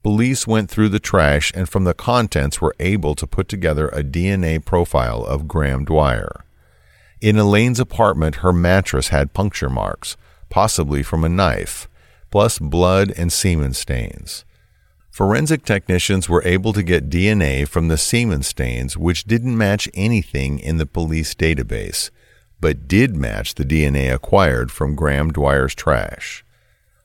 Police 0.04 0.48
went 0.48 0.70
through 0.70 0.90
the 0.90 1.02
trash 1.02 1.52
and 1.54 1.68
from 1.68 1.84
the 1.84 1.94
contents 1.94 2.62
were 2.62 2.76
able 2.80 3.14
to 3.16 3.28
put 3.28 3.50
together 3.50 3.90
a 3.90 4.06
DNA 4.06 4.64
profile 4.64 5.26
of 5.26 5.50
Graham 5.50 5.84
Dwyer. 5.84 6.46
In 7.22 7.38
Elaine's 7.38 7.80
apartment, 7.80 8.38
her 8.38 8.52
mattress 8.52 9.10
had 9.10 9.34
puncture 9.34 9.70
marks, 9.70 10.18
possibly 10.50 11.04
from 11.04 11.24
a 11.24 11.30
knife, 11.30 11.88
plus 12.32 12.58
blood 12.58 13.14
and 13.16 13.32
semen 13.32 13.74
stains. 13.74 14.44
Forensic 15.12 15.64
technicians 15.64 16.28
were 16.28 16.42
able 16.44 16.74
to 16.74 16.82
get 16.82 17.12
DNA 17.12 17.68
from 17.68 17.90
the 17.90 17.98
semen 17.98 18.42
stains, 18.42 18.98
which 18.98 19.26
didn't 19.26 19.56
match 19.56 19.88
anything 19.94 20.58
in 20.58 20.78
the 20.78 20.86
police 20.88 21.36
database, 21.36 22.10
but 22.60 22.88
did 22.88 23.16
match 23.16 23.54
the 23.54 23.66
DNA 23.66 24.12
acquired 24.12 24.72
from 24.72 24.96
Graham 24.96 25.32
Dwyer's 25.32 25.76
trash. 25.76 26.44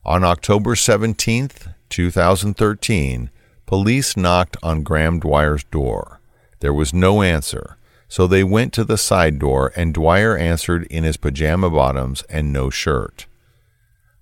On 0.04 0.24
October 0.24 0.76
17, 0.76 1.50
2013, 1.90 3.30
police 3.66 4.16
knocked 4.16 4.56
on 4.62 4.82
Graham 4.82 5.20
Dwyer's 5.20 5.64
door. 5.64 6.20
There 6.60 6.72
was 6.72 6.94
no 6.94 7.20
answer, 7.20 7.76
so 8.08 8.26
they 8.26 8.44
went 8.44 8.72
to 8.72 8.84
the 8.84 8.98
side 8.98 9.38
door, 9.38 9.72
and 9.76 9.94
Dwyer 9.94 10.36
answered 10.36 10.84
in 10.84 11.04
his 11.04 11.16
pajama 11.16 11.70
bottoms 11.70 12.22
and 12.28 12.52
no 12.52 12.70
shirt. 12.70 13.26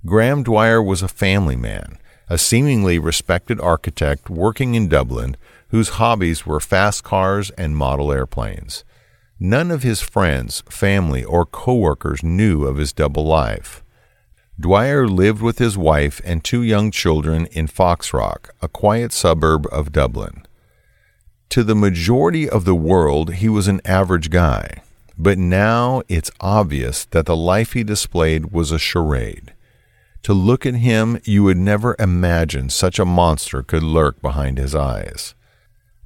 Graham 0.07 0.43
Dwyer 0.43 0.83
was 0.83 1.03
a 1.03 1.09
family 1.09 1.57
man, 1.57 1.99
a 2.29 2.39
seemingly 2.39 2.99
respected 2.99 3.61
architect 3.61 4.31
working 4.31 4.75
in 4.75 4.89
Dublin 4.89 5.37
whose 5.69 5.99
hobbies 6.01 6.47
were 6.47 6.61
fast 6.61 7.03
cars 7.03 7.51
and 7.59 7.77
model 7.77 8.13
airplanes. 8.13 8.85
None 9.41 9.73
of 9.73 9.83
his 9.83 10.01
friends, 10.01 10.63
family, 10.69 11.25
or 11.25 11.45
coworkers 11.45 12.23
knew 12.23 12.65
of 12.65 12.77
his 12.77 12.93
double 12.93 13.25
life. 13.25 13.83
Dwyer 14.59 15.09
lived 15.09 15.43
with 15.43 15.59
his 15.59 15.77
wife 15.77 16.21
and 16.25 16.45
two 16.45 16.63
young 16.63 16.93
children 16.93 17.47
in 17.47 17.67
Foxrock, 17.67 18.51
a 18.63 18.69
quiet 18.69 19.13
suburb 19.13 19.67
of 19.73 19.91
Dublin. 19.91 20.44
To 21.51 21.63
the 21.63 21.75
majority 21.75 22.49
of 22.49 22.65
the 22.65 22.75
world, 22.75 23.35
he 23.35 23.49
was 23.49 23.69
an 23.69 23.81
average 23.85 24.31
guy, 24.31 24.83
but 25.17 25.39
now 25.39 26.03
it's 26.09 26.31
obvious 26.41 27.05
that 27.07 27.27
the 27.27 27.37
life 27.37 27.73
he 27.73 27.85
displayed 27.85 28.47
was 28.53 28.73
a 28.73 28.79
charade. 28.79 29.55
To 30.25 30.33
look 30.33 30.65
at 30.65 30.75
him, 30.75 31.21
you 31.25 31.45
would 31.45 31.59
never 31.59 31.95
imagine 31.99 32.71
such 32.71 32.99
a 32.99 33.05
monster 33.05 33.63
could 33.63 33.83
lurk 33.83 34.21
behind 34.23 34.59
his 34.59 34.75
eyes. 34.75 35.35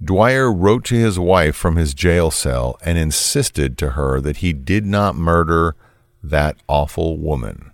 Dwyer 0.03 0.53
wrote 0.53 0.85
to 0.87 0.95
his 0.95 1.19
wife 1.19 1.57
from 1.57 1.77
his 1.77 1.95
jail 1.95 2.31
cell 2.31 2.79
and 2.85 2.99
insisted 2.99 3.79
to 3.79 3.91
her 3.91 4.21
that 4.21 4.39
he 4.39 4.53
did 4.53 4.85
not 4.85 5.15
murder 5.15 5.75
that 6.23 6.57
awful 6.69 7.17
woman. 7.19 7.73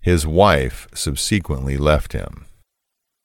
His 0.00 0.26
wife 0.26 0.88
subsequently 0.94 1.76
left 1.76 2.12
him. 2.12 2.46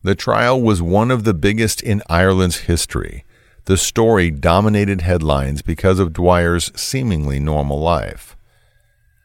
The 0.01 0.15
trial 0.15 0.61
was 0.61 0.81
one 0.81 1.11
of 1.11 1.23
the 1.23 1.33
biggest 1.33 1.81
in 1.81 2.01
Ireland's 2.09 2.61
history 2.61 3.23
the 3.65 3.77
story 3.77 4.29
dominated 4.29 5.01
headlines 5.01 5.61
because 5.61 5.99
of 5.99 6.13
Dwyer's 6.13 6.71
seemingly 6.75 7.39
normal 7.39 7.79
life. 7.79 8.35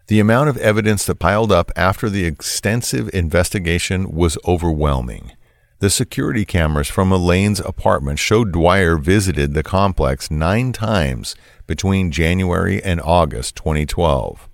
The 0.06 0.20
amount 0.20 0.48
of 0.48 0.56
evidence 0.58 1.04
that 1.06 1.18
piled 1.18 1.52
up 1.52 1.70
after 1.76 2.08
the 2.08 2.24
extensive 2.24 3.10
investigation 3.12 4.12
was 4.12 4.38
overwhelming. 4.46 5.32
The 5.80 5.90
security 5.90 6.44
cameras 6.44 6.88
from 6.88 7.12
Elaine's 7.12 7.60
apartment 7.60 8.18
showed 8.18 8.52
Dwyer 8.52 8.96
visited 8.96 9.54
the 9.54 9.62
complex 9.62 10.30
nine 10.30 10.72
times 10.72 11.36
between 11.66 12.10
January 12.10 12.82
and 12.82 13.00
August 13.00 13.54
2012. 13.56 14.48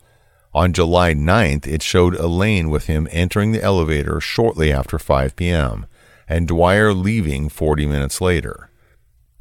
On 0.53 0.73
July 0.73 1.15
9th, 1.15 1.67
it 1.67 1.83
showed 1.83 2.15
Elaine 2.15 2.69
with 2.69 2.87
him 2.87 3.09
entering 3.11 3.53
the 3.53 3.63
elevator 3.63 4.21
shortly 4.21 4.73
after 4.73 4.99
5 4.99 5.35
p.m., 5.37 5.87
and 6.29 6.49
Dwyer 6.49 6.93
leaving 6.93 7.49
40 7.49 7.87
minutes 7.87 8.21
later. 8.21 8.71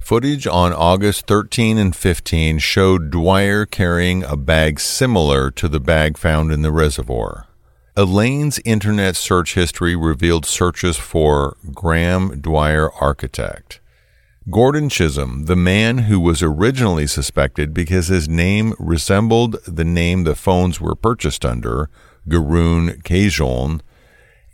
Footage 0.04 0.46
on 0.46 0.74
August 0.74 1.28
13 1.28 1.78
and 1.78 1.96
15 1.96 2.60
showed 2.60 3.10
Dwyer 3.10 3.66
carrying 3.66 4.22
a 4.26 4.36
bag 4.36 4.82
similar 4.82 5.50
to 5.52 5.70
the 5.70 5.80
bag 5.80 6.18
found 6.18 6.52
in 6.52 6.62
the 6.62 6.74
reservoir. 6.74 7.48
Elaine's 7.96 8.60
internet 8.66 9.16
search 9.16 9.54
history 9.54 9.96
revealed 9.96 10.46
searches 10.46 10.98
for 10.98 11.56
Graham 11.74 12.42
Dwyer 12.42 12.92
Architect. 13.00 13.80
Gordon 14.52 14.90
Chisholm, 14.90 15.46
the 15.46 15.56
man 15.56 16.00
who 16.00 16.20
was 16.20 16.44
originally 16.44 17.08
suspected 17.08 17.74
because 17.74 18.10
his 18.10 18.28
name 18.28 18.74
resembled 18.78 19.56
the 19.66 19.86
name 19.86 20.26
the 20.26 20.36
phones 20.36 20.82
were 20.82 20.96
purchased 20.96 21.46
under, 21.46 21.90
Garoon 22.28 23.02
Cajon, 23.06 23.82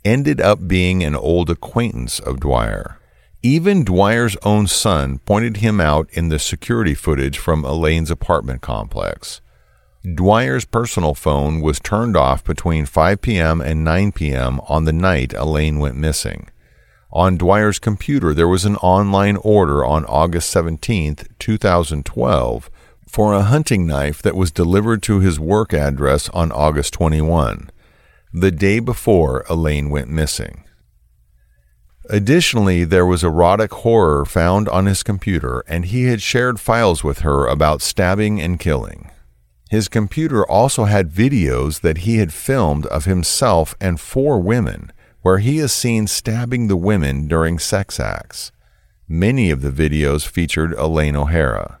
ended 0.04 0.40
up 0.40 0.68
being 0.68 1.02
an 1.02 1.16
old 1.16 1.50
acquaintance 1.50 2.20
of 2.20 2.38
Dwyer. 2.38 2.99
Even 3.42 3.84
Dwyer's 3.84 4.36
own 4.42 4.66
son 4.66 5.18
pointed 5.20 5.58
him 5.58 5.80
out 5.80 6.10
in 6.12 6.28
the 6.28 6.38
security 6.38 6.94
footage 6.94 7.38
from 7.38 7.64
Elaine's 7.64 8.10
apartment 8.10 8.60
complex. 8.60 9.40
Dwyer's 10.04 10.66
personal 10.66 11.14
phone 11.14 11.62
was 11.62 11.80
turned 11.80 12.16
off 12.18 12.44
between 12.44 12.84
5 12.84 13.22
p.m. 13.22 13.60
and 13.62 13.82
9 13.82 14.12
p.m. 14.12 14.60
on 14.68 14.84
the 14.84 14.92
night 14.92 15.32
Elaine 15.32 15.78
went 15.78 15.96
missing. 15.96 16.50
On 17.12 17.38
Dwyer's 17.38 17.78
computer, 17.78 18.34
there 18.34 18.46
was 18.48 18.66
an 18.66 18.76
online 18.76 19.36
order 19.36 19.84
on 19.84 20.04
August 20.04 20.50
17, 20.50 21.16
2012, 21.38 22.70
for 23.08 23.32
a 23.34 23.42
hunting 23.42 23.86
knife 23.86 24.22
that 24.22 24.36
was 24.36 24.52
delivered 24.52 25.02
to 25.02 25.20
his 25.20 25.40
work 25.40 25.72
address 25.72 26.28
on 26.30 26.52
August 26.52 26.92
21. 26.92 27.70
the 28.32 28.52
day 28.52 28.78
before 28.78 29.44
Elaine 29.48 29.90
went 29.90 30.08
missing. 30.08 30.64
Additionally, 32.08 32.84
there 32.84 33.06
was 33.06 33.22
erotic 33.22 33.72
horror 33.72 34.24
found 34.24 34.68
on 34.68 34.86
his 34.86 35.02
computer, 35.02 35.62
and 35.68 35.84
he 35.86 36.04
had 36.04 36.22
shared 36.22 36.58
files 36.58 37.04
with 37.04 37.20
her 37.20 37.46
about 37.46 37.82
stabbing 37.82 38.40
and 38.40 38.58
killing. 38.58 39.10
His 39.70 39.86
computer 39.86 40.44
also 40.44 40.84
had 40.84 41.12
videos 41.12 41.82
that 41.82 41.98
he 41.98 42.16
had 42.16 42.32
filmed 42.32 42.86
of 42.86 43.04
himself 43.04 43.76
and 43.80 44.00
four 44.00 44.40
women, 44.40 44.92
where 45.22 45.38
he 45.38 45.58
is 45.58 45.72
seen 45.72 46.06
stabbing 46.06 46.66
the 46.66 46.76
women 46.76 47.28
during 47.28 47.58
sex 47.58 48.00
acts. 48.00 48.50
Many 49.06 49.50
of 49.50 49.60
the 49.60 49.70
videos 49.70 50.26
featured 50.26 50.72
Elaine 50.72 51.16
O'Hara. 51.16 51.78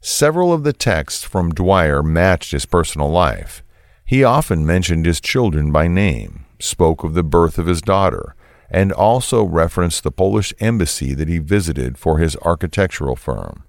Several 0.00 0.52
of 0.52 0.64
the 0.64 0.72
texts 0.72 1.22
from 1.22 1.52
Dwyer 1.52 2.02
matched 2.02 2.52
his 2.52 2.64
personal 2.64 3.10
life. 3.10 3.62
He 4.04 4.24
often 4.24 4.64
mentioned 4.64 5.04
his 5.04 5.20
children 5.20 5.70
by 5.70 5.86
name, 5.86 6.46
spoke 6.58 7.04
of 7.04 7.14
the 7.14 7.22
birth 7.22 7.58
of 7.58 7.66
his 7.66 7.82
daughter, 7.82 8.34
and 8.70 8.92
also 8.92 9.42
referenced 9.44 10.02
the 10.02 10.12
Polish 10.12 10.54
embassy 10.60 11.12
that 11.14 11.28
he 11.28 11.38
visited 11.38 11.98
for 11.98 12.18
his 12.18 12.36
architectural 12.42 13.16
firm. 13.16 13.64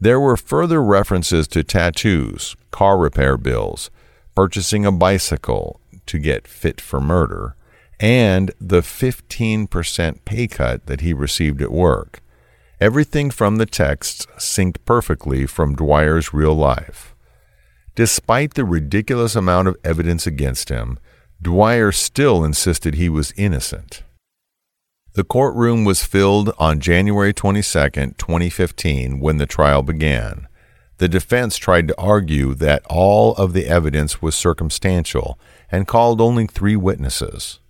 There 0.00 0.20
were 0.20 0.36
further 0.36 0.82
references 0.82 1.48
to 1.48 1.64
tattoos, 1.64 2.56
car 2.70 2.98
repair 2.98 3.36
bills, 3.36 3.90
purchasing 4.34 4.84
a 4.84 4.92
bicycle 4.92 5.80
to 6.06 6.18
get 6.18 6.48
fit 6.48 6.80
for 6.80 7.00
murder, 7.00 7.56
and 7.98 8.52
the 8.60 8.80
15% 8.80 10.24
pay 10.24 10.46
cut 10.46 10.86
that 10.86 11.00
he 11.00 11.14
received 11.14 11.62
at 11.62 11.72
work. 11.72 12.20
Everything 12.78 13.30
from 13.30 13.56
the 13.56 13.64
texts 13.64 14.26
synced 14.36 14.76
perfectly 14.84 15.46
from 15.46 15.74
Dwyer's 15.74 16.34
real 16.34 16.54
life. 16.54 17.14
Despite 17.94 18.52
the 18.52 18.66
ridiculous 18.66 19.34
amount 19.34 19.68
of 19.68 19.78
evidence 19.82 20.26
against 20.26 20.68
him, 20.68 20.98
Dwyer 21.40 21.90
still 21.90 22.44
insisted 22.44 22.94
he 22.94 23.08
was 23.08 23.32
innocent. 23.36 24.02
The 25.16 25.24
courtroom 25.24 25.86
was 25.86 26.04
filled 26.04 26.52
on 26.58 26.78
January 26.78 27.32
22, 27.32 27.62
2015, 27.62 29.18
when 29.18 29.38
the 29.38 29.46
trial 29.46 29.82
began. 29.82 30.46
The 30.98 31.08
defense 31.08 31.56
tried 31.56 31.88
to 31.88 31.98
argue 31.98 32.52
that 32.52 32.84
all 32.84 33.34
of 33.36 33.54
the 33.54 33.66
evidence 33.66 34.20
was 34.20 34.34
circumstantial 34.34 35.38
and 35.72 35.88
called 35.88 36.20
only 36.20 36.46
three 36.46 36.76
witnesses. 36.76 37.60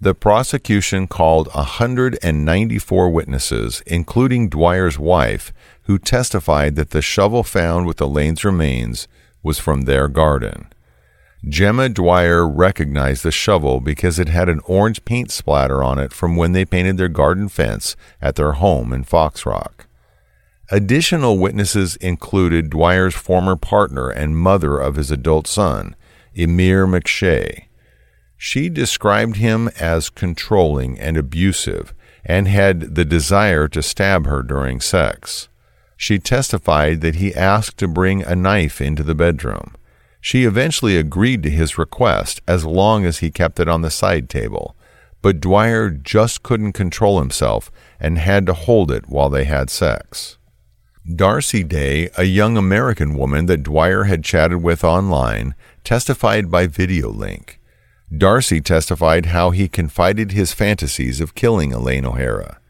The 0.00 0.14
prosecution 0.14 1.08
called 1.08 1.52
194 1.52 3.10
witnesses, 3.10 3.82
including 3.88 4.48
Dwyer's 4.48 4.96
wife, 4.96 5.52
who 5.86 5.98
testified 5.98 6.76
that 6.76 6.90
the 6.90 7.02
shovel 7.02 7.42
found 7.42 7.86
with 7.88 8.00
Elaine's 8.00 8.44
remains 8.44 9.08
was 9.42 9.58
from 9.58 9.82
their 9.82 10.06
garden. 10.06 10.68
Gemma 11.48 11.90
Dwyer 11.90 12.48
recognized 12.48 13.22
the 13.22 13.30
shovel 13.30 13.80
because 13.80 14.18
it 14.18 14.28
had 14.28 14.48
an 14.48 14.60
orange 14.64 15.04
paint 15.04 15.30
splatter 15.30 15.82
on 15.82 15.98
it 15.98 16.12
from 16.12 16.36
when 16.36 16.52
they 16.52 16.64
painted 16.64 16.96
their 16.96 17.08
garden 17.08 17.48
fence 17.48 17.96
at 18.22 18.36
their 18.36 18.52
home 18.52 18.92
in 18.92 19.04
Foxrock. 19.04 19.86
Additional 20.70 21.38
witnesses 21.38 21.96
included 21.96 22.70
Dwyer's 22.70 23.14
former 23.14 23.56
partner 23.56 24.08
and 24.08 24.38
mother 24.38 24.78
of 24.78 24.96
his 24.96 25.10
adult 25.10 25.46
son, 25.46 25.94
Emir 26.34 26.86
McShay. 26.86 27.64
She 28.38 28.70
described 28.70 29.36
him 29.36 29.68
as 29.78 30.08
controlling 30.08 30.98
and 30.98 31.16
abusive 31.18 31.92
and 32.24 32.48
had 32.48 32.94
the 32.94 33.04
desire 33.04 33.68
to 33.68 33.82
stab 33.82 34.26
her 34.26 34.42
during 34.42 34.80
sex. 34.80 35.48
She 35.96 36.18
testified 36.18 37.02
that 37.02 37.16
he 37.16 37.34
asked 37.34 37.76
to 37.78 37.88
bring 37.88 38.22
a 38.22 38.34
knife 38.34 38.80
into 38.80 39.02
the 39.02 39.14
bedroom. 39.14 39.74
She 40.24 40.44
eventually 40.44 40.96
agreed 40.96 41.42
to 41.42 41.50
his 41.50 41.76
request 41.76 42.40
as 42.48 42.64
long 42.64 43.04
as 43.04 43.18
he 43.18 43.30
kept 43.30 43.60
it 43.60 43.68
on 43.68 43.82
the 43.82 43.90
side 43.90 44.30
table, 44.30 44.74
but 45.20 45.38
Dwyer 45.38 45.90
just 45.90 46.42
couldn't 46.42 46.72
control 46.72 47.18
himself 47.18 47.70
and 48.00 48.16
had 48.16 48.46
to 48.46 48.54
hold 48.54 48.90
it 48.90 49.06
while 49.06 49.28
they 49.28 49.44
had 49.44 49.68
sex. 49.68 50.38
Darcy 51.14 51.62
Day, 51.62 52.08
a 52.16 52.24
young 52.24 52.56
American 52.56 53.18
woman 53.18 53.44
that 53.44 53.64
Dwyer 53.64 54.04
had 54.04 54.24
chatted 54.24 54.62
with 54.62 54.82
online, 54.82 55.54
testified 55.84 56.50
by 56.50 56.68
video 56.68 57.10
link. 57.10 57.60
Darcy 58.16 58.62
testified 58.62 59.26
how 59.26 59.50
he 59.50 59.68
confided 59.68 60.32
his 60.32 60.54
fantasies 60.54 61.20
of 61.20 61.34
killing 61.34 61.70
Elaine 61.70 62.06
O'Hara. 62.06 62.60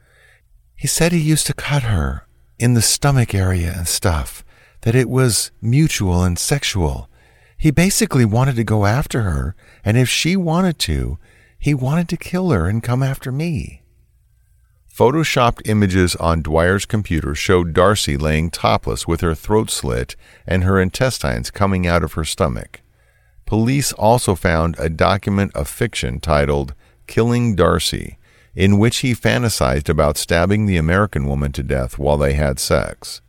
He 0.74 0.88
said 0.88 1.12
he 1.12 1.20
used 1.20 1.46
to 1.46 1.54
cut 1.54 1.84
her 1.84 2.26
in 2.58 2.74
the 2.74 2.82
stomach 2.82 3.32
area 3.32 3.72
and 3.76 3.86
stuff, 3.86 4.44
that 4.80 4.96
it 4.96 5.08
was 5.08 5.52
mutual 5.62 6.24
and 6.24 6.36
sexual. 6.36 7.08
He 7.64 7.70
basically 7.70 8.26
wanted 8.26 8.56
to 8.56 8.62
go 8.62 8.84
after 8.84 9.22
her, 9.22 9.56
and 9.82 9.96
if 9.96 10.06
she 10.06 10.36
wanted 10.36 10.78
to, 10.80 11.18
he 11.58 11.72
wanted 11.72 12.10
to 12.10 12.18
kill 12.18 12.50
her 12.50 12.68
and 12.68 12.82
come 12.82 13.02
after 13.02 13.32
me. 13.32 13.80
Photoshopped 14.94 15.62
images 15.64 16.14
on 16.16 16.42
Dwyer's 16.42 16.84
computer 16.84 17.34
showed 17.34 17.72
Darcy 17.72 18.18
laying 18.18 18.50
topless 18.50 19.08
with 19.08 19.22
her 19.22 19.34
throat 19.34 19.70
slit 19.70 20.14
and 20.46 20.62
her 20.62 20.78
intestines 20.78 21.50
coming 21.50 21.86
out 21.86 22.02
of 22.02 22.12
her 22.12 22.24
stomach. 22.26 22.82
Police 23.46 23.94
also 23.94 24.34
found 24.34 24.76
a 24.78 24.90
document 24.90 25.56
of 25.56 25.66
fiction 25.66 26.20
titled 26.20 26.74
Killing 27.06 27.56
Darcy, 27.56 28.18
in 28.54 28.76
which 28.76 28.98
he 28.98 29.14
fantasized 29.14 29.88
about 29.88 30.18
stabbing 30.18 30.66
the 30.66 30.76
American 30.76 31.26
woman 31.26 31.50
to 31.52 31.62
death 31.62 31.98
while 31.98 32.18
they 32.18 32.34
had 32.34 32.58
sex. 32.58 33.22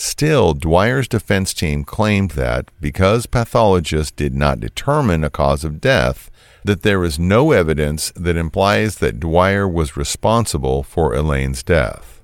Still, 0.00 0.54
Dwyer's 0.54 1.08
defense 1.08 1.52
team 1.52 1.82
claimed 1.82 2.30
that 2.32 2.70
because 2.80 3.26
pathologists 3.26 4.12
did 4.12 4.32
not 4.32 4.60
determine 4.60 5.24
a 5.24 5.28
cause 5.28 5.64
of 5.64 5.80
death, 5.80 6.30
that 6.64 6.82
there 6.82 7.02
is 7.02 7.18
no 7.18 7.50
evidence 7.50 8.12
that 8.14 8.36
implies 8.36 8.98
that 8.98 9.18
Dwyer 9.18 9.66
was 9.66 9.96
responsible 9.96 10.84
for 10.84 11.16
Elaine's 11.16 11.64
death. 11.64 12.22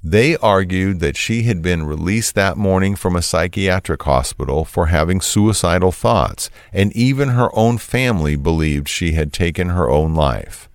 They 0.00 0.36
argued 0.36 1.00
that 1.00 1.16
she 1.16 1.42
had 1.42 1.60
been 1.60 1.86
released 1.86 2.36
that 2.36 2.56
morning 2.56 2.94
from 2.94 3.16
a 3.16 3.22
psychiatric 3.22 4.04
hospital 4.04 4.64
for 4.64 4.86
having 4.86 5.20
suicidal 5.20 5.90
thoughts, 5.90 6.50
and 6.72 6.94
even 6.96 7.30
her 7.30 7.50
own 7.52 7.78
family 7.78 8.36
believed 8.36 8.88
she 8.88 9.10
had 9.10 9.32
taken 9.32 9.70
her 9.70 9.90
own 9.90 10.14
life. 10.14 10.68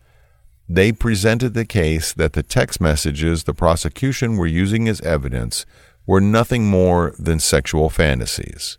They 0.70 0.92
presented 0.92 1.54
the 1.54 1.66
case 1.66 2.12
that 2.14 2.34
the 2.34 2.44
text 2.44 2.82
messages 2.82 3.44
the 3.44 3.54
prosecution 3.54 4.36
were 4.36 4.48
using 4.48 4.90
as 4.90 5.00
evidence 5.02 5.66
were 6.06 6.20
nothing 6.20 6.68
more 6.68 7.14
than 7.18 7.40
sexual 7.40 7.90
fantasies. 7.90 8.78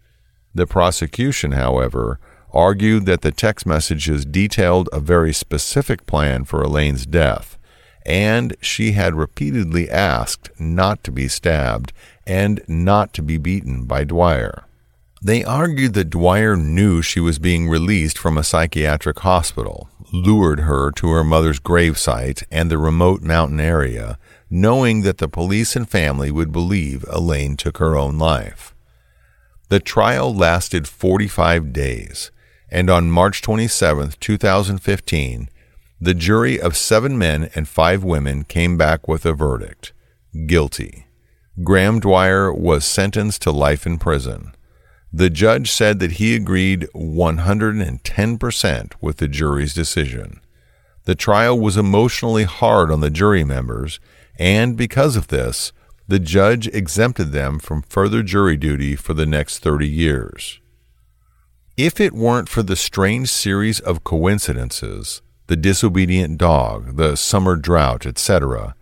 The 0.54 0.66
prosecution, 0.66 1.52
however, 1.52 2.20
argued 2.52 3.06
that 3.06 3.22
the 3.22 3.32
text 3.32 3.66
messages 3.66 4.24
detailed 4.24 4.88
a 4.92 5.00
very 5.00 5.32
specific 5.32 6.06
plan 6.06 6.44
for 6.44 6.62
Elaine's 6.62 7.06
death, 7.06 7.58
and 8.04 8.56
she 8.60 8.92
had 8.92 9.14
repeatedly 9.14 9.90
asked 9.90 10.50
not 10.58 11.02
to 11.04 11.12
be 11.12 11.28
stabbed 11.28 11.92
and 12.26 12.62
not 12.66 13.12
to 13.14 13.22
be 13.22 13.38
beaten 13.38 13.84
by 13.84 14.04
Dwyer. 14.04 14.64
They 15.20 15.42
argued 15.42 15.94
that 15.94 16.10
Dwyer 16.10 16.56
knew 16.56 17.02
she 17.02 17.18
was 17.18 17.40
being 17.40 17.68
released 17.68 18.16
from 18.16 18.38
a 18.38 18.44
psychiatric 18.44 19.18
hospital, 19.20 19.88
lured 20.12 20.60
her 20.60 20.92
to 20.92 21.08
her 21.08 21.24
mother's 21.24 21.58
gravesite 21.58 22.44
and 22.52 22.70
the 22.70 22.78
remote 22.78 23.22
mountain 23.22 23.58
area, 23.58 24.18
knowing 24.48 25.02
that 25.02 25.18
the 25.18 25.28
police 25.28 25.74
and 25.74 25.88
family 25.88 26.30
would 26.30 26.52
believe 26.52 27.04
Elaine 27.10 27.56
took 27.56 27.78
her 27.78 27.96
own 27.96 28.18
life. 28.18 28.74
The 29.68 29.80
trial 29.80 30.34
lasted 30.34 30.86
45 30.86 31.72
days, 31.72 32.30
and 32.70 32.88
on 32.88 33.10
March 33.10 33.42
27, 33.42 34.14
2015, 34.20 35.48
the 36.00 36.14
jury 36.14 36.60
of 36.60 36.76
seven 36.76 37.18
men 37.18 37.50
and 37.56 37.66
five 37.66 38.04
women 38.04 38.44
came 38.44 38.76
back 38.76 39.08
with 39.08 39.26
a 39.26 39.32
verdict 39.32 39.92
guilty. 40.46 41.06
Graham 41.64 41.98
Dwyer 41.98 42.52
was 42.52 42.84
sentenced 42.84 43.42
to 43.42 43.50
life 43.50 43.84
in 43.84 43.98
prison. 43.98 44.52
The 45.12 45.30
judge 45.30 45.70
said 45.70 46.00
that 46.00 46.12
he 46.12 46.34
agreed 46.34 46.88
110% 46.94 48.92
with 49.00 49.16
the 49.16 49.28
jury's 49.28 49.72
decision. 49.72 50.40
The 51.04 51.14
trial 51.14 51.58
was 51.58 51.78
emotionally 51.78 52.44
hard 52.44 52.90
on 52.90 53.00
the 53.00 53.08
jury 53.08 53.42
members, 53.44 54.00
and 54.38 54.76
because 54.76 55.16
of 55.16 55.28
this, 55.28 55.72
the 56.06 56.18
judge 56.18 56.68
exempted 56.68 57.32
them 57.32 57.58
from 57.58 57.82
further 57.82 58.22
jury 58.22 58.56
duty 58.56 58.96
for 58.96 59.14
the 59.14 59.26
next 59.26 59.58
30 59.60 59.88
years. 59.88 60.60
If 61.76 62.00
it 62.00 62.12
weren't 62.12 62.48
for 62.48 62.62
the 62.62 62.76
strange 62.76 63.30
series 63.30 63.78
of 63.80 64.04
coincidences, 64.04 65.22
the 65.46 65.56
disobedient 65.56 66.36
dog, 66.36 66.96
the 66.96 67.16
summer 67.16 67.56
drought, 67.56 68.04
etc., 68.04 68.74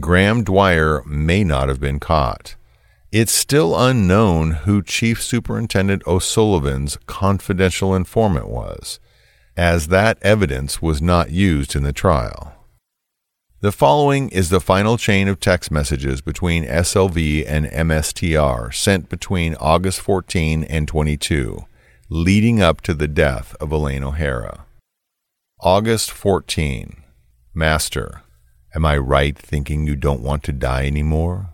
Graham 0.00 0.42
Dwyer 0.42 1.02
may 1.04 1.44
not 1.44 1.68
have 1.68 1.80
been 1.80 2.00
caught. 2.00 2.56
It's 3.12 3.30
still 3.30 3.78
unknown 3.78 4.52
who 4.64 4.82
Chief 4.82 5.22
Superintendent 5.22 6.02
O'Sullivan's 6.06 6.96
confidential 7.04 7.94
informant 7.94 8.48
was, 8.48 9.00
as 9.54 9.88
that 9.88 10.16
evidence 10.22 10.80
was 10.80 11.02
not 11.02 11.30
used 11.30 11.76
in 11.76 11.82
the 11.82 11.92
trial. 11.92 12.54
The 13.60 13.70
following 13.70 14.30
is 14.30 14.48
the 14.48 14.62
final 14.62 14.96
chain 14.96 15.28
of 15.28 15.40
text 15.40 15.70
messages 15.70 16.22
between 16.22 16.64
SLV 16.64 17.44
and 17.46 17.66
MSTR 17.66 18.72
sent 18.72 19.10
between 19.10 19.56
August 19.56 20.00
14 20.00 20.64
and 20.64 20.88
22, 20.88 21.66
leading 22.08 22.62
up 22.62 22.80
to 22.80 22.94
the 22.94 23.08
death 23.08 23.54
of 23.60 23.70
Elaine 23.70 24.04
O'Hara. 24.04 24.64
August 25.60 26.10
14. 26.10 27.02
Master, 27.52 28.22
am 28.74 28.86
I 28.86 28.96
right 28.96 29.36
thinking 29.36 29.86
you 29.86 29.96
don't 29.96 30.22
want 30.22 30.42
to 30.44 30.52
die 30.52 30.86
anymore? 30.86 31.51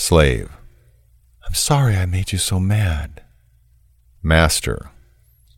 Slave, 0.00 0.56
I'm 1.44 1.54
sorry 1.54 1.96
I 1.96 2.06
made 2.06 2.30
you 2.30 2.38
so 2.38 2.60
mad. 2.60 3.20
Master, 4.22 4.92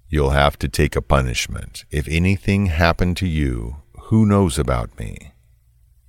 you'll 0.09 0.31
have 0.31 0.59
to 0.61 0.67
take 0.67 0.97
a 0.97 1.03
punishment. 1.03 1.85
If 1.91 2.09
anything 2.09 2.67
happened 2.67 3.19
to 3.19 3.27
you, 3.29 3.77
who 4.05 4.25
knows 4.25 4.59
about 4.59 4.99
me? 4.99 5.33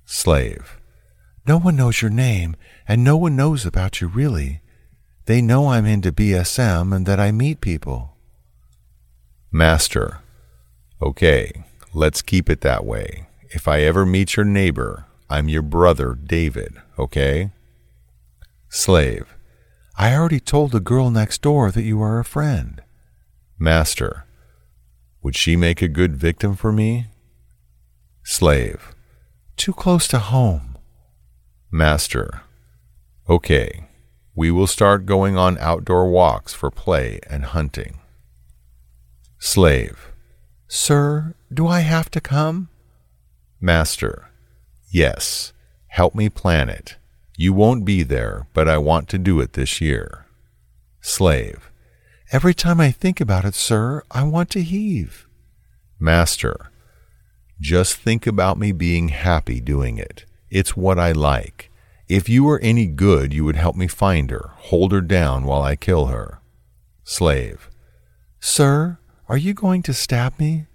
Slave, 0.06 0.80
no 1.46 1.58
one 1.58 1.76
knows 1.76 2.00
your 2.00 2.10
name, 2.10 2.56
and 2.88 3.04
no 3.04 3.18
one 3.18 3.36
knows 3.36 3.66
about 3.66 4.00
you 4.00 4.08
really. 4.08 4.62
They 5.26 5.42
know 5.42 5.68
I'm 5.68 5.84
into 5.84 6.10
BDSM 6.10 6.96
and 6.96 7.04
that 7.04 7.20
I 7.20 7.32
meet 7.32 7.60
people. 7.60 8.16
Master, 9.52 10.20
okay, 11.02 11.64
let's 11.92 12.22
keep 12.22 12.48
it 12.48 12.62
that 12.62 12.86
way. 12.86 13.26
If 13.50 13.68
I 13.68 13.82
ever 13.82 14.06
meet 14.06 14.36
your 14.36 14.46
neighbor, 14.46 15.04
I'm 15.28 15.50
your 15.50 15.62
brother, 15.62 16.14
David, 16.14 16.80
okay? 16.98 17.50
Slave, 18.74 19.36
I 19.98 20.14
already 20.14 20.40
told 20.40 20.72
the 20.72 20.80
girl 20.80 21.10
next 21.10 21.42
door 21.42 21.70
that 21.70 21.82
you 21.82 22.00
are 22.00 22.18
a 22.18 22.24
friend. 22.24 22.82
Master, 23.58 24.24
would 25.22 25.36
she 25.36 25.56
make 25.56 25.82
a 25.82 25.88
good 25.88 26.16
victim 26.16 26.56
for 26.56 26.72
me? 26.72 27.08
Slave, 28.24 28.94
too 29.58 29.74
close 29.74 30.08
to 30.08 30.18
home. 30.18 30.78
Master, 31.70 32.40
okay, 33.28 33.88
we 34.34 34.50
will 34.50 34.66
start 34.66 35.04
going 35.04 35.36
on 35.36 35.58
outdoor 35.58 36.08
walks 36.08 36.54
for 36.54 36.70
play 36.70 37.20
and 37.28 37.44
hunting. 37.44 38.00
Slave, 39.38 40.12
Sir, 40.66 41.34
do 41.52 41.66
I 41.66 41.80
have 41.80 42.10
to 42.12 42.22
come? 42.22 42.70
Master, 43.60 44.30
Yes, 44.90 45.52
help 45.88 46.14
me 46.14 46.30
plan 46.30 46.70
it. 46.70 46.96
You 47.42 47.52
won't 47.52 47.84
be 47.84 48.04
there, 48.04 48.46
but 48.52 48.68
I 48.68 48.78
want 48.78 49.08
to 49.08 49.18
do 49.18 49.40
it 49.40 49.54
this 49.54 49.80
year. 49.80 50.26
Slave, 51.00 51.72
Every 52.30 52.54
time 52.54 52.80
I 52.80 52.92
think 52.92 53.20
about 53.20 53.44
it, 53.44 53.56
sir, 53.56 54.04
I 54.12 54.22
want 54.22 54.48
to 54.50 54.62
heave. 54.62 55.26
Master, 55.98 56.70
just 57.60 57.96
think 57.96 58.28
about 58.28 58.60
me 58.60 58.70
being 58.70 59.08
happy 59.08 59.60
doing 59.60 59.98
it. 59.98 60.24
It's 60.50 60.76
what 60.76 61.00
I 61.00 61.10
like. 61.10 61.68
If 62.08 62.28
you 62.28 62.44
were 62.44 62.60
any 62.60 62.86
good, 62.86 63.34
you 63.34 63.44
would 63.44 63.56
help 63.56 63.74
me 63.74 63.88
find 63.88 64.30
her, 64.30 64.52
hold 64.70 64.92
her 64.92 65.00
down 65.00 65.42
while 65.42 65.62
I 65.62 65.74
kill 65.74 66.06
her. 66.06 66.40
Slave, 67.02 67.68
Sir, 68.38 68.98
are 69.28 69.36
you 69.36 69.52
going 69.52 69.82
to 69.82 69.92
stab 69.92 70.38
me? 70.38 70.66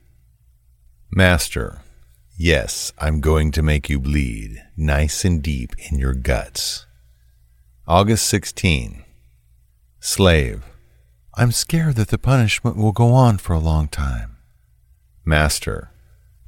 Master, 1.10 1.80
Yes, 2.39 2.93
I'm 3.00 3.19
going 3.19 3.52
to 3.54 3.63
make 3.63 3.89
you 3.89 4.00
bleed, 4.00 4.63
nice 4.78 5.26
and 5.26 5.41
deep 5.41 5.71
in 5.89 5.97
your 5.97 6.13
guts. 6.13 6.86
August 7.88 8.28
16. 8.28 9.04
Slave, 10.00 10.63
I'm 11.34 11.52
scared 11.52 11.95
that 11.95 12.10
the 12.10 12.19
punishment 12.19 12.78
will 12.78 12.91
go 12.91 13.12
on 13.12 13.39
for 13.39 13.54
a 13.54 13.60
long 13.60 13.88
time. 13.88 14.38
Master, 15.26 15.89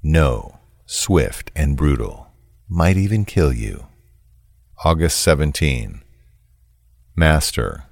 no, 0.04 0.60
swift 0.86 1.50
and 1.56 1.76
brutal, 1.76 2.28
might 2.68 2.96
even 2.96 3.26
kill 3.26 3.52
you. 3.52 3.88
August 4.86 5.20
17. 5.22 6.04
Master, 7.16 7.86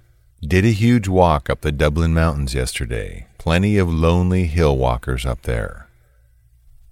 did 0.47 0.65
a 0.65 0.69
huge 0.69 1.07
walk 1.07 1.49
up 1.49 1.61
the 1.61 1.71
Dublin 1.71 2.13
Mountains 2.13 2.53
yesterday. 2.53 3.25
Plenty 3.39 3.79
of 3.79 3.91
lonely 3.91 4.45
hill 4.45 4.77
walkers 4.77 5.25
up 5.25 5.41
there. 5.41 5.89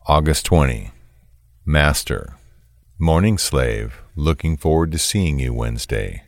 August 0.07 0.45
20. 0.47 0.93
Master, 1.67 2.35
morning 2.99 3.39
slave, 3.39 3.99
looking 4.15 4.55
forward 4.55 4.91
to 4.91 4.99
seeing 4.99 5.39
you 5.39 5.51
Wednesday. 5.51 6.21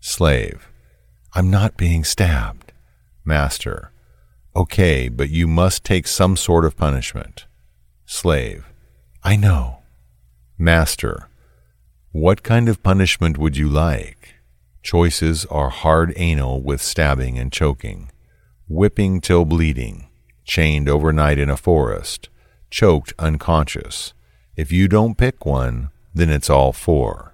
Slave, 0.00 0.66
I'm 1.34 1.50
not 1.50 1.76
being 1.76 2.04
stabbed. 2.04 2.72
Master, 3.22 3.92
okay, 4.56 5.10
but 5.10 5.28
you 5.28 5.46
must 5.46 5.84
take 5.84 6.06
some 6.06 6.38
sort 6.38 6.64
of 6.64 6.78
punishment. 6.78 7.44
Slave, 8.06 8.64
I 9.22 9.36
know. 9.36 9.80
Master, 10.56 11.28
what 12.12 12.42
kind 12.42 12.66
of 12.66 12.82
punishment 12.82 13.36
would 13.36 13.58
you 13.58 13.68
like? 13.68 14.36
Choices 14.82 15.44
are 15.50 15.68
hard 15.68 16.14
anal 16.16 16.62
with 16.62 16.80
stabbing 16.80 17.38
and 17.38 17.52
choking, 17.52 18.10
whipping 18.70 19.20
till 19.20 19.44
bleeding, 19.44 20.08
chained 20.44 20.88
overnight 20.88 21.38
in 21.38 21.50
a 21.50 21.58
forest, 21.58 22.30
choked 22.70 23.12
unconscious 23.18 24.14
if 24.58 24.72
you 24.72 24.88
don't 24.88 25.16
pick 25.16 25.46
one, 25.46 25.90
then 26.12 26.30
it's 26.30 26.50
all 26.50 26.72
four. 26.72 27.32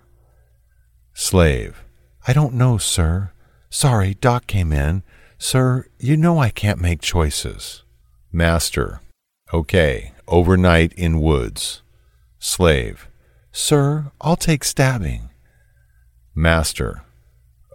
Slave, 1.15 1.83
I 2.29 2.35
don't 2.35 2.53
know, 2.53 2.77
sir. 2.77 3.33
Sorry, 3.71 4.13
Doc 4.13 4.47
came 4.47 4.75
in. 4.75 5.03
Sir, 5.39 5.87
you 5.99 6.19
know 6.19 6.39
I 6.39 6.51
can't 6.51 6.83
make 6.83 7.01
choices. 7.01 7.83
Master, 8.31 9.01
okay, 9.55 10.13
overnight 10.29 10.93
in 10.93 11.19
woods. 11.19 11.81
Slave, 12.39 13.09
Sir, 13.57 14.11
I'll 14.21 14.37
take 14.37 14.63
stabbing. 14.63 15.31
Master, 16.35 17.05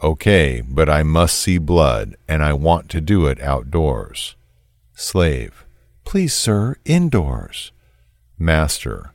okay, 0.03 0.62
but 0.62 0.91
I 0.91 1.01
must 1.01 1.39
see 1.39 1.57
blood, 1.57 2.17
and 2.27 2.43
I 2.43 2.53
want 2.53 2.88
to 2.89 3.01
do 3.01 3.25
it 3.25 3.41
outdoors. 3.41 4.35
Slave, 4.93 5.65
please, 6.05 6.35
sir, 6.35 6.75
indoors. 6.85 7.71
Master, 8.38 9.12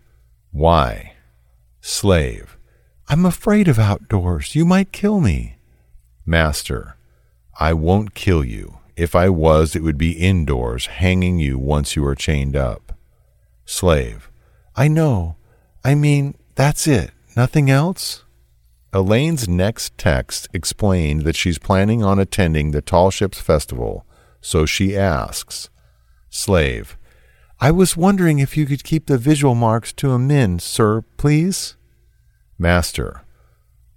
why? 0.54 1.14
Slave. 1.80 2.56
I'm 3.08 3.26
afraid 3.26 3.66
of 3.66 3.80
outdoors. 3.80 4.54
You 4.54 4.64
might 4.64 4.92
kill 4.92 5.18
me. 5.20 5.56
Master. 6.24 6.96
I 7.58 7.72
won't 7.72 8.14
kill 8.14 8.44
you. 8.44 8.78
If 8.96 9.16
I 9.16 9.30
was, 9.30 9.74
it 9.74 9.82
would 9.82 9.98
be 9.98 10.12
indoors, 10.12 10.86
hanging 10.86 11.40
you 11.40 11.58
once 11.58 11.96
you 11.96 12.06
are 12.06 12.14
chained 12.14 12.54
up. 12.54 12.96
Slave. 13.64 14.30
I 14.76 14.86
know. 14.86 15.34
I 15.84 15.96
mean, 15.96 16.36
that's 16.54 16.86
it. 16.86 17.10
Nothing 17.36 17.68
else? 17.68 18.22
Elaine's 18.92 19.48
next 19.48 19.98
text 19.98 20.46
explained 20.52 21.22
that 21.22 21.34
she's 21.34 21.58
planning 21.58 22.04
on 22.04 22.20
attending 22.20 22.70
the 22.70 22.80
Tall 22.80 23.10
Ships 23.10 23.40
Festival, 23.40 24.06
so 24.40 24.66
she 24.66 24.96
asks 24.96 25.68
Slave. 26.30 26.96
I 27.60 27.70
was 27.70 27.96
wondering 27.96 28.38
if 28.38 28.56
you 28.56 28.66
could 28.66 28.84
keep 28.84 29.06
the 29.06 29.18
visual 29.18 29.54
marks 29.54 29.92
to 29.94 30.12
a 30.12 30.18
min, 30.18 30.58
sir, 30.58 31.02
please? 31.16 31.76
Master, 32.58 33.22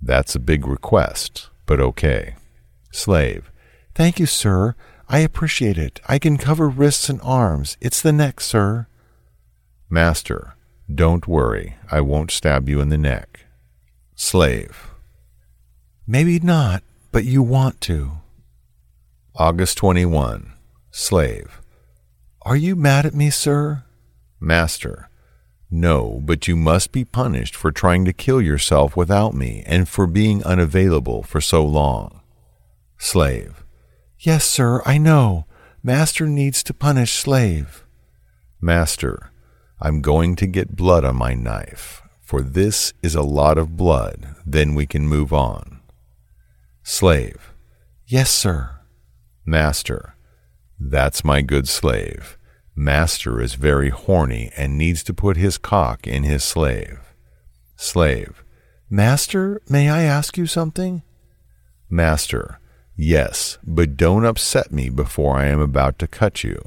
that's 0.02 0.36
a 0.36 0.40
big 0.40 0.68
request, 0.68 1.50
but 1.66 1.80
okay. 1.80 2.36
Slave, 2.92 3.52
thank 3.96 4.20
you, 4.20 4.26
sir. 4.26 4.76
I 5.10 5.20
appreciate 5.20 5.78
it. 5.78 6.00
I 6.08 6.20
can 6.20 6.38
cover 6.38 6.68
wrists 6.68 7.10
and 7.10 7.20
arms. 7.24 7.78
It's 7.82 8.02
the 8.02 8.12
neck, 8.12 8.42
sir. 8.42 8.88
Master, 9.90 10.56
don't 10.94 11.28
worry. 11.28 11.76
I 11.90 12.02
won't 12.02 12.32
stab 12.32 12.68
you 12.70 12.82
in 12.82 12.90
the 12.90 12.98
neck. 12.98 13.46
Slave, 14.16 14.92
maybe 16.06 16.40
not, 16.40 16.84
but 17.12 17.26
you 17.26 17.42
want 17.42 17.82
to. 17.82 18.12
August 19.36 19.78
21. 19.78 20.54
Slave, 20.92 21.62
are 22.48 22.56
you 22.56 22.78
mad 22.78 23.06
at 23.06 23.14
me, 23.14 23.30
sir? 23.30 23.84
Master, 24.40 25.10
no, 25.70 26.22
but 26.24 26.48
you 26.48 26.56
must 26.56 26.94
be 26.94 27.04
punished 27.04 27.58
for 27.58 27.74
trying 27.74 28.06
to 28.06 28.14
kill 28.14 28.42
yourself 28.42 28.96
without 28.96 29.34
me 29.34 29.64
and 29.66 29.90
for 29.90 30.08
being 30.08 30.42
unavailable 30.46 31.24
for 31.24 31.42
so 31.42 31.66
long. 31.66 32.22
Slave, 32.98 33.66
yes, 34.18 34.46
sir, 34.46 34.82
I 34.86 34.98
know. 34.98 35.46
Master 35.84 36.26
needs 36.26 36.64
to 36.64 36.74
punish 36.74 37.12
slave. 37.12 37.86
Master, 38.62 39.30
I'm 39.82 40.00
going 40.00 40.38
to 40.38 40.48
get 40.48 40.78
blood 40.78 41.04
on 41.04 41.18
my 41.18 41.34
knife, 41.34 42.02
for 42.22 42.42
this 42.42 42.94
is 43.04 43.14
a 43.14 43.22
lot 43.22 43.58
of 43.58 43.76
blood. 43.76 44.36
Then 44.46 44.74
we 44.74 44.86
can 44.86 45.06
move 45.06 45.34
on. 45.34 45.82
Slave, 46.82 47.52
yes, 48.06 48.32
sir. 48.32 48.80
Master, 49.46 50.16
that's 50.80 51.26
my 51.26 51.42
good 51.42 51.68
slave. 51.68 52.37
Master 52.80 53.42
is 53.42 53.56
very 53.56 53.90
horny 53.90 54.52
and 54.56 54.78
needs 54.78 55.02
to 55.06 55.14
put 55.14 55.36
his 55.36 55.58
cock 55.58 56.06
in 56.06 56.22
his 56.22 56.44
slave. 56.44 57.00
Slave. 57.76 58.44
Master, 58.88 59.60
may 59.68 59.90
I 59.90 60.04
ask 60.04 60.38
you 60.38 60.46
something? 60.46 61.02
Master. 61.90 62.60
Yes, 62.96 63.58
but 63.64 63.98
don't 63.98 64.26
upset 64.26 64.72
me 64.72 64.90
before 64.90 65.38
I 65.38 65.48
am 65.48 65.60
about 65.60 65.98
to 65.98 66.08
cut 66.08 66.44
you. 66.44 66.62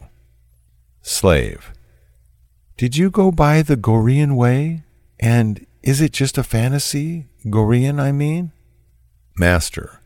Slave. 1.01 1.73
Did 2.77 2.97
you 2.97 3.09
go 3.09 3.31
by 3.31 3.63
the 3.63 3.77
Gorean 3.77 4.35
way? 4.35 4.83
And 5.21 5.65
is 5.81 6.01
it 6.01 6.13
just 6.13 6.37
a 6.37 6.43
fantasy? 6.43 7.29
Gorean, 7.47 8.01
I 8.01 8.11
mean? 8.11 8.51
Master. 9.37 10.01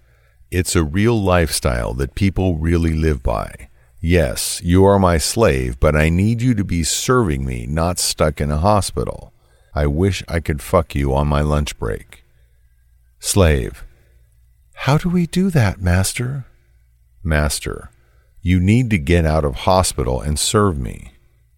It's 0.51 0.77
a 0.77 0.85
real 0.85 1.19
lifestyle 1.19 1.95
that 1.95 2.15
people 2.15 2.59
really 2.59 2.93
live 2.93 3.23
by. 3.23 3.71
Yes, 4.07 4.61
you 4.63 4.85
are 4.85 4.99
my 4.99 5.17
slave, 5.17 5.81
but 5.81 5.97
I 5.97 6.11
need 6.11 6.43
you 6.43 6.53
to 6.57 6.63
be 6.63 6.85
serving 6.85 7.43
me, 7.43 7.65
not 7.67 7.99
stuck 7.99 8.39
in 8.39 8.51
a 8.51 8.59
hospital. 8.59 9.33
I 9.75 9.87
wish 9.87 10.23
I 10.29 10.41
could 10.41 10.61
fuck 10.61 10.95
you 10.95 11.15
on 11.15 11.27
my 11.27 11.41
lunch 11.41 11.79
break. 11.79 12.23
Slave. 13.19 13.83
How 14.75 14.99
do 14.99 15.09
we 15.09 15.27
do 15.27 15.49
that, 15.49 15.81
Master? 15.81 16.45
Master. 17.23 17.89
You 18.43 18.61
need 18.61 18.91
to 18.91 18.99
get 18.99 19.25
out 19.25 19.43
of 19.43 19.65
hospital 19.65 20.21
and 20.21 20.39
serve 20.39 20.79
me. 20.79 21.15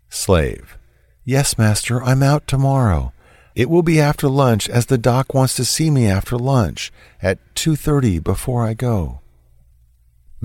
Slave. 0.08 0.78
Yes, 1.24 1.58
Master, 1.58 2.00
I'm 2.00 2.22
out 2.22 2.46
tomorrow. 2.46 3.12
It 3.56 3.68
will 3.68 3.82
be 3.82 4.00
after 4.00 4.28
lunch 4.28 4.68
as 4.68 4.86
the 4.86 4.98
doc 4.98 5.34
wants 5.34 5.56
to 5.56 5.64
see 5.64 5.90
me 5.90 6.06
after 6.06 6.38
lunch 6.38 6.92
at 7.20 7.40
2:30 7.56 8.20
before 8.20 8.64
I 8.64 8.74
go. 8.74 9.20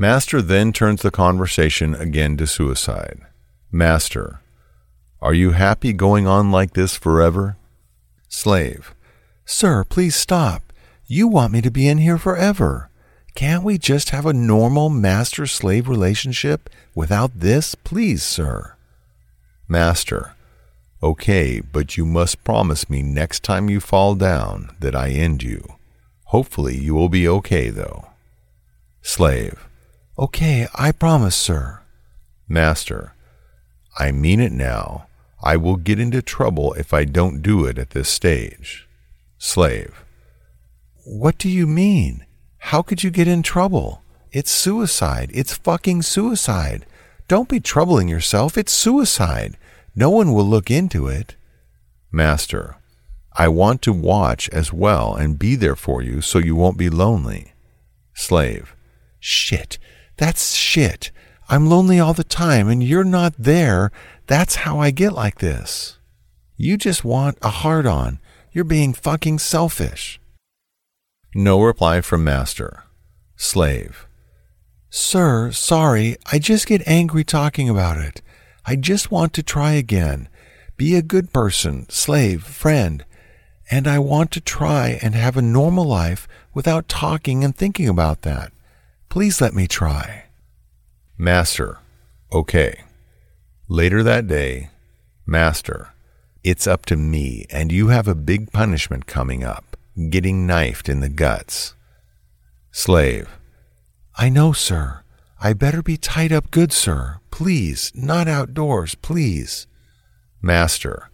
Master 0.02 0.41
then 0.41 0.74
turns 0.74 1.04
the 1.04 1.12
conversation 1.12 1.93
again 1.93 2.36
to 2.38 2.47
suicide. 2.47 3.20
Master, 3.72 4.41
are 5.22 5.36
you 5.36 5.52
happy 5.52 5.93
going 5.93 6.26
on 6.26 6.49
like 6.49 6.74
this 6.74 6.95
forever? 6.95 7.56
Slave, 8.28 8.95
Sir, 9.45 9.84
please 9.84 10.16
stop. 10.16 10.74
You 11.06 11.28
want 11.28 11.54
me 11.54 11.62
to 11.62 11.70
be 11.70 11.88
in 11.88 11.99
here 11.99 12.18
forever. 12.18 12.89
Can't 13.36 13.64
we 13.64 13.78
just 13.78 14.10
have 14.10 14.26
a 14.26 14.34
normal 14.34 14.89
master 14.89 15.45
slave 15.45 15.88
relationship 15.88 16.68
without 16.95 17.39
this, 17.39 17.76
please, 17.76 18.24
sir? 18.24 18.74
Master, 19.68 20.34
okay, 21.04 21.60
but 21.60 21.95
you 21.95 22.08
must 22.08 22.43
promise 22.43 22.89
me 22.89 23.04
next 23.04 23.43
time 23.43 23.70
you 23.70 23.80
fall 23.80 24.16
down 24.16 24.76
that 24.80 24.95
I 24.95 25.10
end 25.10 25.43
you. 25.43 25.64
Hopefully 26.26 26.76
you 26.76 26.95
will 26.95 27.10
be 27.10 27.28
okay, 27.28 27.70
though. 27.70 28.08
Slave, 29.04 29.68
okay, 30.22 30.67
I 30.76 30.91
promise, 30.91 31.36
sir. 31.36 31.82
Master, 32.47 33.13
I 33.97 34.11
mean 34.11 34.39
it 34.39 34.51
now. 34.51 35.07
I 35.43 35.57
will 35.57 35.76
get 35.76 35.99
into 35.99 36.22
trouble 36.22 36.74
if 36.74 36.93
I 36.93 37.03
don't 37.03 37.41
do 37.41 37.65
it 37.65 37.80
at 37.80 37.89
this 37.89 38.09
stage. 38.09 38.88
Slave, 39.39 40.05
what 41.03 41.39
do 41.39 41.49
you 41.49 41.65
mean? 41.65 42.26
How 42.59 42.84
could 42.84 43.03
you 43.03 43.09
get 43.09 43.28
in 43.28 43.41
trouble? 43.41 44.03
It's 44.32 44.51
suicide. 44.51 45.32
It's 45.34 45.55
fucking 45.55 46.03
suicide. 46.03 46.86
Don't 47.28 47.49
be 47.49 47.59
troubling 47.59 48.07
yourself. 48.07 48.55
It's 48.57 48.72
suicide. 48.72 49.57
No 49.95 50.11
one 50.11 50.32
will 50.32 50.45
look 50.45 50.69
into 50.69 51.07
it. 51.07 51.36
Master, 52.11 52.78
I 53.34 53.47
want 53.47 53.82
to 53.84 53.93
watch 53.93 54.47
as 54.49 54.72
well 54.72 55.15
and 55.15 55.39
be 55.39 55.55
there 55.55 55.76
for 55.76 56.03
you 56.03 56.22
so 56.22 56.38
you 56.38 56.55
won't 56.55 56.78
be 56.78 56.89
lonely. 56.89 57.53
Slave, 58.13 58.76
shit. 59.19 59.80
That's 60.18 60.53
shit. 60.55 61.12
I'm 61.49 61.68
lonely 61.68 61.99
all 61.99 62.14
the 62.14 62.24
time 62.24 62.70
and 62.70 62.84
you're 62.84 63.03
not 63.03 63.34
there. 63.38 63.91
That's 64.28 64.55
how 64.55 64.80
I 64.80 64.91
get 64.91 65.14
like 65.14 65.39
this. 65.39 65.97
You 66.55 66.78
just 66.78 67.03
want 67.03 67.38
a 67.41 67.49
hard 67.49 67.86
on. 67.86 68.20
You're 68.51 68.64
being 68.64 68.93
fucking 68.93 69.39
selfish. 69.39 70.20
No 71.34 71.62
reply 71.62 72.01
from 72.01 72.24
master. 72.24 72.84
Slave. 73.36 74.07
Sir, 74.89 75.51
sorry, 75.51 76.18
I 76.32 76.38
just 76.38 76.68
get 76.68 76.86
angry 76.86 77.24
talking 77.24 77.70
about 77.70 77.97
it. 77.97 78.22
I 78.66 78.76
just 78.76 79.09
want 79.09 79.34
to 79.34 79.43
try 79.43 79.72
again. 79.72 80.28
Be 80.78 80.95
a 80.95 81.01
good 81.01 81.32
person, 81.32 81.89
slave, 81.89 82.43
friend. 82.43 83.05
And 83.70 83.88
I 83.88 83.99
want 83.99 84.32
to 84.32 84.41
try 84.41 84.99
and 85.01 85.16
have 85.16 85.38
a 85.38 85.41
normal 85.41 85.86
life 85.86 86.28
without 86.53 86.89
talking 86.89 87.43
and 87.43 87.55
thinking 87.55 87.88
about 87.88 88.24
that. 88.24 88.51
Please 89.12 89.41
let 89.41 89.53
me 89.53 89.68
try. 89.68 90.24
Master. 91.18 91.80
Okay. 92.32 92.86
Later 93.68 94.03
that 94.03 94.26
day, 94.26 94.70
Master. 95.26 95.89
It's 96.45 96.66
up 96.66 96.86
to 96.86 96.95
me, 96.95 97.45
and 97.49 97.74
you 97.74 97.89
have 97.89 98.07
a 98.07 98.16
big 98.16 98.53
punishment 98.53 99.07
coming 99.07 99.43
up 99.43 99.76
getting 100.09 100.47
knifed 100.47 100.88
in 100.88 101.01
the 101.01 101.09
guts. 101.09 101.76
Slave. 102.72 103.28
I 104.18 104.30
know, 104.30 104.53
sir. 104.53 105.01
I 105.41 105.51
better 105.51 105.84
be 105.84 105.97
tied 105.97 106.32
up 106.32 106.49
good, 106.49 106.72
sir. 106.72 107.20
Please, 107.32 107.91
not 107.93 108.30
outdoors, 108.30 108.95
please. 108.95 109.68
Master. 110.41 111.09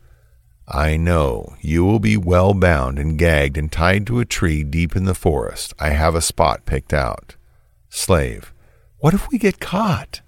I 0.67 0.97
know. 0.97 1.55
You 1.61 1.83
will 1.83 1.99
be 1.99 2.15
well 2.15 2.53
bound 2.53 2.99
and 2.99 3.17
gagged 3.17 3.57
and 3.57 3.71
tied 3.71 4.05
to 4.05 4.19
a 4.19 4.25
tree 4.25 4.63
deep 4.63 4.95
in 4.95 5.05
the 5.05 5.15
forest. 5.15 5.73
I 5.79 5.89
have 5.89 6.13
a 6.13 6.21
spot 6.21 6.67
picked 6.67 6.93
out. 6.93 7.36
Slave. 7.97 8.53
What 8.99 9.15
if 9.15 9.27
we 9.27 9.39
get 9.39 9.59
caught? 9.59 10.21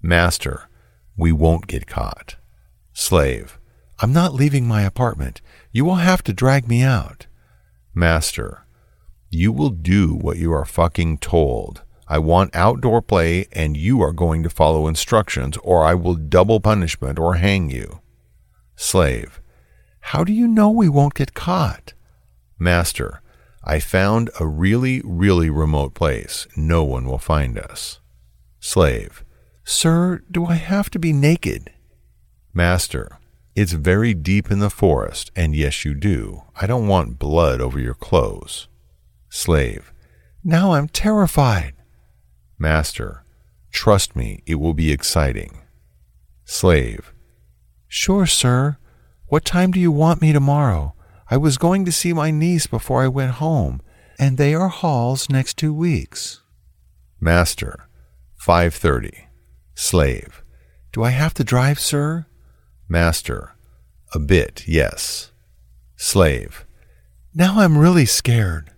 Master. 0.00 0.70
We 1.18 1.32
won't 1.32 1.66
get 1.66 1.86
caught. 1.86 2.36
Slave. 2.94 3.58
I'm 3.98 4.10
not 4.10 4.32
leaving 4.32 4.66
my 4.66 4.82
apartment. 4.82 5.42
You 5.70 5.84
will 5.84 5.96
have 5.96 6.24
to 6.24 6.32
drag 6.32 6.66
me 6.66 6.82
out. 6.82 7.26
Master, 7.94 8.64
you 9.28 9.52
will 9.52 9.68
do 9.68 10.14
what 10.14 10.38
you 10.38 10.50
are 10.54 10.64
fucking 10.64 11.18
told. 11.18 11.82
I 12.08 12.18
want 12.18 12.56
outdoor 12.56 13.02
play 13.02 13.48
and 13.52 13.76
you 13.76 14.00
are 14.00 14.12
going 14.12 14.42
to 14.42 14.48
follow 14.48 14.86
instructions 14.86 15.58
or 15.58 15.84
I 15.84 15.92
will 15.94 16.14
double 16.14 16.58
punishment 16.58 17.18
or 17.18 17.34
hang 17.34 17.68
you. 17.68 18.00
Slave, 18.76 19.42
how 20.00 20.24
do 20.24 20.32
you 20.32 20.48
know 20.48 20.70
we 20.70 20.88
won't 20.88 21.14
get 21.14 21.34
caught? 21.34 21.92
Master, 22.58 23.20
I 23.64 23.80
found 23.80 24.30
a 24.38 24.46
really, 24.46 25.00
really 25.04 25.50
remote 25.50 25.94
place. 25.94 26.46
No 26.56 26.84
one 26.84 27.06
will 27.06 27.18
find 27.18 27.58
us. 27.58 28.00
Slave, 28.60 29.24
Sir, 29.64 30.22
do 30.30 30.44
I 30.44 30.56
have 30.56 30.90
to 30.90 30.98
be 30.98 31.12
naked? 31.12 31.70
Master, 32.52 33.18
it's 33.56 33.72
very 33.72 34.12
deep 34.12 34.50
in 34.50 34.58
the 34.58 34.68
forest, 34.68 35.30
and 35.34 35.56
yes, 35.56 35.84
you 35.84 35.94
do. 35.94 36.42
I 36.60 36.66
don't 36.66 36.86
want 36.86 37.18
blood 37.18 37.60
over 37.62 37.80
your 37.80 37.94
clothes. 37.94 38.68
Slave. 39.30 39.92
Now 40.44 40.74
I'm 40.74 40.88
terrified. 40.88 41.72
Master. 42.58 43.24
Trust 43.70 44.14
me, 44.14 44.42
it 44.46 44.56
will 44.56 44.74
be 44.74 44.92
exciting. 44.92 45.62
Slave. 46.44 47.12
Sure, 47.88 48.26
sir. 48.26 48.76
What 49.26 49.44
time 49.44 49.70
do 49.70 49.80
you 49.80 49.90
want 49.90 50.20
me 50.20 50.32
tomorrow? 50.32 50.93
I 51.30 51.36
was 51.36 51.58
going 51.58 51.84
to 51.84 51.92
see 51.92 52.12
my 52.12 52.30
niece 52.30 52.66
before 52.66 53.02
I 53.02 53.08
went 53.08 53.32
home, 53.32 53.80
and 54.18 54.36
they 54.36 54.54
are 54.54 54.68
halls 54.68 55.30
next 55.30 55.56
two 55.56 55.72
weeks. 55.72 56.42
Master. 57.20 57.88
5:30. 58.38 59.28
Slave. 59.74 60.42
Do 60.92 61.02
I 61.02 61.10
have 61.10 61.34
to 61.34 61.44
drive, 61.44 61.80
sir? 61.80 62.26
Master. 62.88 63.52
A 64.14 64.18
bit, 64.18 64.64
yes. 64.68 65.32
Slave. 65.96 66.66
Now 67.34 67.60
I'm 67.60 67.78
really 67.78 68.06
scared. 68.06 68.70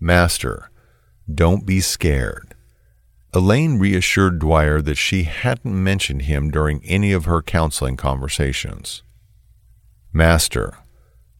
Master. 0.00 0.70
Don't 1.32 1.66
be 1.66 1.80
scared. 1.80 2.54
Elaine 3.34 3.78
reassured 3.78 4.38
Dwyer 4.38 4.82
that 4.82 4.96
she 4.96 5.22
hadn't 5.24 5.84
mentioned 5.84 6.22
him 6.22 6.50
during 6.50 6.84
any 6.84 7.12
of 7.12 7.26
her 7.26 7.40
counseling 7.42 7.96
conversations. 7.96 9.02
Master. 10.12 10.78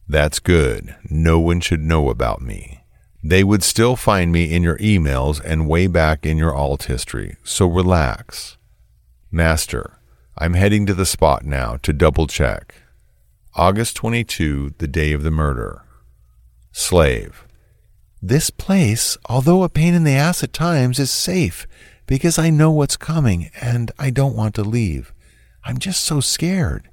That's 0.07 0.39
good. 0.39 0.95
No 1.09 1.39
one 1.39 1.59
should 1.59 1.81
know 1.81 2.09
about 2.09 2.41
me. 2.41 2.83
They 3.23 3.43
would 3.43 3.63
still 3.63 3.95
find 3.95 4.31
me 4.31 4.53
in 4.53 4.63
your 4.63 4.77
emails 4.79 5.41
and 5.43 5.69
way 5.69 5.87
back 5.87 6.25
in 6.25 6.37
your 6.37 6.53
alt 6.53 6.83
history, 6.83 7.37
so 7.43 7.65
relax. 7.67 8.57
Master. 9.31 9.99
I'm 10.37 10.55
heading 10.55 10.85
to 10.87 10.93
the 10.93 11.05
spot 11.05 11.45
now 11.45 11.77
to 11.83 11.93
double 11.93 12.27
check. 12.27 12.75
August 13.55 13.95
22, 13.95 14.73
the 14.77 14.87
day 14.87 15.13
of 15.13 15.23
the 15.23 15.31
murder. 15.31 15.83
Slave. 16.71 17.45
This 18.21 18.49
place, 18.49 19.17
although 19.29 19.63
a 19.63 19.69
pain 19.69 19.93
in 19.93 20.03
the 20.03 20.15
ass 20.15 20.43
at 20.43 20.53
times, 20.53 20.97
is 20.97 21.11
safe 21.11 21.67
because 22.07 22.39
I 22.39 22.49
know 22.49 22.71
what's 22.71 22.97
coming 22.97 23.51
and 23.61 23.91
I 23.99 24.09
don't 24.09 24.35
want 24.35 24.55
to 24.55 24.63
leave. 24.63 25.13
I'm 25.63 25.77
just 25.77 26.03
so 26.03 26.19
scared. 26.19 26.89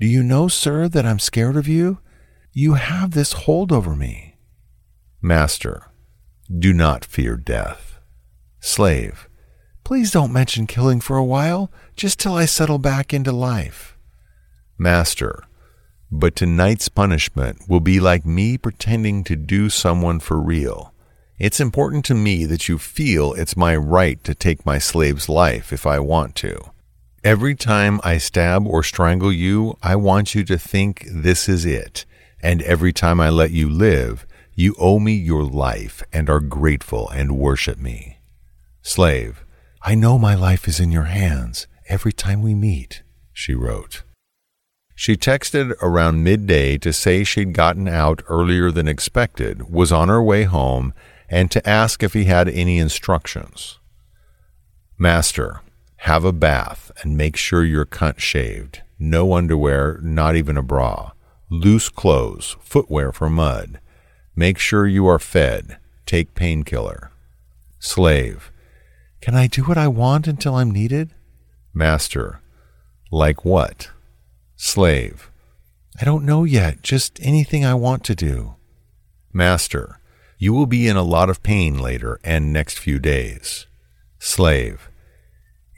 Do 0.00 0.06
you 0.06 0.22
know, 0.22 0.48
sir, 0.48 0.88
that 0.88 1.06
I'm 1.06 1.18
scared 1.18 1.56
of 1.56 1.68
you? 1.68 1.98
You 2.54 2.74
have 2.74 3.12
this 3.12 3.32
hold 3.32 3.72
over 3.72 3.96
me. 3.96 4.36
Master. 5.22 5.90
Do 6.50 6.74
not 6.74 7.02
fear 7.02 7.34
death. 7.38 7.98
Slave. 8.60 9.26
Please 9.84 10.10
don't 10.10 10.34
mention 10.34 10.66
killing 10.66 11.00
for 11.00 11.16
a 11.16 11.24
while, 11.24 11.72
just 11.96 12.20
till 12.20 12.34
I 12.34 12.44
settle 12.44 12.76
back 12.76 13.14
into 13.14 13.32
life. 13.32 13.96
Master, 14.76 15.44
but 16.10 16.36
tonight's 16.36 16.90
punishment 16.90 17.62
will 17.68 17.80
be 17.80 17.98
like 17.98 18.26
me 18.26 18.58
pretending 18.58 19.24
to 19.24 19.34
do 19.34 19.70
someone 19.70 20.20
for 20.20 20.38
real. 20.38 20.92
It's 21.38 21.58
important 21.58 22.04
to 22.04 22.14
me 22.14 22.44
that 22.44 22.68
you 22.68 22.76
feel 22.76 23.32
it's 23.32 23.56
my 23.56 23.74
right 23.74 24.22
to 24.24 24.34
take 24.34 24.66
my 24.66 24.78
slave's 24.78 25.26
life 25.26 25.72
if 25.72 25.86
I 25.86 25.98
want 26.00 26.34
to. 26.36 26.60
Every 27.24 27.54
time 27.54 27.98
I 28.04 28.18
stab 28.18 28.66
or 28.66 28.82
strangle 28.82 29.32
you, 29.32 29.78
I 29.82 29.96
want 29.96 30.34
you 30.34 30.44
to 30.44 30.58
think 30.58 31.06
this 31.10 31.48
is 31.48 31.64
it. 31.64 32.04
And 32.42 32.60
every 32.62 32.92
time 32.92 33.20
I 33.20 33.30
let 33.30 33.52
you 33.52 33.68
live, 33.68 34.26
you 34.54 34.74
owe 34.78 34.98
me 34.98 35.12
your 35.12 35.44
life 35.44 36.02
and 36.12 36.28
are 36.28 36.40
grateful 36.40 37.08
and 37.10 37.38
worship 37.38 37.78
me. 37.78 38.18
Slave, 38.82 39.44
I 39.82 39.94
know 39.94 40.18
my 40.18 40.34
life 40.34 40.66
is 40.66 40.80
in 40.80 40.90
your 40.90 41.04
hands 41.04 41.66
every 41.88 42.12
time 42.12 42.42
we 42.42 42.54
meet, 42.54 43.02
she 43.32 43.54
wrote. 43.54 44.02
She 44.94 45.16
texted 45.16 45.72
around 45.80 46.22
midday 46.22 46.78
to 46.78 46.92
say 46.92 47.24
she'd 47.24 47.54
gotten 47.54 47.88
out 47.88 48.22
earlier 48.28 48.70
than 48.70 48.88
expected, 48.88 49.70
was 49.70 49.90
on 49.90 50.08
her 50.08 50.22
way 50.22 50.44
home, 50.44 50.92
and 51.28 51.50
to 51.50 51.66
ask 51.68 52.02
if 52.02 52.12
he 52.12 52.24
had 52.24 52.48
any 52.48 52.78
instructions. 52.78 53.78
Master, 54.98 55.60
have 55.96 56.24
a 56.24 56.32
bath 56.32 56.90
and 57.02 57.16
make 57.16 57.36
sure 57.36 57.64
your 57.64 57.86
cunt 57.86 58.18
shaved. 58.18 58.82
No 58.98 59.34
underwear, 59.34 59.98
not 60.02 60.36
even 60.36 60.56
a 60.56 60.62
bra. 60.62 61.12
Loose 61.52 61.90
clothes, 61.90 62.56
footwear 62.60 63.12
for 63.12 63.28
mud. 63.28 63.78
Make 64.34 64.56
sure 64.56 64.86
you 64.86 65.06
are 65.06 65.18
fed. 65.18 65.76
Take 66.06 66.34
painkiller. 66.34 67.10
Slave, 67.78 68.50
can 69.20 69.34
I 69.34 69.48
do 69.48 69.62
what 69.64 69.76
I 69.76 69.86
want 69.86 70.26
until 70.26 70.54
I'm 70.54 70.70
needed? 70.70 71.10
Master, 71.74 72.40
like 73.10 73.44
what? 73.44 73.90
Slave, 74.56 75.30
I 76.00 76.06
don't 76.06 76.24
know 76.24 76.44
yet, 76.44 76.80
just 76.80 77.20
anything 77.20 77.66
I 77.66 77.74
want 77.74 78.02
to 78.04 78.14
do. 78.14 78.54
Master, 79.30 80.00
you 80.38 80.54
will 80.54 80.64
be 80.64 80.88
in 80.88 80.96
a 80.96 81.02
lot 81.02 81.28
of 81.28 81.42
pain 81.42 81.78
later 81.78 82.18
and 82.24 82.50
next 82.50 82.78
few 82.78 82.98
days. 82.98 83.66
Slave, 84.18 84.88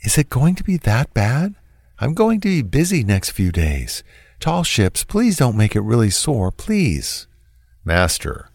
is 0.05 0.17
it 0.19 0.31
going 0.31 0.55
to 0.55 0.63
be 0.63 0.77
that 0.77 1.13
bad? 1.15 1.57
I'm 1.99 2.15
going 2.15 2.41
to 2.43 2.49
be 2.49 2.63
busy 2.63 3.03
next 3.03 3.31
few 3.31 3.51
days. 3.51 4.05
Tall 4.45 4.63
ships, 4.63 5.05
please 5.05 5.39
don't 5.39 5.57
make 5.57 5.75
it 5.75 5.81
really 5.81 6.11
sore, 6.11 6.53
please. 6.53 7.27
Master, 7.83 8.51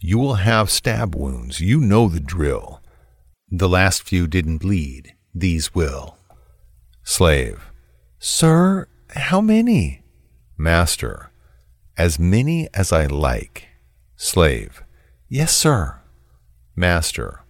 you 0.00 0.18
will 0.18 0.34
have 0.34 0.72
stab 0.72 1.14
wounds. 1.14 1.60
You 1.60 1.78
know 1.80 2.08
the 2.08 2.18
drill. 2.18 2.82
The 3.48 3.68
last 3.68 4.02
few 4.02 4.26
didn't 4.26 4.58
bleed. 4.58 5.14
These 5.32 5.72
will. 5.72 6.16
Slave. 7.04 7.70
Sir, 8.18 8.88
how 9.10 9.40
many? 9.40 10.02
Master. 10.58 11.30
As 11.96 12.18
many 12.18 12.68
as 12.74 12.92
I 12.92 13.06
like. 13.06 13.68
Slave. 14.16 14.82
Yes, 15.28 15.54
sir. 15.54 16.00
Master. 16.74 17.42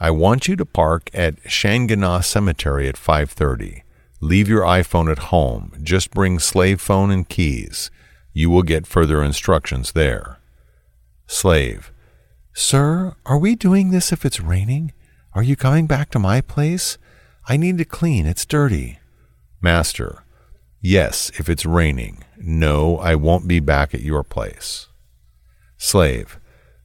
I 0.00 0.10
want 0.10 0.48
you 0.48 0.56
to 0.56 0.66
park 0.66 1.10
at 1.14 1.40
Shanganagh 1.44 2.24
Cemetery 2.24 2.88
at 2.88 2.96
5:30. 2.96 3.82
Leave 4.20 4.48
your 4.48 4.62
iPhone 4.62 5.10
at 5.10 5.30
home. 5.30 5.72
Just 5.82 6.10
bring 6.10 6.38
slave 6.38 6.80
phone 6.80 7.10
and 7.10 7.28
keys. 7.28 7.90
You 8.32 8.50
will 8.50 8.62
get 8.62 8.86
further 8.86 9.22
instructions 9.22 9.92
there. 9.92 10.38
Slave. 11.26 11.92
Sir, 12.52 13.14
are 13.24 13.38
we 13.38 13.54
doing 13.54 13.90
this 13.90 14.12
if 14.12 14.24
it's 14.24 14.40
raining? 14.40 14.92
Are 15.32 15.42
you 15.42 15.56
coming 15.56 15.86
back 15.86 16.10
to 16.10 16.18
my 16.18 16.40
place? 16.40 16.98
I 17.48 17.56
need 17.56 17.78
to 17.78 17.84
clean. 17.84 18.26
It's 18.26 18.44
dirty. 18.44 18.98
Master. 19.62 20.24
Yes, 20.80 21.30
if 21.38 21.48
it's 21.48 21.64
raining. 21.64 22.24
No, 22.36 22.98
I 22.98 23.14
won't 23.14 23.48
be 23.48 23.60
back 23.60 23.94
at 23.94 24.00
your 24.02 24.22
place. 24.22 24.88
Slave. 25.76 26.38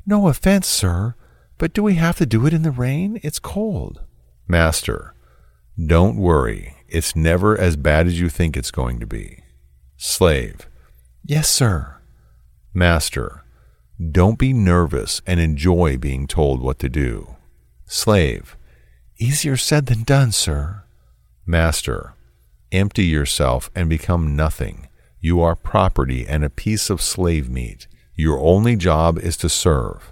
No 0.06 0.28
offense, 0.28 0.68
sir, 0.68 1.16
but 1.58 1.74
do 1.74 1.84
we 1.84 1.96
have 1.96 2.18
to 2.18 2.26
do 2.26 2.46
it 2.46 2.54
in 2.54 2.62
the 2.62 2.72
rain? 2.72 3.20
It's 3.24 3.40
cold. 3.40 4.02
Master. 4.48 5.14
Don't 5.84 6.18
worry. 6.18 6.75
It's 6.88 7.16
never 7.16 7.58
as 7.58 7.76
bad 7.76 8.08
as 8.08 8.20
you 8.20 8.30
think 8.30 8.56
it's 8.56 8.72
going 8.72 9.00
to 9.00 9.08
be. 9.08 9.44
Slave. 9.98 10.68
Yes, 11.24 11.50
sir. 11.50 11.98
Master. 12.74 13.44
Don't 14.12 14.38
be 14.38 14.54
nervous 14.54 15.22
and 15.26 15.40
enjoy 15.40 15.98
being 15.98 16.28
told 16.28 16.62
what 16.62 16.80
to 16.80 16.90
do. 16.90 17.36
Slave. 17.86 18.58
Easier 19.18 19.58
said 19.58 19.86
than 19.86 20.04
done, 20.04 20.32
sir. 20.32 20.84
Master. 21.46 22.14
Empty 22.72 23.06
yourself 23.06 23.70
and 23.74 23.90
become 23.90 24.36
nothing. 24.36 24.90
You 25.20 25.42
are 25.42 25.56
property 25.56 26.28
and 26.28 26.44
a 26.44 26.50
piece 26.50 26.90
of 26.90 27.02
slave 27.02 27.50
meat. 27.50 27.88
Your 28.16 28.40
only 28.40 28.76
job 28.76 29.18
is 29.18 29.38
to 29.38 29.50
serve. 29.50 30.12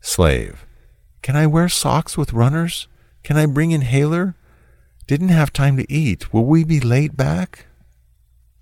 Slave. 0.00 0.66
Can 1.22 1.36
I 1.36 1.46
wear 1.46 1.68
socks 1.68 2.18
with 2.18 2.34
runners? 2.34 2.86
Can 3.22 3.36
I 3.36 3.46
bring 3.46 3.70
inhaler? 3.70 4.36
Didn't 5.06 5.28
have 5.28 5.52
time 5.52 5.76
to 5.76 5.92
eat. 5.92 6.32
Will 6.32 6.46
we 6.46 6.64
be 6.64 6.80
late 6.80 7.14
back? 7.14 7.66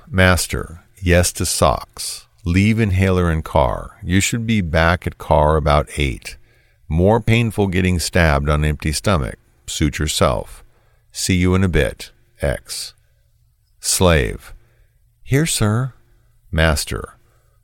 Master. 0.09 0.82
Yes 1.01 1.32
to 1.34 1.47
socks. 1.47 2.26
Leave 2.45 2.80
inhaler 2.80 3.30
in 3.30 3.43
car. 3.43 4.01
You 4.03 4.20
should 4.20 4.45
be 4.45 4.61
back 4.61 5.07
at 5.07 5.18
car 5.18 5.57
about 5.57 5.88
8. 5.97 6.36
More 6.88 7.20
painful 7.20 7.68
getting 7.68 8.01
stabbed 8.01 8.49
on 8.49 8.64
empty 8.64 8.90
stomach. 8.90 9.38
Suit 9.68 10.01
yourself. 10.01 10.64
See 11.12 11.36
you 11.36 11.55
in 11.55 11.62
a 11.62 11.68
bit. 11.68 12.11
X. 12.40 12.95
Slave. 13.78 14.53
Here, 15.22 15.47
sir. 15.47 15.95
Master. 16.51 17.14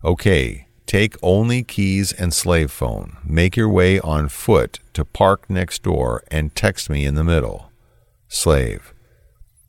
Okay. 0.05 0.69
Take 0.87 1.17
only 1.21 1.65
keys 1.65 2.13
and 2.13 2.33
slave 2.33 2.71
phone. 2.71 3.17
Make 3.25 3.57
your 3.57 3.69
way 3.69 3.99
on 3.99 4.29
foot 4.29 4.79
to 4.95 5.05
park 5.05 5.51
next 5.51 5.83
door 5.83 6.23
and 6.31 6.55
text 6.55 6.89
me 6.89 7.05
in 7.05 7.17
the 7.17 7.25
middle. 7.25 7.68
Slave. 8.29 8.95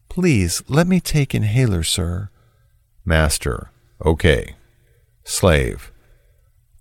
Please 0.09 0.61
let 0.67 0.87
me 0.87 0.99
take 0.99 1.33
inhaler, 1.33 1.83
sir. 1.83 2.29
Master. 3.05 3.71
Okay. 4.05 4.55
Slave. 5.23 5.91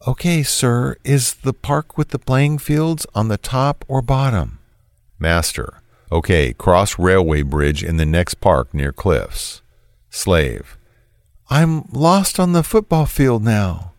Okay, 0.06 0.42
sir, 0.42 0.96
is 1.04 1.34
the 1.34 1.52
park 1.52 1.98
with 1.98 2.08
the 2.10 2.18
playing 2.18 2.58
fields 2.58 3.06
on 3.14 3.28
the 3.28 3.36
top 3.36 3.84
or 3.88 4.00
bottom? 4.00 4.58
Master. 5.18 5.82
Okay, 6.10 6.52
cross 6.52 6.98
railway 6.98 7.42
bridge 7.42 7.82
in 7.82 7.96
the 7.96 8.06
next 8.06 8.34
park 8.34 8.72
near 8.72 8.92
cliffs. 8.92 9.60
Slave. 10.08 10.78
I'm 11.50 11.84
lost 11.92 12.38
on 12.38 12.52
the 12.52 12.62
football 12.62 13.06
field 13.06 13.42
now. 13.44 13.92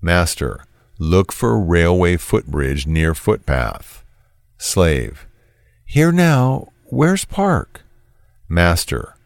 Master. 0.00 0.64
Look 0.98 1.32
for 1.32 1.58
railway 1.58 2.16
footbridge 2.16 2.86
near 2.86 3.14
footpath. 3.14 4.04
Slave. 4.58 5.26
Here 5.84 6.12
now, 6.12 6.71
where's 6.92 7.24
park? 7.24 7.80
Master. 8.50 9.16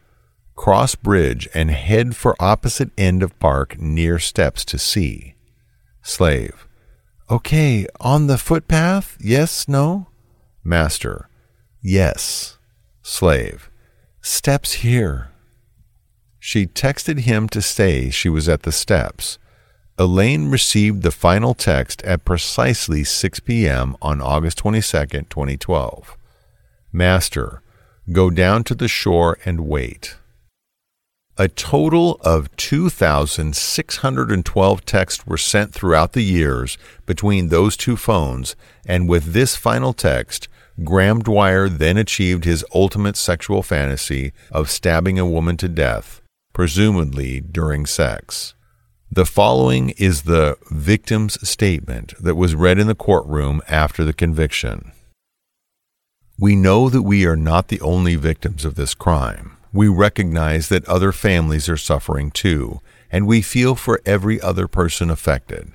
Cross 0.55 0.95
bridge 0.95 1.49
and 1.53 1.73
head 1.73 2.15
for 2.15 2.37
opposite 2.39 2.91
end 2.97 3.25
of 3.25 3.37
park 3.41 3.77
near 3.81 4.21
steps 4.21 4.65
to 4.67 4.79
see. 4.79 5.35
Slave. 6.01 6.69
Okay, 7.29 7.87
on 7.99 8.29
the 8.29 8.39
footpath? 8.39 9.17
Yes, 9.21 9.67
no? 9.67 10.07
Master. 10.63 11.29
Yes. 11.83 12.57
Slave. 13.03 13.69
Steps 14.21 14.75
here. 14.75 15.33
She 16.39 16.69
texted 16.69 17.21
him 17.21 17.49
to 17.49 17.61
say 17.61 18.11
she 18.11 18.29
was 18.29 18.49
at 18.49 18.63
the 18.63 18.71
steps. 18.71 19.39
Elaine 19.99 20.51
received 20.51 21.03
the 21.03 21.11
final 21.11 21.53
text 21.53 22.01
at 22.03 22.25
precisely 22.25 23.03
6 23.03 23.41
p.m. 23.41 23.97
on 24.01 24.23
August 24.23 24.59
22, 24.59 24.83
2012. 25.29 26.16
Master, 26.93 27.63
go 28.13 28.31
down 28.31 28.65
to 28.65 28.75
the 28.75 28.89
shore 28.89 29.39
and 29.45 29.69
wait. 29.69 30.17
A 31.39 31.49
total 31.49 32.19
of 32.23 32.55
2,612 32.57 34.87
texts 34.87 35.27
were 35.27 35.37
sent 35.37 35.75
throughout 35.75 36.15
the 36.15 36.23
years 36.23 36.79
between 37.05 37.49
those 37.49 37.77
two 37.77 37.97
phones, 37.97 38.57
and 38.87 39.07
with 39.07 39.35
this 39.35 39.55
final 39.55 39.93
text, 39.93 40.49
Graham 40.83 41.21
Dwyer 41.21 41.69
then 41.69 41.99
achieved 41.99 42.45
his 42.45 42.65
ultimate 42.75 43.19
sexual 43.19 43.63
fantasy 43.63 44.33
of 44.51 44.71
stabbing 44.71 45.19
a 45.19 45.27
woman 45.27 45.59
to 45.59 45.69
death, 45.69 46.23
presumably 46.55 47.41
during 47.41 47.85
sex. 47.85 48.55
The 49.11 49.27
following 49.27 49.91
is 49.91 50.23
the 50.23 50.57
victim's 50.71 51.47
statement 51.47 52.15
that 52.19 52.35
was 52.35 52.55
read 52.55 52.79
in 52.79 52.87
the 52.87 52.95
courtroom 52.95 53.61
after 53.69 54.05
the 54.05 54.15
conviction. 54.15 54.93
We 56.39 56.55
know 56.55 56.89
that 56.89 57.03
we 57.03 57.27
are 57.27 57.37
not 57.37 57.69
the 57.69 57.81
only 57.81 58.17
victims 58.17 58.65
of 58.65 58.75
this 58.75 58.95
crime 58.95 59.57
we 59.77 59.89
recognize 59.89 60.69
that 60.71 60.89
other 60.89 61.13
families 61.13 61.69
are 61.69 61.77
suffering 61.77 62.31
too, 62.31 62.81
and 63.13 63.27
we 63.27 63.43
feel 63.43 63.75
for 63.75 64.01
every 64.07 64.41
other 64.41 64.67
person 64.67 65.11
affected. 65.11 65.71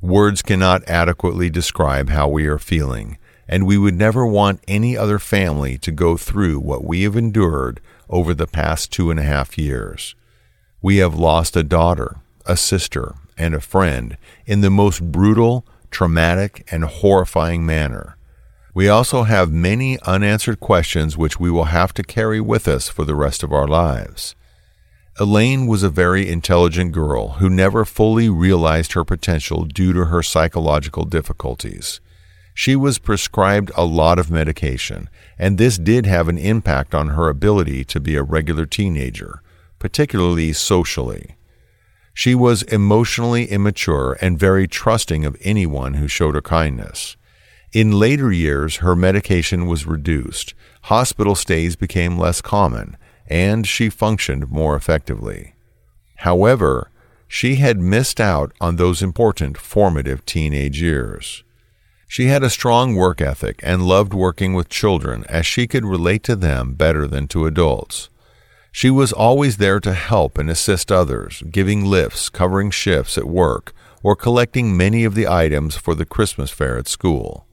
Words 0.00 0.42
cannot 0.42 0.88
adequately 0.88 1.50
describe 1.50 2.08
how 2.08 2.28
we 2.28 2.46
are 2.46 2.58
feeling, 2.58 3.18
and 3.48 3.66
we 3.66 3.76
would 3.76 3.96
never 3.96 4.24
want 4.24 4.62
any 4.68 4.96
other 4.96 5.18
family 5.18 5.76
to 5.78 5.90
go 5.90 6.16
through 6.16 6.60
what 6.60 6.84
we 6.84 7.02
have 7.02 7.16
endured 7.16 7.80
over 8.08 8.32
the 8.32 8.46
past 8.46 8.92
two 8.92 9.10
and 9.10 9.18
a 9.18 9.24
half 9.24 9.58
years. 9.58 10.14
We 10.80 10.98
have 10.98 11.14
lost 11.14 11.56
a 11.56 11.64
daughter, 11.64 12.18
a 12.46 12.56
sister, 12.56 13.16
and 13.36 13.54
a 13.54 13.60
friend 13.60 14.16
in 14.46 14.60
the 14.60 14.70
most 14.70 15.10
brutal, 15.10 15.66
traumatic, 15.90 16.66
and 16.70 16.84
horrifying 16.84 17.66
manner. 17.66 18.16
We 18.74 18.88
also 18.88 19.24
have 19.24 19.52
many 19.52 19.98
unanswered 20.00 20.58
questions 20.58 21.16
which 21.16 21.38
we 21.38 21.50
will 21.50 21.64
have 21.64 21.92
to 21.94 22.02
carry 22.02 22.40
with 22.40 22.66
us 22.66 22.88
for 22.88 23.04
the 23.04 23.14
rest 23.14 23.42
of 23.42 23.52
our 23.52 23.68
lives. 23.68 24.34
Elaine 25.20 25.66
was 25.66 25.82
a 25.82 25.90
very 25.90 26.26
intelligent 26.26 26.92
girl 26.92 27.34
who 27.34 27.50
never 27.50 27.84
fully 27.84 28.30
realized 28.30 28.94
her 28.94 29.04
potential 29.04 29.66
due 29.66 29.92
to 29.92 30.06
her 30.06 30.22
psychological 30.22 31.04
difficulties. 31.04 32.00
She 32.54 32.74
was 32.74 32.98
prescribed 32.98 33.70
a 33.76 33.84
lot 33.84 34.18
of 34.18 34.30
medication, 34.30 35.10
and 35.38 35.58
this 35.58 35.76
did 35.76 36.06
have 36.06 36.28
an 36.28 36.38
impact 36.38 36.94
on 36.94 37.08
her 37.08 37.28
ability 37.28 37.84
to 37.84 38.00
be 38.00 38.16
a 38.16 38.22
regular 38.22 38.64
teenager, 38.64 39.42
particularly 39.78 40.54
socially. 40.54 41.36
She 42.14 42.34
was 42.34 42.62
emotionally 42.62 43.46
immature 43.46 44.16
and 44.22 44.38
very 44.38 44.66
trusting 44.66 45.26
of 45.26 45.36
anyone 45.42 45.94
who 45.94 46.08
showed 46.08 46.34
her 46.34 46.42
kindness. 46.42 47.16
In 47.72 47.98
later 47.98 48.30
years, 48.30 48.76
her 48.76 48.94
medication 48.94 49.64
was 49.64 49.86
reduced, 49.86 50.52
hospital 50.82 51.34
stays 51.34 51.74
became 51.74 52.18
less 52.18 52.42
common, 52.42 52.98
and 53.26 53.66
she 53.66 53.88
functioned 53.88 54.50
more 54.50 54.76
effectively. 54.76 55.54
However, 56.16 56.90
she 57.26 57.54
had 57.54 57.78
missed 57.78 58.20
out 58.20 58.52
on 58.60 58.76
those 58.76 59.02
important 59.02 59.56
formative 59.56 60.26
teenage 60.26 60.82
years. 60.82 61.44
She 62.06 62.26
had 62.26 62.42
a 62.42 62.50
strong 62.50 62.94
work 62.94 63.22
ethic 63.22 63.58
and 63.62 63.88
loved 63.88 64.12
working 64.12 64.52
with 64.52 64.68
children 64.68 65.24
as 65.30 65.46
she 65.46 65.66
could 65.66 65.86
relate 65.86 66.22
to 66.24 66.36
them 66.36 66.74
better 66.74 67.06
than 67.06 67.26
to 67.28 67.46
adults. 67.46 68.10
She 68.70 68.90
was 68.90 69.14
always 69.14 69.56
there 69.56 69.80
to 69.80 69.94
help 69.94 70.36
and 70.36 70.50
assist 70.50 70.92
others, 70.92 71.42
giving 71.50 71.86
lifts, 71.86 72.28
covering 72.28 72.70
shifts 72.70 73.16
at 73.16 73.24
work, 73.24 73.72
or 74.02 74.14
collecting 74.14 74.76
many 74.76 75.04
of 75.04 75.14
the 75.14 75.26
items 75.26 75.74
for 75.74 75.94
the 75.94 76.04
Christmas 76.04 76.50
fair 76.50 76.76
at 76.76 76.86
school. 76.86 77.46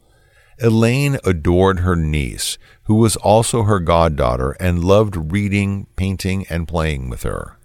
Elaine 0.61 1.17
adored 1.23 1.79
her 1.79 1.95
niece, 1.95 2.57
who 2.83 2.95
was 2.95 3.15
also 3.17 3.63
her 3.63 3.79
goddaughter, 3.79 4.51
and 4.59 4.83
loved 4.83 5.31
reading, 5.31 5.87
painting, 5.95 6.45
and 6.49 6.67
playing 6.67 7.09
with 7.09 7.23
her. 7.23 7.57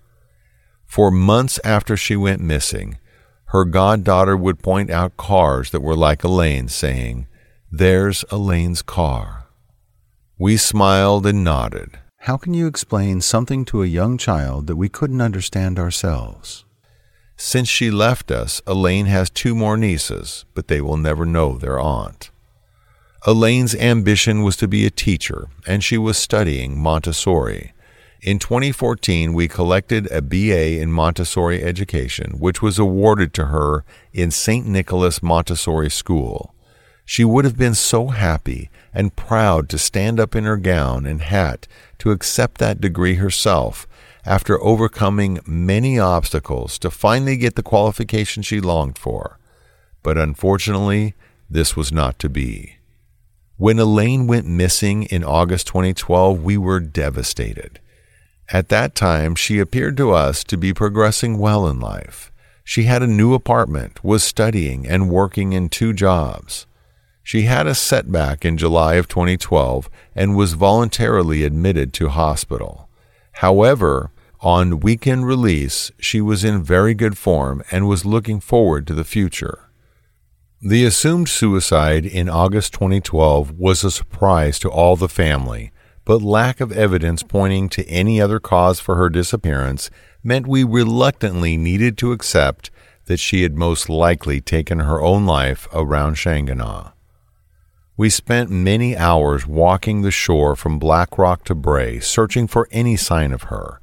For 0.87 1.11
months 1.11 1.59
after 1.65 1.97
she 1.97 2.15
went 2.15 2.41
missing, 2.41 2.99
her 3.47 3.65
goddaughter 3.65 4.37
would 4.37 4.63
point 4.63 4.91
out 4.91 5.17
cars 5.17 5.71
that 5.71 5.81
were 5.81 5.97
like 5.97 6.23
Elaine's, 6.23 6.75
saying, 6.75 7.27
There's 7.71 8.25
Elaine's 8.31 8.83
car. 8.83 9.47
We 10.39 10.57
smiled 10.57 11.27
and 11.27 11.43
nodded. 11.43 11.99
How 12.19 12.37
can 12.37 12.55
you 12.55 12.67
explain 12.67 13.21
something 13.21 13.65
to 13.67 13.83
a 13.83 13.87
young 13.87 14.19
child 14.19 14.67
that 14.67 14.77
we 14.77 14.89
couldn't 14.89 15.21
understand 15.21 15.79
ourselves? 15.79 16.65
Since 17.37 17.69
she 17.69 17.91
left 17.91 18.31
us, 18.31 18.63
Elaine 18.67 19.07
has 19.07 19.31
two 19.31 19.55
more 19.55 19.77
nieces, 19.77 20.45
but 20.55 20.69
they 20.69 20.81
will 20.81 20.97
never 20.97 21.27
know 21.27 21.59
their 21.59 21.79
aunt. 21.79 22.31
Elaine's 23.27 23.75
ambition 23.75 24.43
was 24.43 24.55
to 24.55 24.69
be 24.69 24.85
a 24.85 24.91
teacher, 24.91 25.49
and 25.67 25.83
she 25.83 25.97
was 25.97 26.19
studying 26.19 26.79
Montessori. 26.79 27.73
In 28.21 28.39
2014, 28.39 29.33
we 29.33 29.49
collected 29.49 30.11
a 30.13 30.21
BA 30.21 30.79
in 30.79 30.93
Montessori 30.93 31.63
education, 31.63 32.39
which 32.39 32.61
was 32.61 32.79
awarded 32.79 33.33
to 33.33 33.47
her 33.47 33.83
in 34.13 34.31
St. 34.31 34.67
Nicholas 34.67 35.23
Montessori 35.23 35.91
School. 35.91 36.55
She 37.07 37.25
would 37.25 37.47
have 37.47 37.57
been 37.57 37.75
so 37.75 38.09
happy 38.09 38.69
and 38.93 39.17
proud 39.17 39.71
to 39.71 39.79
stand 39.79 40.21
up 40.21 40.37
in 40.37 40.45
her 40.45 40.59
gown 40.59 41.07
and 41.07 41.23
hat 41.23 41.67
to 42.01 42.11
accept 42.11 42.59
that 42.59 42.81
degree 42.81 43.15
herself 43.15 43.87
after 44.27 44.63
overcoming 44.63 45.41
many 45.47 45.99
obstacles 45.99 46.79
to 46.79 46.91
finally 46.91 47.39
get 47.39 47.55
the 47.55 47.63
qualification 47.63 48.43
she 48.43 48.61
longed 48.61 48.99
for. 48.99 49.39
But 50.03 50.19
unfortunately, 50.19 51.15
this 51.49 51.75
was 51.75 51.91
not 51.91 52.19
to 52.19 52.29
be. 52.29 52.74
When 53.57 53.79
Elaine 53.79 54.27
went 54.27 54.47
missing 54.47 55.05
in 55.05 55.23
August 55.23 55.69
2012, 55.69 56.43
we 56.43 56.59
were 56.59 56.81
devastated. 56.81 57.79
At 58.53 58.69
that 58.71 58.97
time, 58.97 59.37
she 59.37 59.61
appeared 59.61 59.97
to 59.99 60.11
us 60.11 60.43
to 60.45 60.57
be 60.57 60.75
progressing 60.75 61.39
well 61.39 61.69
in 61.69 61.79
life. 61.79 62.33
She 62.65 62.83
had 62.85 63.01
a 63.01 63.07
new 63.07 63.33
apartment, 63.33 64.03
was 64.03 64.25
studying, 64.25 64.89
and 64.89 65.09
working 65.09 65.53
in 65.53 65.69
two 65.69 65.93
jobs. 65.93 66.67
She 67.23 67.43
had 67.43 67.69
a 67.69 67.77
setback 67.77 68.45
in 68.45 68.59
July 68.59 68.95
of 68.95 69.07
2012 69.07 69.89
and 70.17 70.35
was 70.35 70.55
voluntarily 70.55 71.45
admitted 71.45 71.93
to 71.95 72.09
hospital. 72.09 72.89
However, 73.35 74.11
on 74.41 74.81
weekend 74.81 75.29
release, 75.29 75.93
she 76.01 76.21
was 76.21 76.43
in 76.43 76.65
very 76.65 76.93
good 76.93 77.17
form 77.17 77.63
and 77.71 77.87
was 77.87 78.05
looking 78.05 78.41
forward 78.41 78.85
to 78.89 78.95
the 78.95 79.05
future. 79.05 79.71
The 80.67 80.87
assumed 80.87 81.29
suicide 81.29 82.07
in 82.07 82.31
August 82.31 82.73
2012 82.73 83.59
was 83.59 83.85
a 83.85 83.91
surprise 83.91 84.59
to 84.61 84.71
all 84.71 84.97
the 84.97 85.11
family 85.11 85.73
but 86.07 86.23
lack 86.23 86.59
of 86.59 86.73
evidence 86.73 87.23
pointing 87.23 87.69
to 87.69 87.87
any 87.87 88.19
other 88.19 88.41
cause 88.41 88.81
for 88.81 88.95
her 88.95 89.11
disappearance 89.11 89.91
meant 90.23 90.47
we 90.47 90.65
reluctantly 90.65 91.59
needed 91.59 91.99
to 91.99 92.13
accept 92.13 92.71
that 93.05 93.21
she 93.21 93.43
had 93.43 93.59
most 93.59 93.91
likely 93.91 94.41
taken 94.41 94.79
her 94.79 95.03
own 95.03 95.27
life 95.27 95.69
around 95.75 96.15
Shanganagh. 96.15 96.95
We 97.99 98.09
spent 98.09 98.49
many 98.49 98.97
hours 98.97 99.47
walking 99.47 100.01
the 100.01 100.11
shore 100.11 100.57
from 100.57 100.79
Blackrock 100.79 101.45
to 101.45 101.55
Bray, 101.55 102.01
searching 102.01 102.47
for 102.47 102.69
any 102.71 102.97
sign 102.97 103.33
of 103.33 103.45
her. 103.45 103.83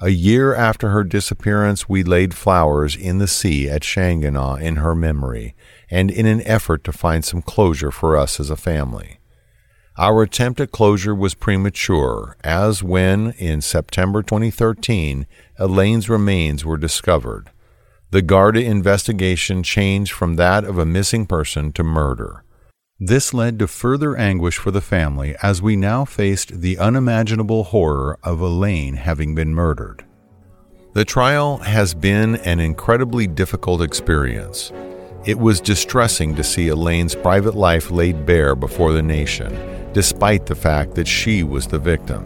A 0.00 0.10
year 0.10 0.54
after 0.54 0.90
her 0.90 1.02
disappearance, 1.02 1.88
we 1.88 2.04
laid 2.04 2.32
flowers 2.32 2.94
in 2.94 3.18
the 3.18 3.26
sea 3.26 3.68
at 3.68 3.82
Shanganagh 3.82 4.60
in 4.60 4.76
her 4.76 4.94
memory, 4.94 5.56
and 5.90 6.08
in 6.08 6.24
an 6.24 6.40
effort 6.46 6.84
to 6.84 6.92
find 6.92 7.24
some 7.24 7.42
closure 7.42 7.90
for 7.90 8.16
us 8.16 8.38
as 8.38 8.48
a 8.48 8.56
family. 8.56 9.18
Our 9.96 10.22
attempt 10.22 10.60
at 10.60 10.70
closure 10.70 11.16
was 11.16 11.34
premature, 11.34 12.36
as 12.44 12.80
when, 12.80 13.32
in 13.32 13.60
September 13.60 14.22
2013, 14.22 15.26
Elaine's 15.58 16.08
remains 16.08 16.64
were 16.64 16.76
discovered. 16.76 17.50
The 18.12 18.22
Garda 18.22 18.62
investigation 18.62 19.64
changed 19.64 20.12
from 20.12 20.36
that 20.36 20.62
of 20.62 20.78
a 20.78 20.86
missing 20.86 21.26
person 21.26 21.72
to 21.72 21.82
murder. 21.82 22.44
This 23.00 23.32
led 23.32 23.60
to 23.60 23.68
further 23.68 24.16
anguish 24.16 24.58
for 24.58 24.72
the 24.72 24.80
family 24.80 25.36
as 25.40 25.62
we 25.62 25.76
now 25.76 26.04
faced 26.04 26.60
the 26.60 26.78
unimaginable 26.78 27.64
horror 27.64 28.18
of 28.24 28.40
Elaine 28.40 28.94
having 28.94 29.36
been 29.36 29.54
murdered. 29.54 30.04
The 30.94 31.04
trial 31.04 31.58
has 31.58 31.94
been 31.94 32.36
an 32.36 32.58
incredibly 32.58 33.28
difficult 33.28 33.82
experience. 33.82 34.72
It 35.24 35.38
was 35.38 35.60
distressing 35.60 36.34
to 36.34 36.42
see 36.42 36.68
Elaine's 36.68 37.14
private 37.14 37.54
life 37.54 37.90
laid 37.92 38.26
bare 38.26 38.56
before 38.56 38.92
the 38.92 39.02
nation 39.02 39.78
despite 39.92 40.46
the 40.46 40.54
fact 40.54 40.94
that 40.94 41.08
she 41.08 41.42
was 41.42 41.66
the 41.66 41.78
victim. 41.78 42.24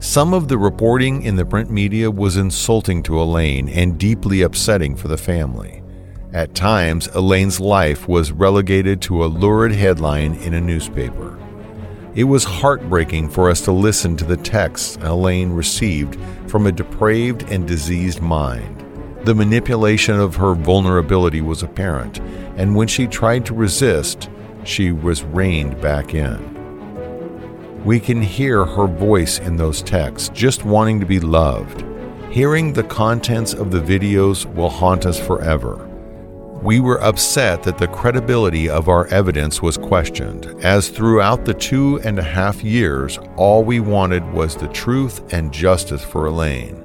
Some 0.00 0.34
of 0.34 0.48
the 0.48 0.58
reporting 0.58 1.22
in 1.22 1.36
the 1.36 1.44
print 1.44 1.70
media 1.70 2.10
was 2.10 2.36
insulting 2.36 3.02
to 3.04 3.20
Elaine 3.20 3.68
and 3.68 3.98
deeply 3.98 4.42
upsetting 4.42 4.96
for 4.96 5.08
the 5.08 5.16
family. 5.16 5.82
At 6.34 6.52
times, 6.52 7.06
Elaine's 7.14 7.60
life 7.60 8.08
was 8.08 8.32
relegated 8.32 9.00
to 9.02 9.24
a 9.24 9.26
lurid 9.26 9.70
headline 9.70 10.34
in 10.34 10.52
a 10.52 10.60
newspaper. 10.60 11.38
It 12.16 12.24
was 12.24 12.42
heartbreaking 12.42 13.28
for 13.28 13.48
us 13.48 13.60
to 13.60 13.72
listen 13.72 14.16
to 14.16 14.24
the 14.24 14.36
texts 14.36 14.98
Elaine 15.00 15.52
received 15.52 16.18
from 16.50 16.66
a 16.66 16.72
depraved 16.72 17.44
and 17.52 17.68
diseased 17.68 18.20
mind. 18.20 18.84
The 19.22 19.34
manipulation 19.36 20.18
of 20.18 20.34
her 20.34 20.54
vulnerability 20.54 21.40
was 21.40 21.62
apparent, 21.62 22.18
and 22.56 22.74
when 22.74 22.88
she 22.88 23.06
tried 23.06 23.46
to 23.46 23.54
resist, 23.54 24.28
she 24.64 24.90
was 24.90 25.22
reined 25.22 25.80
back 25.80 26.14
in. 26.14 27.84
We 27.84 28.00
can 28.00 28.20
hear 28.20 28.64
her 28.64 28.88
voice 28.88 29.38
in 29.38 29.54
those 29.54 29.82
texts, 29.82 30.30
just 30.30 30.64
wanting 30.64 30.98
to 30.98 31.06
be 31.06 31.20
loved. 31.20 31.84
Hearing 32.32 32.72
the 32.72 32.82
contents 32.82 33.54
of 33.54 33.70
the 33.70 33.80
videos 33.80 34.52
will 34.52 34.70
haunt 34.70 35.06
us 35.06 35.24
forever. 35.24 35.88
We 36.64 36.80
were 36.80 37.00
upset 37.00 37.62
that 37.62 37.78
the 37.78 37.86
credibility 37.86 38.68
of 38.68 38.88
our 38.88 39.06
evidence 39.08 39.62
was 39.62 39.76
questioned, 39.76 40.46
as 40.64 40.88
throughout 40.88 41.44
the 41.44 41.54
two 41.54 42.00
and 42.00 42.18
a 42.18 42.22
half 42.22 42.64
years, 42.64 43.18
all 43.36 43.62
we 43.62 43.78
wanted 43.78 44.24
was 44.32 44.56
the 44.56 44.68
truth 44.68 45.32
and 45.32 45.52
justice 45.52 46.02
for 46.02 46.26
Elaine. 46.26 46.80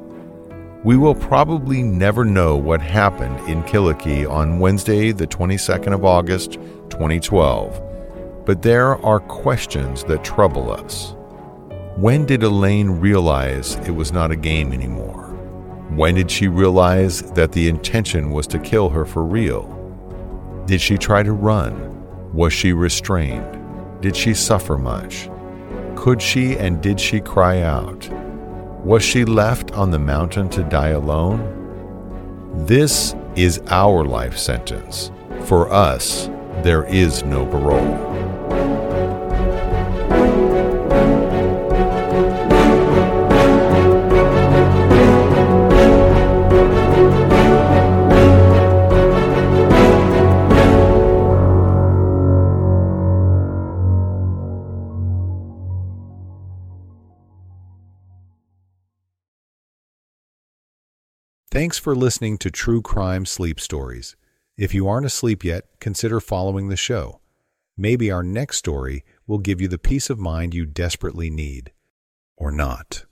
We 0.83 0.97
will 0.97 1.15
probably 1.15 1.81
never 1.81 2.23
know 2.23 2.55
what 2.55 2.81
happened 2.81 3.39
in 3.49 3.63
Killakee 3.63 4.29
on 4.29 4.59
Wednesday, 4.59 5.11
the 5.11 5.27
22nd 5.27 5.93
of 5.93 6.05
August, 6.05 6.53
2012 6.89 7.89
but 8.49 8.63
there 8.63 8.97
are 9.05 9.19
questions 9.19 10.03
that 10.05 10.23
trouble 10.23 10.71
us. 10.71 11.13
When 11.97 12.25
did 12.25 12.41
Elaine 12.41 12.89
realize 12.89 13.75
it 13.85 13.91
was 13.91 14.11
not 14.11 14.31
a 14.31 14.35
game 14.35 14.73
anymore? 14.73 15.28
When 15.89 16.15
did 16.15 16.29
she 16.29 16.47
realize 16.47 17.21
that 17.31 17.51
the 17.51 17.67
intention 17.67 18.29
was 18.29 18.45
to 18.47 18.59
kill 18.59 18.89
her 18.89 19.05
for 19.05 19.23
real? 19.23 19.75
Did 20.65 20.81
she 20.81 20.97
try 20.97 21.23
to 21.23 21.33
run? 21.33 22.31
Was 22.33 22.53
she 22.53 22.73
restrained? 22.73 23.59
Did 24.01 24.15
she 24.15 24.33
suffer 24.33 24.77
much? 24.77 25.29
Could 25.95 26.21
she 26.21 26.55
and 26.57 26.81
did 26.81 26.99
she 26.99 27.19
cry 27.19 27.63
out? 27.63 28.07
Was 28.85 29.03
she 29.03 29.25
left 29.25 29.71
on 29.71 29.91
the 29.91 29.99
mountain 29.99 30.47
to 30.49 30.63
die 30.63 30.89
alone? 30.89 31.55
This 32.67 33.15
is 33.35 33.61
our 33.67 34.05
life 34.05 34.37
sentence. 34.37 35.11
For 35.45 35.71
us, 35.71 36.27
there 36.63 36.85
is 36.85 37.23
no 37.23 37.45
parole. 37.47 38.08
Thanks 61.51 61.79
for 61.79 61.95
listening 61.95 62.37
to 62.39 62.51
True 62.51 62.79
Crime 62.79 63.25
Sleep 63.25 63.59
Stories. 63.59 64.15
If 64.55 64.75
you 64.75 64.87
aren't 64.87 65.07
asleep 65.07 65.43
yet, 65.43 65.63
consider 65.79 66.19
following 66.19 66.69
the 66.69 66.77
show. 66.77 67.21
Maybe 67.75 68.11
our 68.11 68.21
next 68.21 68.57
story 68.57 69.03
will 69.25 69.39
give 69.39 69.59
you 69.59 69.67
the 69.67 69.79
peace 69.79 70.11
of 70.11 70.19
mind 70.19 70.53
you 70.53 70.67
desperately 70.67 71.31
need. 71.31 71.71
Or 72.37 72.51
not. 72.51 73.05